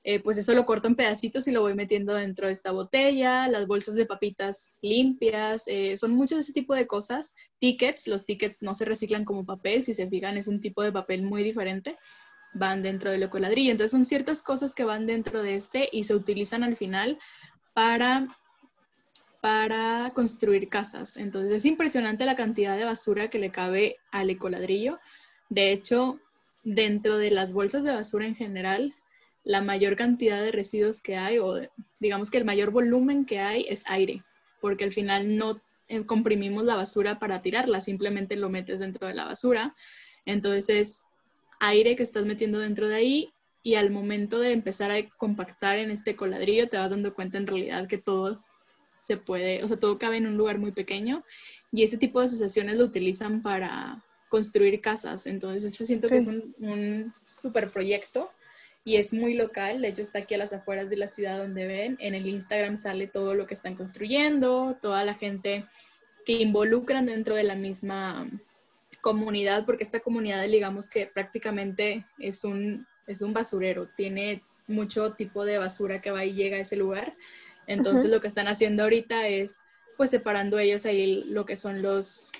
eh, 0.06 0.20
pues 0.20 0.36
eso 0.36 0.52
lo 0.52 0.66
corto 0.66 0.86
en 0.86 0.96
pedacitos 0.96 1.48
y 1.48 1.52
lo 1.52 1.62
voy 1.62 1.72
metiendo 1.72 2.14
dentro 2.14 2.46
de 2.46 2.52
esta 2.52 2.72
botella, 2.72 3.48
las 3.48 3.66
bolsas 3.66 3.94
de 3.94 4.04
papitas 4.04 4.76
limpias, 4.82 5.64
eh, 5.66 5.96
son 5.96 6.14
muchos 6.14 6.36
de 6.36 6.42
ese 6.42 6.52
tipo 6.52 6.74
de 6.74 6.86
cosas. 6.86 7.34
Tickets, 7.58 8.06
los 8.06 8.26
tickets 8.26 8.62
no 8.62 8.74
se 8.74 8.84
reciclan 8.84 9.24
como 9.24 9.46
papel, 9.46 9.82
si 9.82 9.94
se 9.94 10.06
fijan 10.06 10.36
es 10.36 10.46
un 10.46 10.60
tipo 10.60 10.82
de 10.82 10.92
papel 10.92 11.22
muy 11.22 11.42
diferente, 11.42 11.96
van 12.52 12.82
dentro 12.82 13.10
del 13.10 13.22
ecoladrillo. 13.22 13.70
Entonces 13.70 13.92
son 13.92 14.04
ciertas 14.04 14.42
cosas 14.42 14.74
que 14.74 14.84
van 14.84 15.06
dentro 15.06 15.42
de 15.42 15.54
este 15.54 15.88
y 15.90 16.04
se 16.04 16.14
utilizan 16.14 16.64
al 16.64 16.76
final 16.76 17.18
para 17.72 18.28
para 19.40 20.10
construir 20.14 20.68
casas. 20.68 21.16
Entonces 21.16 21.52
es 21.52 21.64
impresionante 21.66 22.26
la 22.26 22.36
cantidad 22.36 22.76
de 22.76 22.84
basura 22.84 23.28
que 23.28 23.38
le 23.38 23.50
cabe 23.50 23.96
al 24.10 24.30
ecoladrillo. 24.30 24.98
De 25.48 25.72
hecho, 25.72 26.18
dentro 26.62 27.16
de 27.18 27.30
las 27.30 27.52
bolsas 27.52 27.84
de 27.84 27.90
basura 27.90 28.26
en 28.26 28.34
general, 28.34 28.94
la 29.44 29.60
mayor 29.60 29.94
cantidad 29.94 30.42
de 30.42 30.52
residuos 30.52 31.00
que 31.00 31.16
hay, 31.16 31.38
o 31.38 31.60
digamos 32.00 32.30
que 32.30 32.38
el 32.38 32.44
mayor 32.44 32.70
volumen 32.70 33.26
que 33.26 33.40
hay, 33.40 33.66
es 33.68 33.84
aire, 33.86 34.24
porque 34.60 34.84
al 34.84 34.92
final 34.92 35.36
no 35.36 35.60
eh, 35.88 36.04
comprimimos 36.06 36.64
la 36.64 36.76
basura 36.76 37.18
para 37.18 37.42
tirarla, 37.42 37.82
simplemente 37.82 38.36
lo 38.36 38.48
metes 38.48 38.80
dentro 38.80 39.06
de 39.06 39.14
la 39.14 39.26
basura. 39.26 39.74
Entonces 40.24 40.70
es 40.70 41.04
aire 41.60 41.94
que 41.94 42.02
estás 42.02 42.24
metiendo 42.24 42.58
dentro 42.58 42.88
de 42.88 42.94
ahí 42.94 43.32
y 43.62 43.74
al 43.74 43.90
momento 43.90 44.40
de 44.40 44.52
empezar 44.52 44.90
a 44.90 45.08
compactar 45.16 45.78
en 45.78 45.90
este 45.90 46.16
coladrillo 46.16 46.68
te 46.68 46.78
vas 46.78 46.90
dando 46.90 47.14
cuenta 47.14 47.38
en 47.38 47.46
realidad 47.46 47.86
que 47.86 47.98
todo 47.98 48.42
se 48.98 49.18
puede, 49.18 49.62
o 49.62 49.68
sea, 49.68 49.78
todo 49.78 49.98
cabe 49.98 50.16
en 50.16 50.26
un 50.26 50.38
lugar 50.38 50.58
muy 50.58 50.72
pequeño 50.72 51.22
y 51.70 51.82
este 51.82 51.98
tipo 51.98 52.20
de 52.20 52.26
asociaciones 52.26 52.78
lo 52.78 52.84
utilizan 52.84 53.42
para 53.42 54.02
construir 54.30 54.80
casas. 54.80 55.26
Entonces, 55.26 55.72
este 55.72 55.84
siento 55.84 56.08
que 56.08 56.16
es 56.16 56.26
un, 56.26 56.54
un 56.58 57.14
super 57.34 57.70
proyecto 57.70 58.30
y 58.84 58.96
es 58.96 59.14
muy 59.14 59.34
local. 59.34 59.80
De 59.80 59.88
hecho, 59.88 60.02
está 60.02 60.20
aquí 60.20 60.34
a 60.34 60.38
las 60.38 60.52
afueras 60.52 60.90
de 60.90 60.96
la 60.96 61.08
ciudad 61.08 61.38
donde 61.38 61.66
ven. 61.66 61.96
En 62.00 62.14
el 62.14 62.26
Instagram 62.26 62.76
sale 62.76 63.06
todo 63.06 63.34
lo 63.34 63.46
que 63.46 63.54
están 63.54 63.74
construyendo, 63.74 64.76
toda 64.80 65.04
la 65.04 65.14
gente 65.14 65.66
que 66.26 66.34
involucran 66.34 67.06
dentro 67.06 67.34
de 67.34 67.44
la 67.44 67.54
misma 67.54 68.28
comunidad, 69.00 69.66
porque 69.66 69.84
esta 69.84 70.00
comunidad, 70.00 70.44
digamos 70.46 70.88
que 70.90 71.06
prácticamente 71.06 72.06
es 72.18 72.44
un, 72.44 72.86
es 73.06 73.22
un 73.22 73.32
basurero, 73.32 73.88
tiene 73.96 74.42
mucho 74.66 75.12
tipo 75.12 75.44
de 75.44 75.58
basura 75.58 76.00
que 76.00 76.10
va 76.10 76.24
y 76.24 76.34
llega 76.34 76.56
a 76.56 76.60
ese 76.60 76.76
lugar. 76.76 77.14
Entonces, 77.66 78.10
lo 78.10 78.20
que 78.20 78.26
están 78.26 78.48
haciendo 78.48 78.82
ahorita 78.82 79.28
es, 79.28 79.60
pues, 79.96 80.10
separando 80.10 80.58
ellos 80.58 80.86
ahí 80.86 81.24
lo 81.28 81.46
que 81.46 81.56
son 81.56 81.82
los 81.82 82.32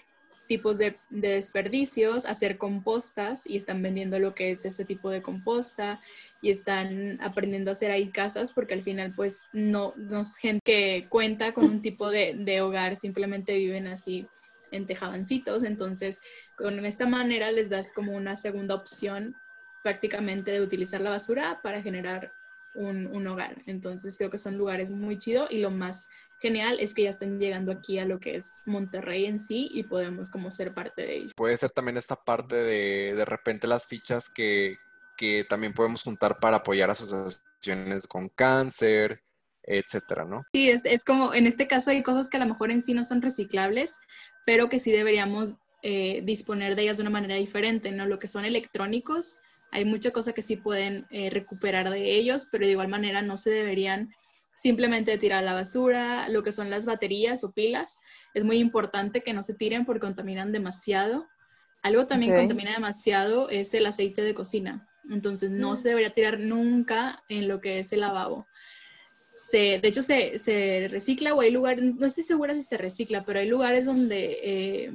tipos 0.46 0.78
de, 0.78 0.98
desperdicios, 1.10 2.26
hacer 2.26 2.58
compostas 2.58 3.46
y 3.46 3.56
están 3.56 3.82
vendiendo 3.82 4.18
lo 4.18 4.34
que 4.34 4.50
es 4.50 4.64
ese 4.64 4.84
tipo 4.84 5.10
de 5.10 5.22
composta 5.22 6.00
y 6.42 6.50
están 6.50 7.18
aprendiendo 7.22 7.70
a 7.70 7.72
hacer 7.72 7.90
ahí 7.90 8.08
casas 8.08 8.52
porque 8.52 8.74
al 8.74 8.82
final 8.82 9.14
pues 9.14 9.48
no, 9.52 9.94
no 9.96 10.20
es 10.20 10.36
gente 10.36 10.60
que 10.64 11.06
cuenta 11.08 11.52
con 11.52 11.64
un 11.64 11.82
tipo 11.82 12.10
de, 12.10 12.34
de 12.36 12.60
hogar, 12.60 12.96
simplemente 12.96 13.56
viven 13.56 13.86
así 13.86 14.26
en 14.70 14.86
tejabancitos, 14.86 15.62
entonces 15.62 16.20
con 16.56 16.84
esta 16.84 17.06
manera 17.06 17.50
les 17.52 17.70
das 17.70 17.92
como 17.92 18.12
una 18.12 18.36
segunda 18.36 18.74
opción 18.74 19.36
prácticamente 19.82 20.50
de 20.50 20.62
utilizar 20.62 21.00
la 21.00 21.10
basura 21.10 21.60
para 21.62 21.82
generar 21.82 22.32
un, 22.74 23.06
un 23.06 23.26
hogar. 23.26 23.62
Entonces 23.66 24.16
creo 24.18 24.30
que 24.30 24.38
son 24.38 24.58
lugares 24.58 24.90
muy 24.90 25.18
chidos 25.18 25.50
y 25.50 25.58
lo 25.58 25.70
más 25.70 26.08
genial 26.40 26.78
es 26.80 26.94
que 26.94 27.04
ya 27.04 27.10
están 27.10 27.38
llegando 27.38 27.72
aquí 27.72 27.98
a 27.98 28.04
lo 28.04 28.20
que 28.20 28.36
es 28.36 28.62
Monterrey 28.66 29.26
en 29.26 29.38
sí 29.38 29.70
y 29.72 29.84
podemos 29.84 30.30
como 30.30 30.50
ser 30.50 30.74
parte 30.74 31.02
de 31.02 31.16
ello. 31.16 31.30
Puede 31.36 31.56
ser 31.56 31.70
también 31.70 31.96
esta 31.96 32.16
parte 32.16 32.56
de 32.56 33.14
de 33.14 33.24
repente 33.24 33.66
las 33.66 33.86
fichas 33.86 34.28
que, 34.28 34.76
que 35.16 35.44
también 35.48 35.72
podemos 35.72 36.02
juntar 36.02 36.38
para 36.40 36.58
apoyar 36.58 36.90
asociaciones 36.90 38.06
con 38.06 38.28
cáncer, 38.28 39.22
etcétera, 39.62 40.24
¿no? 40.24 40.44
Sí, 40.52 40.68
es, 40.68 40.84
es, 40.84 41.02
como, 41.04 41.32
en 41.32 41.46
este 41.46 41.66
caso 41.66 41.90
hay 41.90 42.02
cosas 42.02 42.28
que 42.28 42.36
a 42.36 42.40
lo 42.40 42.46
mejor 42.46 42.70
en 42.70 42.82
sí 42.82 42.92
no 42.92 43.04
son 43.04 43.22
reciclables, 43.22 43.98
pero 44.44 44.68
que 44.68 44.78
sí 44.78 44.92
deberíamos 44.92 45.54
eh, 45.82 46.22
disponer 46.24 46.76
de 46.76 46.82
ellas 46.82 46.98
de 46.98 47.02
una 47.02 47.10
manera 47.10 47.34
diferente, 47.36 47.90
¿no? 47.92 48.06
Lo 48.06 48.18
que 48.18 48.26
son 48.26 48.44
electrónicos, 48.44 49.40
hay 49.74 49.84
mucha 49.84 50.12
cosa 50.12 50.32
que 50.32 50.40
sí 50.40 50.56
pueden 50.56 51.04
eh, 51.10 51.30
recuperar 51.30 51.90
de 51.90 52.14
ellos, 52.14 52.46
pero 52.50 52.64
de 52.64 52.72
igual 52.72 52.86
manera 52.86 53.22
no 53.22 53.36
se 53.36 53.50
deberían 53.50 54.14
simplemente 54.54 55.18
tirar 55.18 55.40
a 55.40 55.46
la 55.46 55.52
basura, 55.52 56.28
lo 56.28 56.44
que 56.44 56.52
son 56.52 56.70
las 56.70 56.86
baterías 56.86 57.42
o 57.42 57.50
pilas. 57.50 57.98
Es 58.34 58.44
muy 58.44 58.58
importante 58.58 59.22
que 59.22 59.32
no 59.32 59.42
se 59.42 59.54
tiren 59.54 59.84
porque 59.84 60.06
contaminan 60.06 60.52
demasiado. 60.52 61.26
Algo 61.82 62.06
también 62.06 62.30
okay. 62.30 62.42
contamina 62.42 62.72
demasiado 62.72 63.50
es 63.50 63.74
el 63.74 63.84
aceite 63.86 64.22
de 64.22 64.32
cocina. 64.32 64.88
Entonces 65.10 65.50
no 65.50 65.72
mm. 65.72 65.76
se 65.76 65.88
debería 65.88 66.14
tirar 66.14 66.38
nunca 66.38 67.24
en 67.28 67.48
lo 67.48 67.60
que 67.60 67.80
es 67.80 67.92
el 67.92 68.00
lavabo. 68.00 68.46
Se, 69.34 69.80
de 69.80 69.88
hecho, 69.88 70.02
se, 70.02 70.38
se, 70.38 70.86
recicla 70.88 71.34
o 71.34 71.40
hay 71.40 71.50
lugares, 71.50 71.82
no 71.96 72.06
estoy 72.06 72.22
segura 72.22 72.54
si 72.54 72.62
se 72.62 72.78
recicla, 72.78 73.24
pero 73.24 73.40
hay 73.40 73.48
lugares 73.48 73.86
donde 73.86 74.38
eh, 74.40 74.92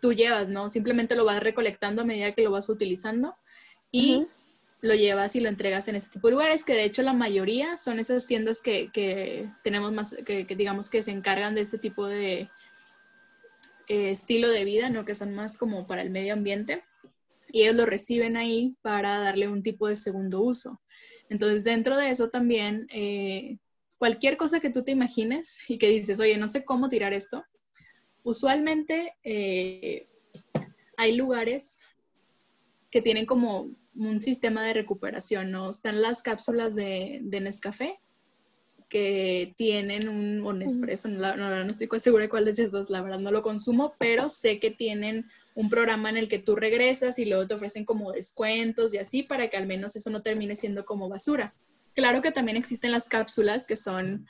tú 0.00 0.12
llevas, 0.12 0.48
¿no? 0.48 0.68
Simplemente 0.68 1.14
lo 1.14 1.24
vas 1.24 1.40
recolectando 1.40 2.02
a 2.02 2.04
medida 2.04 2.32
que 2.32 2.42
lo 2.42 2.50
vas 2.50 2.68
utilizando 2.68 3.36
y 3.92 4.16
uh 4.16 4.20
-huh 4.22 4.28
lo 4.82 4.96
llevas 4.96 5.36
y 5.36 5.40
lo 5.40 5.48
entregas 5.48 5.86
en 5.86 5.94
este 5.94 6.10
tipo 6.10 6.26
de 6.26 6.32
lugares, 6.32 6.64
que 6.64 6.74
de 6.74 6.84
hecho 6.84 7.02
la 7.02 7.12
mayoría 7.12 7.76
son 7.76 8.00
esas 8.00 8.26
tiendas 8.26 8.60
que, 8.60 8.90
que 8.90 9.48
tenemos 9.62 9.92
más, 9.92 10.14
que, 10.26 10.44
que, 10.44 10.56
digamos 10.56 10.90
que 10.90 11.02
se 11.02 11.12
encargan 11.12 11.54
de 11.54 11.60
este 11.60 11.78
tipo 11.78 12.06
de 12.06 12.50
eh, 13.88 14.10
estilo 14.10 14.50
de 14.50 14.64
vida, 14.64 14.90
¿no? 14.90 15.04
Que 15.04 15.14
son 15.14 15.34
más 15.34 15.56
como 15.56 15.86
para 15.86 16.02
el 16.02 16.10
medio 16.10 16.32
ambiente. 16.32 16.82
Y 17.52 17.62
ellos 17.62 17.76
lo 17.76 17.86
reciben 17.86 18.36
ahí 18.36 18.74
para 18.82 19.18
darle 19.18 19.46
un 19.46 19.62
tipo 19.62 19.86
de 19.86 19.94
segundo 19.94 20.42
uso. 20.42 20.80
Entonces, 21.28 21.62
dentro 21.62 21.96
de 21.96 22.10
eso 22.10 22.28
también, 22.28 22.88
eh, 22.90 23.58
cualquier 23.98 24.36
cosa 24.36 24.58
que 24.58 24.70
tú 24.70 24.82
te 24.82 24.90
imagines 24.90 25.58
y 25.68 25.78
que 25.78 25.90
dices, 25.90 26.18
oye, 26.18 26.36
no 26.38 26.48
sé 26.48 26.64
cómo 26.64 26.88
tirar 26.88 27.12
esto, 27.12 27.44
usualmente 28.24 29.14
eh, 29.22 30.08
hay 30.96 31.14
lugares 31.14 31.80
que 32.90 33.00
tienen 33.00 33.26
como 33.26 33.70
un 33.94 34.22
sistema 34.22 34.64
de 34.64 34.74
recuperación, 34.74 35.50
¿no? 35.50 35.70
Están 35.70 36.02
las 36.02 36.22
cápsulas 36.22 36.74
de, 36.74 37.20
de 37.22 37.40
Nescafé 37.40 37.98
que 38.88 39.54
tienen 39.56 40.06
un, 40.06 40.42
o 40.44 40.52
Nespresso, 40.52 41.08
no, 41.08 41.34
no, 41.34 41.64
no 41.64 41.70
estoy 41.70 41.88
segura 41.98 42.24
de 42.24 42.28
cuál 42.28 42.44
de 42.44 42.50
esos 42.50 42.72
dos, 42.72 42.90
la 42.90 43.00
verdad 43.00 43.20
no 43.20 43.30
lo 43.30 43.42
consumo, 43.42 43.94
pero 43.98 44.28
sé 44.28 44.60
que 44.60 44.70
tienen 44.70 45.24
un 45.54 45.70
programa 45.70 46.10
en 46.10 46.18
el 46.18 46.28
que 46.28 46.38
tú 46.38 46.56
regresas 46.56 47.18
y 47.18 47.24
luego 47.24 47.46
te 47.46 47.54
ofrecen 47.54 47.86
como 47.86 48.12
descuentos 48.12 48.92
y 48.92 48.98
así 48.98 49.22
para 49.22 49.48
que 49.48 49.56
al 49.56 49.66
menos 49.66 49.96
eso 49.96 50.10
no 50.10 50.20
termine 50.20 50.56
siendo 50.56 50.84
como 50.84 51.08
basura. 51.08 51.54
Claro 51.94 52.20
que 52.20 52.32
también 52.32 52.58
existen 52.58 52.92
las 52.92 53.08
cápsulas 53.08 53.66
que 53.66 53.76
son 53.76 54.26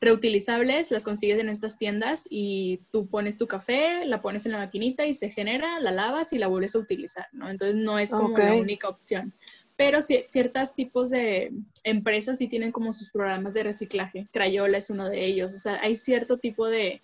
reutilizables, 0.00 0.90
las 0.90 1.04
consigues 1.04 1.38
en 1.38 1.48
estas 1.48 1.78
tiendas 1.78 2.26
y 2.28 2.80
tú 2.90 3.08
pones 3.08 3.38
tu 3.38 3.46
café, 3.46 4.04
la 4.04 4.20
pones 4.20 4.44
en 4.46 4.52
la 4.52 4.58
maquinita 4.58 5.06
y 5.06 5.14
se 5.14 5.30
genera, 5.30 5.80
la 5.80 5.90
lavas 5.90 6.32
y 6.32 6.38
la 6.38 6.48
vuelves 6.48 6.74
a 6.74 6.80
utilizar, 6.80 7.26
¿no? 7.32 7.48
Entonces 7.48 7.76
no 7.76 7.98
es 7.98 8.10
como 8.10 8.34
okay. 8.34 8.46
la 8.46 8.54
única 8.54 8.88
opción. 8.88 9.32
Pero 9.76 10.00
ciertos 10.00 10.74
tipos 10.74 11.10
de 11.10 11.52
empresas 11.84 12.38
sí 12.38 12.48
tienen 12.48 12.72
como 12.72 12.92
sus 12.92 13.10
programas 13.10 13.52
de 13.52 13.62
reciclaje. 13.62 14.24
Crayola 14.32 14.78
es 14.78 14.88
uno 14.88 15.08
de 15.08 15.26
ellos. 15.26 15.54
O 15.54 15.58
sea, 15.58 15.78
hay 15.82 15.94
cierto 15.94 16.38
tipo 16.38 16.66
de, 16.66 17.02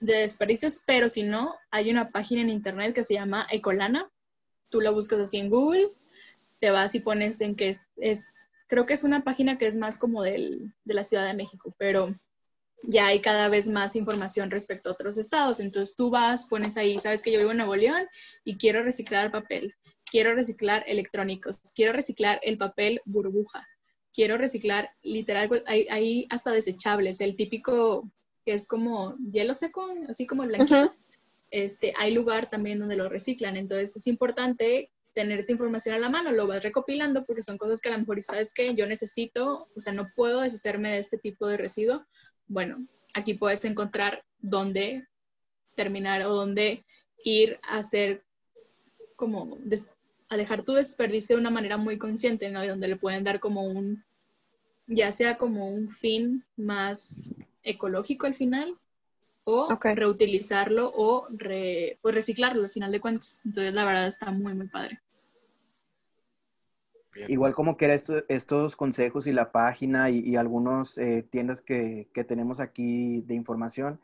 de 0.00 0.14
desperdicios, 0.14 0.82
pero 0.84 1.08
si 1.08 1.22
no, 1.22 1.54
hay 1.70 1.90
una 1.90 2.10
página 2.10 2.42
en 2.42 2.50
internet 2.50 2.94
que 2.94 3.04
se 3.04 3.14
llama 3.14 3.46
Ecolana. 3.50 4.10
Tú 4.68 4.82
la 4.82 4.90
buscas 4.90 5.20
así 5.20 5.38
en 5.38 5.48
Google, 5.48 5.88
te 6.60 6.70
vas 6.70 6.94
y 6.94 7.00
pones 7.00 7.40
en 7.40 7.54
que 7.54 7.70
es, 7.70 7.86
es 7.96 8.24
creo 8.68 8.86
que 8.86 8.94
es 8.94 9.02
una 9.02 9.24
página 9.24 9.58
que 9.58 9.66
es 9.66 9.76
más 9.76 9.98
como 9.98 10.22
del, 10.22 10.72
de 10.84 10.94
la 10.94 11.02
Ciudad 11.02 11.26
de 11.26 11.34
México, 11.34 11.74
pero 11.78 12.14
ya 12.82 13.06
hay 13.06 13.20
cada 13.20 13.48
vez 13.48 13.66
más 13.66 13.96
información 13.96 14.50
respecto 14.50 14.88
a 14.88 14.92
otros 14.92 15.18
estados. 15.18 15.58
Entonces 15.58 15.96
tú 15.96 16.10
vas, 16.10 16.46
pones 16.46 16.76
ahí, 16.76 16.98
sabes 16.98 17.22
que 17.22 17.32
yo 17.32 17.38
vivo 17.38 17.50
en 17.50 17.56
Nuevo 17.56 17.74
León 17.74 18.06
y 18.44 18.56
quiero 18.56 18.82
reciclar 18.82 19.32
papel, 19.32 19.74
quiero 20.08 20.34
reciclar 20.34 20.84
electrónicos, 20.86 21.58
quiero 21.74 21.92
reciclar 21.92 22.38
el 22.42 22.56
papel 22.56 23.00
burbuja, 23.04 23.66
quiero 24.14 24.36
reciclar 24.36 24.90
literal, 25.02 25.62
hay, 25.66 25.86
hay 25.90 26.26
hasta 26.30 26.52
desechables, 26.52 27.20
el 27.20 27.36
típico 27.36 28.08
que 28.44 28.54
es 28.54 28.66
como 28.66 29.16
hielo 29.32 29.54
seco, 29.54 29.88
así 30.08 30.26
como 30.26 30.44
el 30.44 30.50
blanquito. 30.50 30.80
Uh 30.80 30.84
-huh. 30.84 30.94
Este, 31.50 31.94
hay 31.96 32.12
lugar 32.12 32.50
también 32.50 32.78
donde 32.78 32.96
lo 32.96 33.08
reciclan, 33.08 33.56
entonces 33.56 33.96
es 33.96 34.06
importante 34.06 34.90
tener 35.18 35.40
esta 35.40 35.50
información 35.50 35.96
a 35.96 35.98
la 35.98 36.08
mano, 36.08 36.30
lo 36.30 36.46
vas 36.46 36.62
recopilando 36.62 37.24
porque 37.24 37.42
son 37.42 37.58
cosas 37.58 37.80
que 37.80 37.88
a 37.88 37.92
lo 37.92 37.98
mejor 37.98 38.22
sabes 38.22 38.54
que 38.54 38.76
yo 38.76 38.86
necesito, 38.86 39.68
o 39.74 39.80
sea, 39.80 39.92
no 39.92 40.12
puedo 40.14 40.42
deshacerme 40.42 40.92
de 40.92 40.98
este 40.98 41.18
tipo 41.18 41.48
de 41.48 41.56
residuo. 41.56 42.06
Bueno, 42.46 42.86
aquí 43.14 43.34
puedes 43.34 43.64
encontrar 43.64 44.24
dónde 44.38 45.08
terminar 45.74 46.22
o 46.22 46.28
dónde 46.28 46.84
ir 47.24 47.58
a 47.64 47.78
hacer 47.78 48.22
como 49.16 49.58
a 50.28 50.36
dejar 50.36 50.62
tu 50.62 50.74
desperdicio 50.74 51.34
de 51.34 51.40
una 51.40 51.50
manera 51.50 51.78
muy 51.78 51.98
consciente, 51.98 52.48
¿no? 52.48 52.62
Y 52.62 52.68
donde 52.68 52.86
le 52.86 52.94
pueden 52.94 53.24
dar 53.24 53.40
como 53.40 53.64
un, 53.64 54.04
ya 54.86 55.10
sea 55.10 55.36
como 55.36 55.68
un 55.68 55.88
fin 55.88 56.44
más 56.56 57.28
ecológico 57.64 58.26
al 58.26 58.34
final, 58.34 58.78
o 59.42 59.72
okay. 59.72 59.96
reutilizarlo 59.96 60.92
o 60.94 61.26
re, 61.30 61.98
pues 62.02 62.14
reciclarlo 62.14 62.62
al 62.62 62.70
final 62.70 62.92
de 62.92 63.00
cuentas. 63.00 63.40
Entonces, 63.44 63.74
la 63.74 63.84
verdad 63.84 64.06
está 64.06 64.30
muy, 64.30 64.54
muy 64.54 64.68
padre. 64.68 65.00
Igual 67.26 67.54
como 67.54 67.76
que 67.76 67.92
esto, 67.92 68.22
estos 68.28 68.76
consejos 68.76 69.26
y 69.26 69.32
la 69.32 69.50
página 69.50 70.10
y, 70.10 70.20
y 70.20 70.36
algunas 70.36 70.98
eh, 70.98 71.26
tiendas 71.28 71.62
que, 71.62 72.08
que, 72.12 72.24
tenemos 72.24 72.60
aquí 72.60 73.22
de 73.22 73.34
información, 73.34 73.98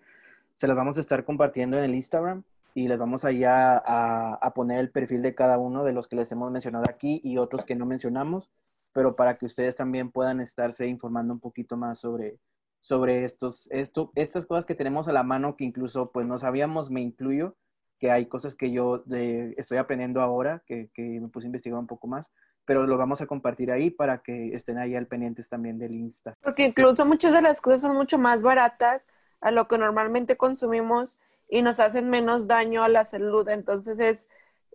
se 0.55 0.67
las 0.67 0.77
vamos 0.77 0.97
a 0.97 1.01
estar 1.01 1.25
compartiendo 1.25 1.79
en 1.79 1.85
el 1.85 1.95
Instagram 1.95 2.43
y 2.75 2.89
les 2.89 2.99
vamos 2.99 3.25
allá 3.25 3.77
a, 3.79 4.35
a, 4.35 4.55
poner 4.55 4.81
el 4.81 4.91
perfil 4.91 5.23
de 5.23 5.35
cada 5.35 5.59
uno 5.59 5.85
de 5.85 5.93
los 5.93 6.09
que 6.09 6.17
les 6.17 6.33
hemos 6.33 6.51
mencionado 6.51 6.85
aquí 6.89 7.21
y 7.23 7.39
otros 7.39 7.65
que 7.65 7.77
no 7.77 7.87
mencionamos, 7.87 8.51
pero 8.93 9.15
para 9.15 9.37
que 9.39 9.47
ustedes 9.47 9.77
también 9.77 10.11
puedan 10.11 10.41
estarse 10.41 10.87
informando 10.87 11.35
un 11.35 11.41
poquito 11.41 11.77
más 11.77 12.01
sobre, 12.01 12.39
sobre 12.81 13.25
estos, 13.25 13.71
esto, 13.71 14.11
estas 14.15 14.47
cosas 14.47 14.67
que 14.67 14.75
tenemos 14.75 15.09
a 15.09 15.13
la 15.13 15.23
mano 15.23 15.57
que 15.57 15.65
incluso 15.65 16.11
pues 16.11 16.27
no 16.27 16.39
sabíamos, 16.39 16.91
me 16.91 17.01
incluyo, 17.01 17.57
que 17.99 18.11
hay 18.11 18.27
cosas 18.27 18.57
que 18.57 18.73
yo 18.73 18.99
de, 19.07 19.55
estoy 19.57 19.79
aprendiendo 19.79 20.21
ahora, 20.21 20.63
que, 20.67 20.91
que 20.93 21.21
me 21.21 21.29
puse 21.29 21.47
a 21.47 21.49
investigar 21.49 21.79
un 21.79 21.87
poco 21.87 22.09
más, 22.09 22.31
pero 22.65 22.87
lo 22.87 22.97
vamos 22.97 23.21
a 23.21 23.27
compartir 23.27 23.71
ahí 23.71 23.91
para 23.91 24.23
que 24.23 24.55
estén 24.55 24.79
ahí 24.79 24.95
al 24.95 25.07
pendientes 25.07 25.49
también 25.49 25.79
del 25.79 25.95
Insta. 25.95 26.37
Porque 26.43 26.65
incluso 26.65 27.05
muchas 27.05 27.33
de 27.33 27.43
las 27.43 27.61
cosas 27.61 27.83
son 27.83 27.97
mucho 27.97 28.19
más 28.19 28.43
baratas 28.43 29.09
a 29.41 29.51
lo 29.51 29.69
que 29.69 29.79
normalmente 29.79 30.37
consumimos 30.37 31.19
y 31.49 31.63
nos 31.63 31.81
hacen 31.81 32.09
menos 32.09 32.47
daño 32.47 32.83
a 32.83 32.89
la 32.89 33.05
salud. 33.05 33.49
Entonces 33.49 33.99
es 33.99 34.29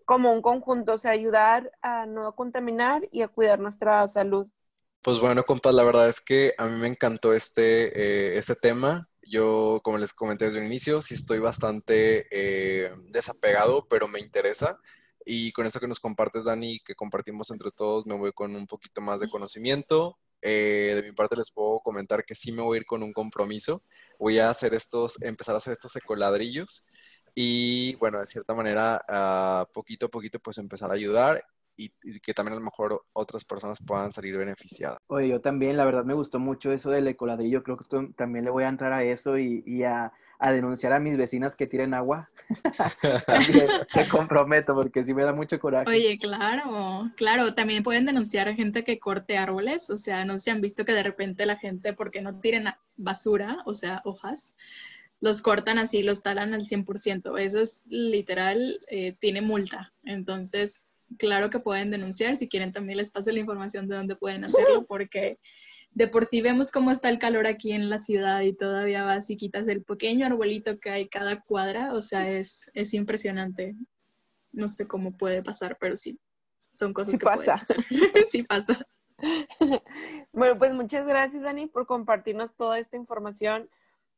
como 0.05 0.33
un 0.33 0.41
conjunto, 0.41 0.93
o 0.93 0.97
sea, 0.97 1.11
ayudar 1.11 1.71
a 1.81 2.05
no 2.05 2.35
contaminar 2.35 3.03
y 3.11 3.21
a 3.21 3.27
cuidar 3.27 3.59
nuestra 3.59 4.07
salud. 4.07 4.47
Pues 5.01 5.19
bueno, 5.19 5.43
compas, 5.43 5.73
la 5.73 5.83
verdad 5.83 6.09
es 6.09 6.19
que 6.19 6.53
a 6.57 6.65
mí 6.65 6.79
me 6.79 6.87
encantó 6.87 7.33
este, 7.33 8.33
eh, 8.33 8.37
este 8.37 8.55
tema. 8.55 9.07
Yo, 9.21 9.79
como 9.83 9.97
les 9.97 10.13
comenté 10.13 10.45
desde 10.45 10.59
un 10.59 10.65
inicio, 10.65 11.01
sí 11.01 11.13
estoy 11.13 11.39
bastante 11.39 12.27
eh, 12.31 12.91
desapegado, 13.11 13.87
pero 13.87 14.07
me 14.07 14.19
interesa. 14.19 14.79
Y 15.25 15.51
con 15.51 15.65
eso 15.65 15.79
que 15.79 15.87
nos 15.87 15.99
compartes, 15.99 16.45
Dani, 16.45 16.79
que 16.79 16.95
compartimos 16.95 17.51
entre 17.51 17.71
todos, 17.71 18.05
me 18.05 18.15
voy 18.15 18.31
con 18.31 18.55
un 18.55 18.67
poquito 18.67 19.01
más 19.01 19.19
de 19.19 19.29
conocimiento. 19.29 20.17
Eh, 20.41 20.93
de 20.95 21.03
mi 21.03 21.11
parte 21.11 21.35
les 21.35 21.51
puedo 21.51 21.79
comentar 21.81 22.23
que 22.23 22.35
sí 22.35 22.51
me 22.51 22.61
voy 22.61 22.77
a 22.77 22.81
ir 22.81 22.85
con 22.85 23.03
un 23.03 23.13
compromiso. 23.13 23.83
Voy 24.17 24.39
a 24.39 24.49
hacer 24.49 24.73
estos, 24.73 25.21
empezar 25.21 25.55
a 25.55 25.57
hacer 25.57 25.73
estos 25.73 25.95
ecoladrillos 25.95 26.85
y 27.35 27.95
bueno, 27.95 28.19
de 28.19 28.25
cierta 28.25 28.53
manera, 28.53 29.01
uh, 29.07 29.71
poquito 29.71 30.07
a 30.07 30.09
poquito, 30.09 30.39
pues 30.39 30.57
empezar 30.57 30.89
a 30.91 30.95
ayudar 30.95 31.43
y, 31.77 31.93
y, 32.03 32.19
que 32.19 32.33
también 32.33 32.53
a 32.53 32.59
lo 32.59 32.65
mejor 32.65 33.05
otras 33.13 33.45
personas 33.45 33.79
puedan 33.85 34.11
salir 34.11 34.37
beneficiadas. 34.37 34.97
Oye, 35.07 35.29
yo 35.29 35.39
también, 35.39 35.77
la 35.77 35.85
verdad 35.85 36.03
me 36.03 36.13
gustó 36.13 36.39
mucho 36.39 36.71
eso 36.71 36.89
del 36.89 37.07
ecoladrillo, 37.07 37.63
creo 37.63 37.77
que 37.77 37.85
también 38.15 38.45
le 38.45 38.51
voy 38.51 38.65
a 38.65 38.69
entrar 38.69 38.91
a 38.91 39.03
eso 39.03 39.37
y, 39.37 39.63
y 39.65 39.83
a, 39.83 40.11
a, 40.39 40.51
denunciar 40.51 40.93
a 40.93 40.99
mis 40.99 41.17
vecinas 41.17 41.55
que 41.55 41.67
tiren 41.67 41.93
agua. 41.93 42.29
te 43.93 44.07
comprometo 44.07 44.73
porque 44.73 45.03
sí 45.03 45.13
me 45.13 45.23
da 45.23 45.33
mucho 45.33 45.59
coraje. 45.59 45.89
Oye, 45.89 46.17
claro, 46.17 47.11
claro, 47.15 47.53
también 47.53 47.83
pueden 47.83 48.05
denunciar 48.05 48.47
a 48.47 48.55
gente 48.55 48.83
que 48.83 48.99
corte 48.99 49.37
árboles, 49.37 49.89
o 49.89 49.97
sea, 49.97 50.25
no 50.25 50.37
se 50.37 50.51
han 50.51 50.61
visto 50.61 50.85
que 50.85 50.93
de 50.93 51.03
repente 51.03 51.45
la 51.45 51.57
gente, 51.57 51.93
porque 51.93 52.21
no 52.21 52.39
tiren 52.39 52.65
basura, 52.97 53.59
o 53.65 53.73
sea, 53.73 54.01
hojas, 54.05 54.55
los 55.21 55.41
cortan 55.41 55.77
así, 55.77 56.03
los 56.03 56.23
talan 56.23 56.53
al 56.53 56.61
100%. 56.61 57.37
Eso 57.39 57.59
es 57.59 57.85
literal, 57.87 58.79
eh, 58.89 59.15
tiene 59.19 59.41
multa. 59.41 59.93
Entonces, 60.03 60.87
claro 61.17 61.49
que 61.49 61.59
pueden 61.59 61.91
denunciar. 61.91 62.35
Si 62.37 62.47
quieren, 62.47 62.71
también 62.71 62.97
les 62.97 63.11
paso 63.11 63.31
la 63.31 63.39
información 63.39 63.87
de 63.87 63.95
dónde 63.95 64.15
pueden 64.15 64.45
hacerlo, 64.45 64.85
porque 64.87 65.39
de 65.91 66.07
por 66.07 66.25
sí 66.25 66.41
vemos 66.41 66.71
cómo 66.71 66.91
está 66.91 67.09
el 67.09 67.19
calor 67.19 67.47
aquí 67.47 67.71
en 67.71 67.89
la 67.89 67.97
ciudad 67.97 68.41
y 68.41 68.53
todavía 68.53 69.03
vas 69.03 69.29
y 69.29 69.37
quitas 69.37 69.67
el 69.67 69.83
pequeño 69.83 70.25
arbolito 70.25 70.79
que 70.79 70.89
hay 70.89 71.09
cada 71.09 71.41
cuadra. 71.41 71.93
O 71.93 72.01
sea, 72.01 72.29
es, 72.29 72.71
es 72.73 72.93
impresionante. 72.93 73.75
No 74.51 74.67
sé 74.67 74.87
cómo 74.87 75.17
puede 75.17 75.43
pasar, 75.43 75.77
pero 75.79 75.95
sí, 75.95 76.19
son 76.71 76.93
cosas 76.93 77.13
sí 77.13 77.19
que 77.19 77.25
pasa. 77.25 77.61
sí 78.27 78.43
pasa. 78.43 78.85
Bueno, 80.31 80.57
pues 80.57 80.73
muchas 80.73 81.05
gracias, 81.05 81.43
Dani, 81.43 81.67
por 81.67 81.85
compartirnos 81.85 82.55
toda 82.55 82.79
esta 82.79 82.95
información. 82.95 83.69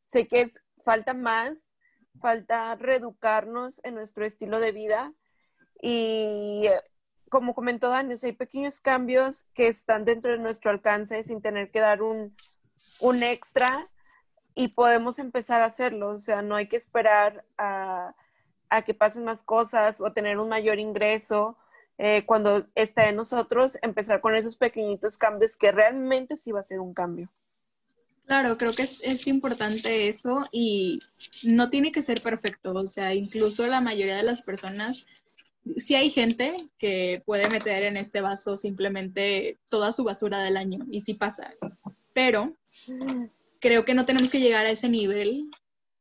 Sé 0.05 0.27
que 0.27 0.41
es 0.41 0.61
falta 0.83 1.15
más, 1.15 1.71
falta 2.19 2.75
reeducarnos 2.75 3.83
en 3.83 3.95
nuestro 3.95 4.25
estilo 4.25 4.59
de 4.59 4.71
vida 4.71 5.13
y 5.81 6.67
como 7.31 7.55
comentó 7.55 7.89
Dani, 7.89 8.13
hay 8.21 8.33
pequeños 8.33 8.81
cambios 8.81 9.45
que 9.53 9.69
están 9.69 10.03
dentro 10.03 10.31
de 10.31 10.37
nuestro 10.37 10.69
alcance 10.69 11.23
sin 11.23 11.41
tener 11.41 11.71
que 11.71 11.79
dar 11.79 12.01
un, 12.01 12.35
un 12.99 13.23
extra 13.23 13.89
y 14.53 14.67
podemos 14.67 15.17
empezar 15.17 15.61
a 15.61 15.65
hacerlo, 15.65 16.09
o 16.09 16.19
sea, 16.19 16.41
no 16.41 16.57
hay 16.57 16.67
que 16.67 16.75
esperar 16.75 17.45
a, 17.57 18.13
a 18.69 18.81
que 18.81 18.93
pasen 18.93 19.23
más 19.23 19.43
cosas 19.43 20.01
o 20.01 20.11
tener 20.11 20.39
un 20.39 20.49
mayor 20.49 20.77
ingreso. 20.77 21.57
Eh, 21.97 22.25
cuando 22.25 22.67
está 22.75 23.07
en 23.07 23.15
nosotros, 23.15 23.77
empezar 23.81 24.19
con 24.19 24.35
esos 24.35 24.57
pequeñitos 24.57 25.17
cambios 25.17 25.55
que 25.55 25.71
realmente 25.71 26.35
sí 26.35 26.51
va 26.51 26.59
a 26.59 26.63
ser 26.63 26.81
un 26.81 26.93
cambio. 26.93 27.31
Claro, 28.25 28.57
creo 28.57 28.73
que 28.73 28.83
es, 28.83 29.01
es, 29.05 29.25
importante 29.27 30.09
eso 30.09 30.43
y 30.51 30.99
no 31.43 31.69
tiene 31.69 31.93
que 31.93 32.01
ser 32.01 32.21
perfecto, 32.21 32.73
o 32.73 32.87
sea, 32.87 33.13
incluso 33.13 33.65
la 33.67 33.79
mayoría 33.79 34.17
de 34.17 34.23
las 34.23 34.41
personas, 34.41 35.05
sí 35.77 35.95
hay 35.95 36.09
gente 36.09 36.53
que 36.77 37.21
puede 37.25 37.49
meter 37.49 37.83
en 37.83 37.97
este 37.97 38.21
vaso 38.21 38.57
simplemente 38.57 39.59
toda 39.69 39.91
su 39.91 40.03
basura 40.03 40.41
del 40.43 40.57
año 40.57 40.85
y 40.89 41.01
sí 41.01 41.13
pasa, 41.13 41.53
pero 42.13 42.55
creo 43.59 43.85
que 43.85 43.93
no 43.93 44.05
tenemos 44.05 44.31
que 44.31 44.39
llegar 44.39 44.65
a 44.65 44.71
ese 44.71 44.89
nivel 44.89 45.49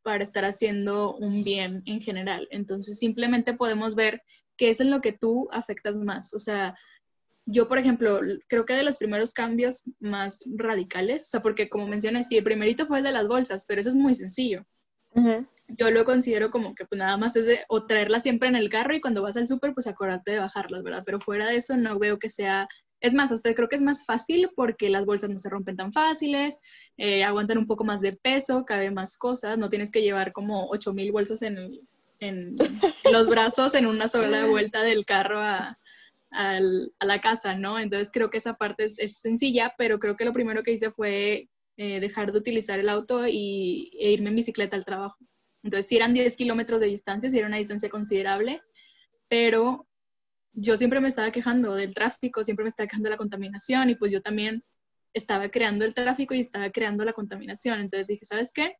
para 0.02 0.22
estar 0.22 0.44
haciendo 0.44 1.14
un 1.16 1.44
bien 1.44 1.82
en 1.86 2.00
general, 2.00 2.48
entonces 2.50 2.98
simplemente 2.98 3.54
podemos 3.54 3.94
ver 3.94 4.22
qué 4.56 4.70
es 4.70 4.80
en 4.80 4.90
lo 4.90 5.00
que 5.00 5.12
tú 5.12 5.48
afectas 5.52 5.96
más, 5.96 6.32
o 6.34 6.38
sea, 6.38 6.74
yo, 7.46 7.68
por 7.68 7.78
ejemplo, 7.78 8.20
creo 8.46 8.64
que 8.64 8.74
de 8.74 8.84
los 8.84 8.98
primeros 8.98 9.32
cambios 9.32 9.90
más 9.98 10.44
radicales, 10.54 11.24
o 11.24 11.28
sea, 11.30 11.42
porque 11.42 11.68
como 11.68 11.86
mencioné, 11.86 12.22
sí, 12.22 12.36
el 12.36 12.44
primerito 12.44 12.86
fue 12.86 12.98
el 12.98 13.04
de 13.04 13.12
las 13.12 13.26
bolsas, 13.26 13.64
pero 13.66 13.80
eso 13.80 13.88
es 13.88 13.96
muy 13.96 14.14
sencillo. 14.14 14.64
Uh. 15.14 15.44
Yo 15.78 15.90
lo 15.90 16.04
considero 16.04 16.50
como 16.50 16.74
que 16.74 16.84
pues 16.84 16.98
nada 16.98 17.16
más 17.16 17.36
es 17.36 17.46
de 17.46 17.60
o 17.68 17.86
traerlas 17.86 18.22
siempre 18.22 18.48
en 18.48 18.56
el 18.56 18.68
carro 18.68 18.94
y 18.94 19.00
cuando 19.00 19.22
vas 19.22 19.36
al 19.36 19.48
súper, 19.48 19.74
pues 19.74 19.86
acordarte 19.86 20.32
de 20.32 20.38
bajarlas, 20.38 20.82
¿verdad? 20.82 21.02
Pero 21.04 21.20
fuera 21.20 21.46
de 21.46 21.56
eso 21.56 21.76
no 21.76 21.98
veo 21.98 22.18
que 22.18 22.28
sea... 22.28 22.68
Es 23.02 23.14
más, 23.14 23.32
hasta 23.32 23.54
creo 23.54 23.68
que 23.68 23.76
es 23.76 23.82
más 23.82 24.04
fácil 24.04 24.50
porque 24.54 24.90
las 24.90 25.06
bolsas 25.06 25.30
no 25.30 25.38
se 25.38 25.48
rompen 25.48 25.76
tan 25.76 25.90
fáciles, 25.90 26.60
eh, 26.98 27.24
aguantan 27.24 27.56
un 27.56 27.66
poco 27.66 27.82
más 27.82 28.02
de 28.02 28.12
peso, 28.12 28.66
cabe 28.66 28.90
más 28.90 29.16
cosas, 29.16 29.56
no 29.56 29.70
tienes 29.70 29.90
que 29.90 30.02
llevar 30.02 30.32
como 30.32 30.68
8000 30.68 31.10
bolsas 31.10 31.40
en, 31.40 31.80
en 32.18 32.54
los 33.10 33.26
brazos 33.26 33.74
en 33.74 33.86
una 33.86 34.06
sola 34.06 34.46
vuelta 34.46 34.82
del 34.82 35.06
carro 35.06 35.40
a, 35.40 35.78
al, 36.30 36.92
a 36.98 37.04
la 37.04 37.20
casa, 37.20 37.54
¿no? 37.54 37.78
Entonces 37.78 38.10
creo 38.12 38.30
que 38.30 38.38
esa 38.38 38.54
parte 38.54 38.84
es, 38.84 38.98
es, 38.98 39.18
sencilla, 39.18 39.74
pero 39.76 39.98
creo 39.98 40.16
que 40.16 40.24
lo 40.24 40.32
primero 40.32 40.62
que 40.62 40.72
hice 40.72 40.90
fue 40.90 41.48
eh, 41.76 42.00
dejar 42.00 42.32
de 42.32 42.38
utilizar 42.38 42.78
el 42.78 42.88
auto 42.88 43.26
y, 43.26 43.90
e 43.98 44.12
irme 44.12 44.30
en 44.30 44.36
bicicleta 44.36 44.76
al 44.76 44.84
trabajo. 44.84 45.16
Entonces 45.62 45.86
sí 45.86 45.96
eran 45.96 46.14
10 46.14 46.36
kilómetros 46.36 46.80
de 46.80 46.86
distancia, 46.86 47.28
sí 47.30 47.38
era 47.38 47.46
una 47.46 47.58
distancia 47.58 47.88
considerable, 47.88 48.62
pero 49.28 49.86
yo 50.52 50.76
siempre 50.76 51.00
me 51.00 51.08
estaba 51.08 51.30
quejando 51.30 51.74
del 51.74 51.94
tráfico, 51.94 52.42
siempre 52.44 52.64
me 52.64 52.68
estaba 52.68 52.86
quejando 52.86 53.08
de 53.08 53.14
la 53.14 53.18
contaminación 53.18 53.90
y 53.90 53.94
pues 53.94 54.10
yo 54.12 54.22
también 54.22 54.64
estaba 55.12 55.48
creando 55.50 55.84
el 55.84 55.94
tráfico 55.94 56.34
y 56.34 56.40
estaba 56.40 56.70
creando 56.70 57.04
la 57.04 57.12
contaminación. 57.12 57.80
Entonces 57.80 58.08
dije, 58.08 58.24
¿sabes 58.24 58.52
qué? 58.52 58.76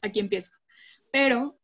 Aquí 0.00 0.20
empiezo. 0.20 0.52
Pero 1.10 1.58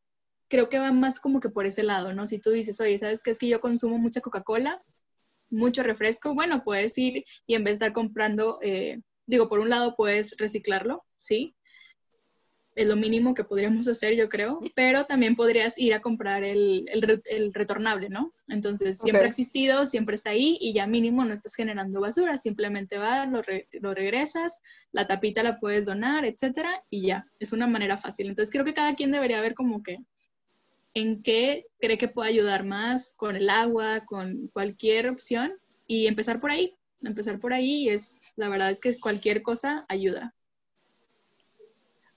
creo 0.48 0.68
que 0.68 0.78
va 0.78 0.92
más 0.92 1.20
como 1.20 1.40
que 1.40 1.50
por 1.50 1.66
ese 1.66 1.82
lado, 1.82 2.12
¿no? 2.12 2.26
Si 2.26 2.40
tú 2.40 2.50
dices, 2.50 2.80
oye, 2.80 2.98
¿sabes 2.98 3.22
qué? 3.22 3.30
Es 3.30 3.38
que 3.38 3.48
yo 3.48 3.61
consumo 3.61 3.98
mucha 3.98 4.20
Coca-Cola, 4.20 4.82
mucho 5.50 5.82
refresco, 5.82 6.34
bueno, 6.34 6.62
puedes 6.64 6.96
ir 6.98 7.24
y 7.46 7.54
en 7.54 7.64
vez 7.64 7.72
de 7.78 7.86
estar 7.86 7.92
comprando, 7.92 8.59
eh, 8.62 9.00
digo, 9.26 9.48
por 9.48 9.61
un 9.61 9.70
lado 9.70 9.94
puedes 9.96 10.36
reciclarlo, 10.38 11.04
¿sí? 11.16 11.54
Es 12.79 12.87
lo 12.87 12.95
mínimo 12.95 13.35
que 13.35 13.43
podríamos 13.43 13.89
hacer, 13.89 14.14
yo 14.14 14.29
creo, 14.29 14.61
pero 14.76 15.05
también 15.05 15.35
podrías 15.35 15.79
ir 15.79 15.95
a 15.95 16.01
comprar 16.01 16.45
el, 16.45 16.89
el, 16.93 17.22
el 17.24 17.53
retornable, 17.53 18.09
¿no? 18.09 18.33
Entonces, 18.49 18.99
siempre 18.99 19.18
okay. 19.18 19.26
ha 19.26 19.31
existido, 19.31 19.85
siempre 19.85 20.14
está 20.14 20.31
ahí 20.31 20.57
y 20.61 20.72
ya 20.72 20.87
mínimo 20.87 21.24
no 21.24 21.35
estás 21.35 21.57
generando 21.57 22.01
basura, 22.01 22.37
simplemente 22.37 22.97
vas, 22.97 23.29
lo, 23.29 23.43
re, 23.43 23.66
lo 23.81 23.95
regresas, 23.95 24.61
la 24.93 25.09
tapita 25.09 25.43
la 25.43 25.59
puedes 25.59 25.87
donar, 25.87 26.24
etcétera, 26.24 26.85
y 26.89 27.09
ya, 27.09 27.26
es 27.41 27.53
una 27.53 27.66
manera 27.66 27.97
fácil. 27.97 28.29
Entonces, 28.29 28.53
creo 28.53 28.64
que 28.64 28.74
cada 28.74 28.95
quien 28.95 29.11
debería 29.11 29.41
ver 29.41 29.55
como 29.55 29.83
que 29.83 29.99
en 30.95 31.22
qué 31.22 31.66
cree 31.81 31.99
que 31.99 32.09
puede 32.09 32.31
ayudar 32.31 32.64
más 32.64 33.12
con 33.16 33.35
el 33.35 33.51
agua, 33.51 34.05
con 34.07 34.49
cualquier 34.53 35.09
opción 35.09 35.53
y 35.87 36.07
empezar 36.07 36.39
por 36.39 36.53
ahí. 36.53 36.76
Empezar 37.03 37.41
por 37.41 37.53
ahí 37.53 37.89
es, 37.89 38.20
la 38.37 38.49
verdad 38.49 38.70
es 38.70 38.81
que 38.81 38.99
cualquier 38.99 39.43
cosa 39.43 39.85
ayuda. 39.89 40.35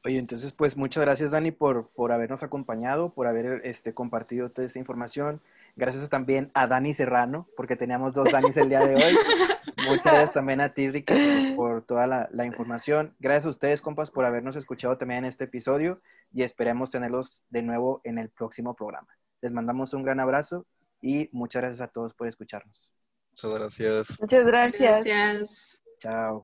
Oye, 0.04 0.18
entonces 0.18 0.52
pues 0.52 0.76
muchas 0.76 1.02
gracias 1.02 1.32
Dani 1.32 1.52
por, 1.52 1.90
por 1.90 2.12
habernos 2.12 2.42
acompañado, 2.42 3.14
por 3.14 3.28
haber 3.28 3.62
este, 3.66 3.94
compartido 3.94 4.50
toda 4.50 4.66
esta 4.66 4.80
información. 4.80 5.42
Gracias 5.76 6.10
también 6.10 6.52
a 6.54 6.68
Dani 6.68 6.94
Serrano, 6.94 7.48
porque 7.56 7.76
teníamos 7.76 8.14
dos 8.14 8.32
Danis 8.32 8.58
el 8.58 8.70
día 8.70 8.80
de 8.80 8.96
hoy. 8.96 9.16
Muchas 9.88 10.06
gracias 10.06 10.34
también 10.34 10.60
a 10.60 10.74
ti, 10.74 10.90
Rica, 10.90 11.16
por 11.56 11.84
toda 11.84 12.08
la, 12.08 12.30
la, 12.32 12.46
información. 12.46 13.16
Gracias 13.20 13.46
a 13.46 13.50
ustedes, 13.50 13.82
compas, 13.82 14.12
por 14.12 14.26
habernos 14.26 14.56
escuchado 14.56 14.98
también 14.98 15.20
en 15.20 15.26
este 15.26 15.46
episodio 15.46 16.02
y 16.34 16.44
esperemos 16.44 16.92
tenerlos 16.92 17.44
de 17.50 17.62
nuevo 17.62 18.02
en 18.04 18.18
el 18.18 18.30
próximo 18.30 18.76
programa. 18.76 19.08
Les 19.42 19.52
mandamos 19.52 19.94
un 19.94 20.04
gran 20.04 20.20
abrazo 20.20 20.66
y 21.02 21.30
muchas 21.32 21.62
gracias 21.62 21.82
a 21.82 21.92
todos 21.92 22.14
por 22.14 22.28
escucharnos. 22.28 22.92
Muchas 23.32 23.54
gracias. 23.54 24.20
Muchas 24.20 24.46
gracias. 24.46 25.04
Gracias. 25.04 25.82
Chao. 26.00 26.40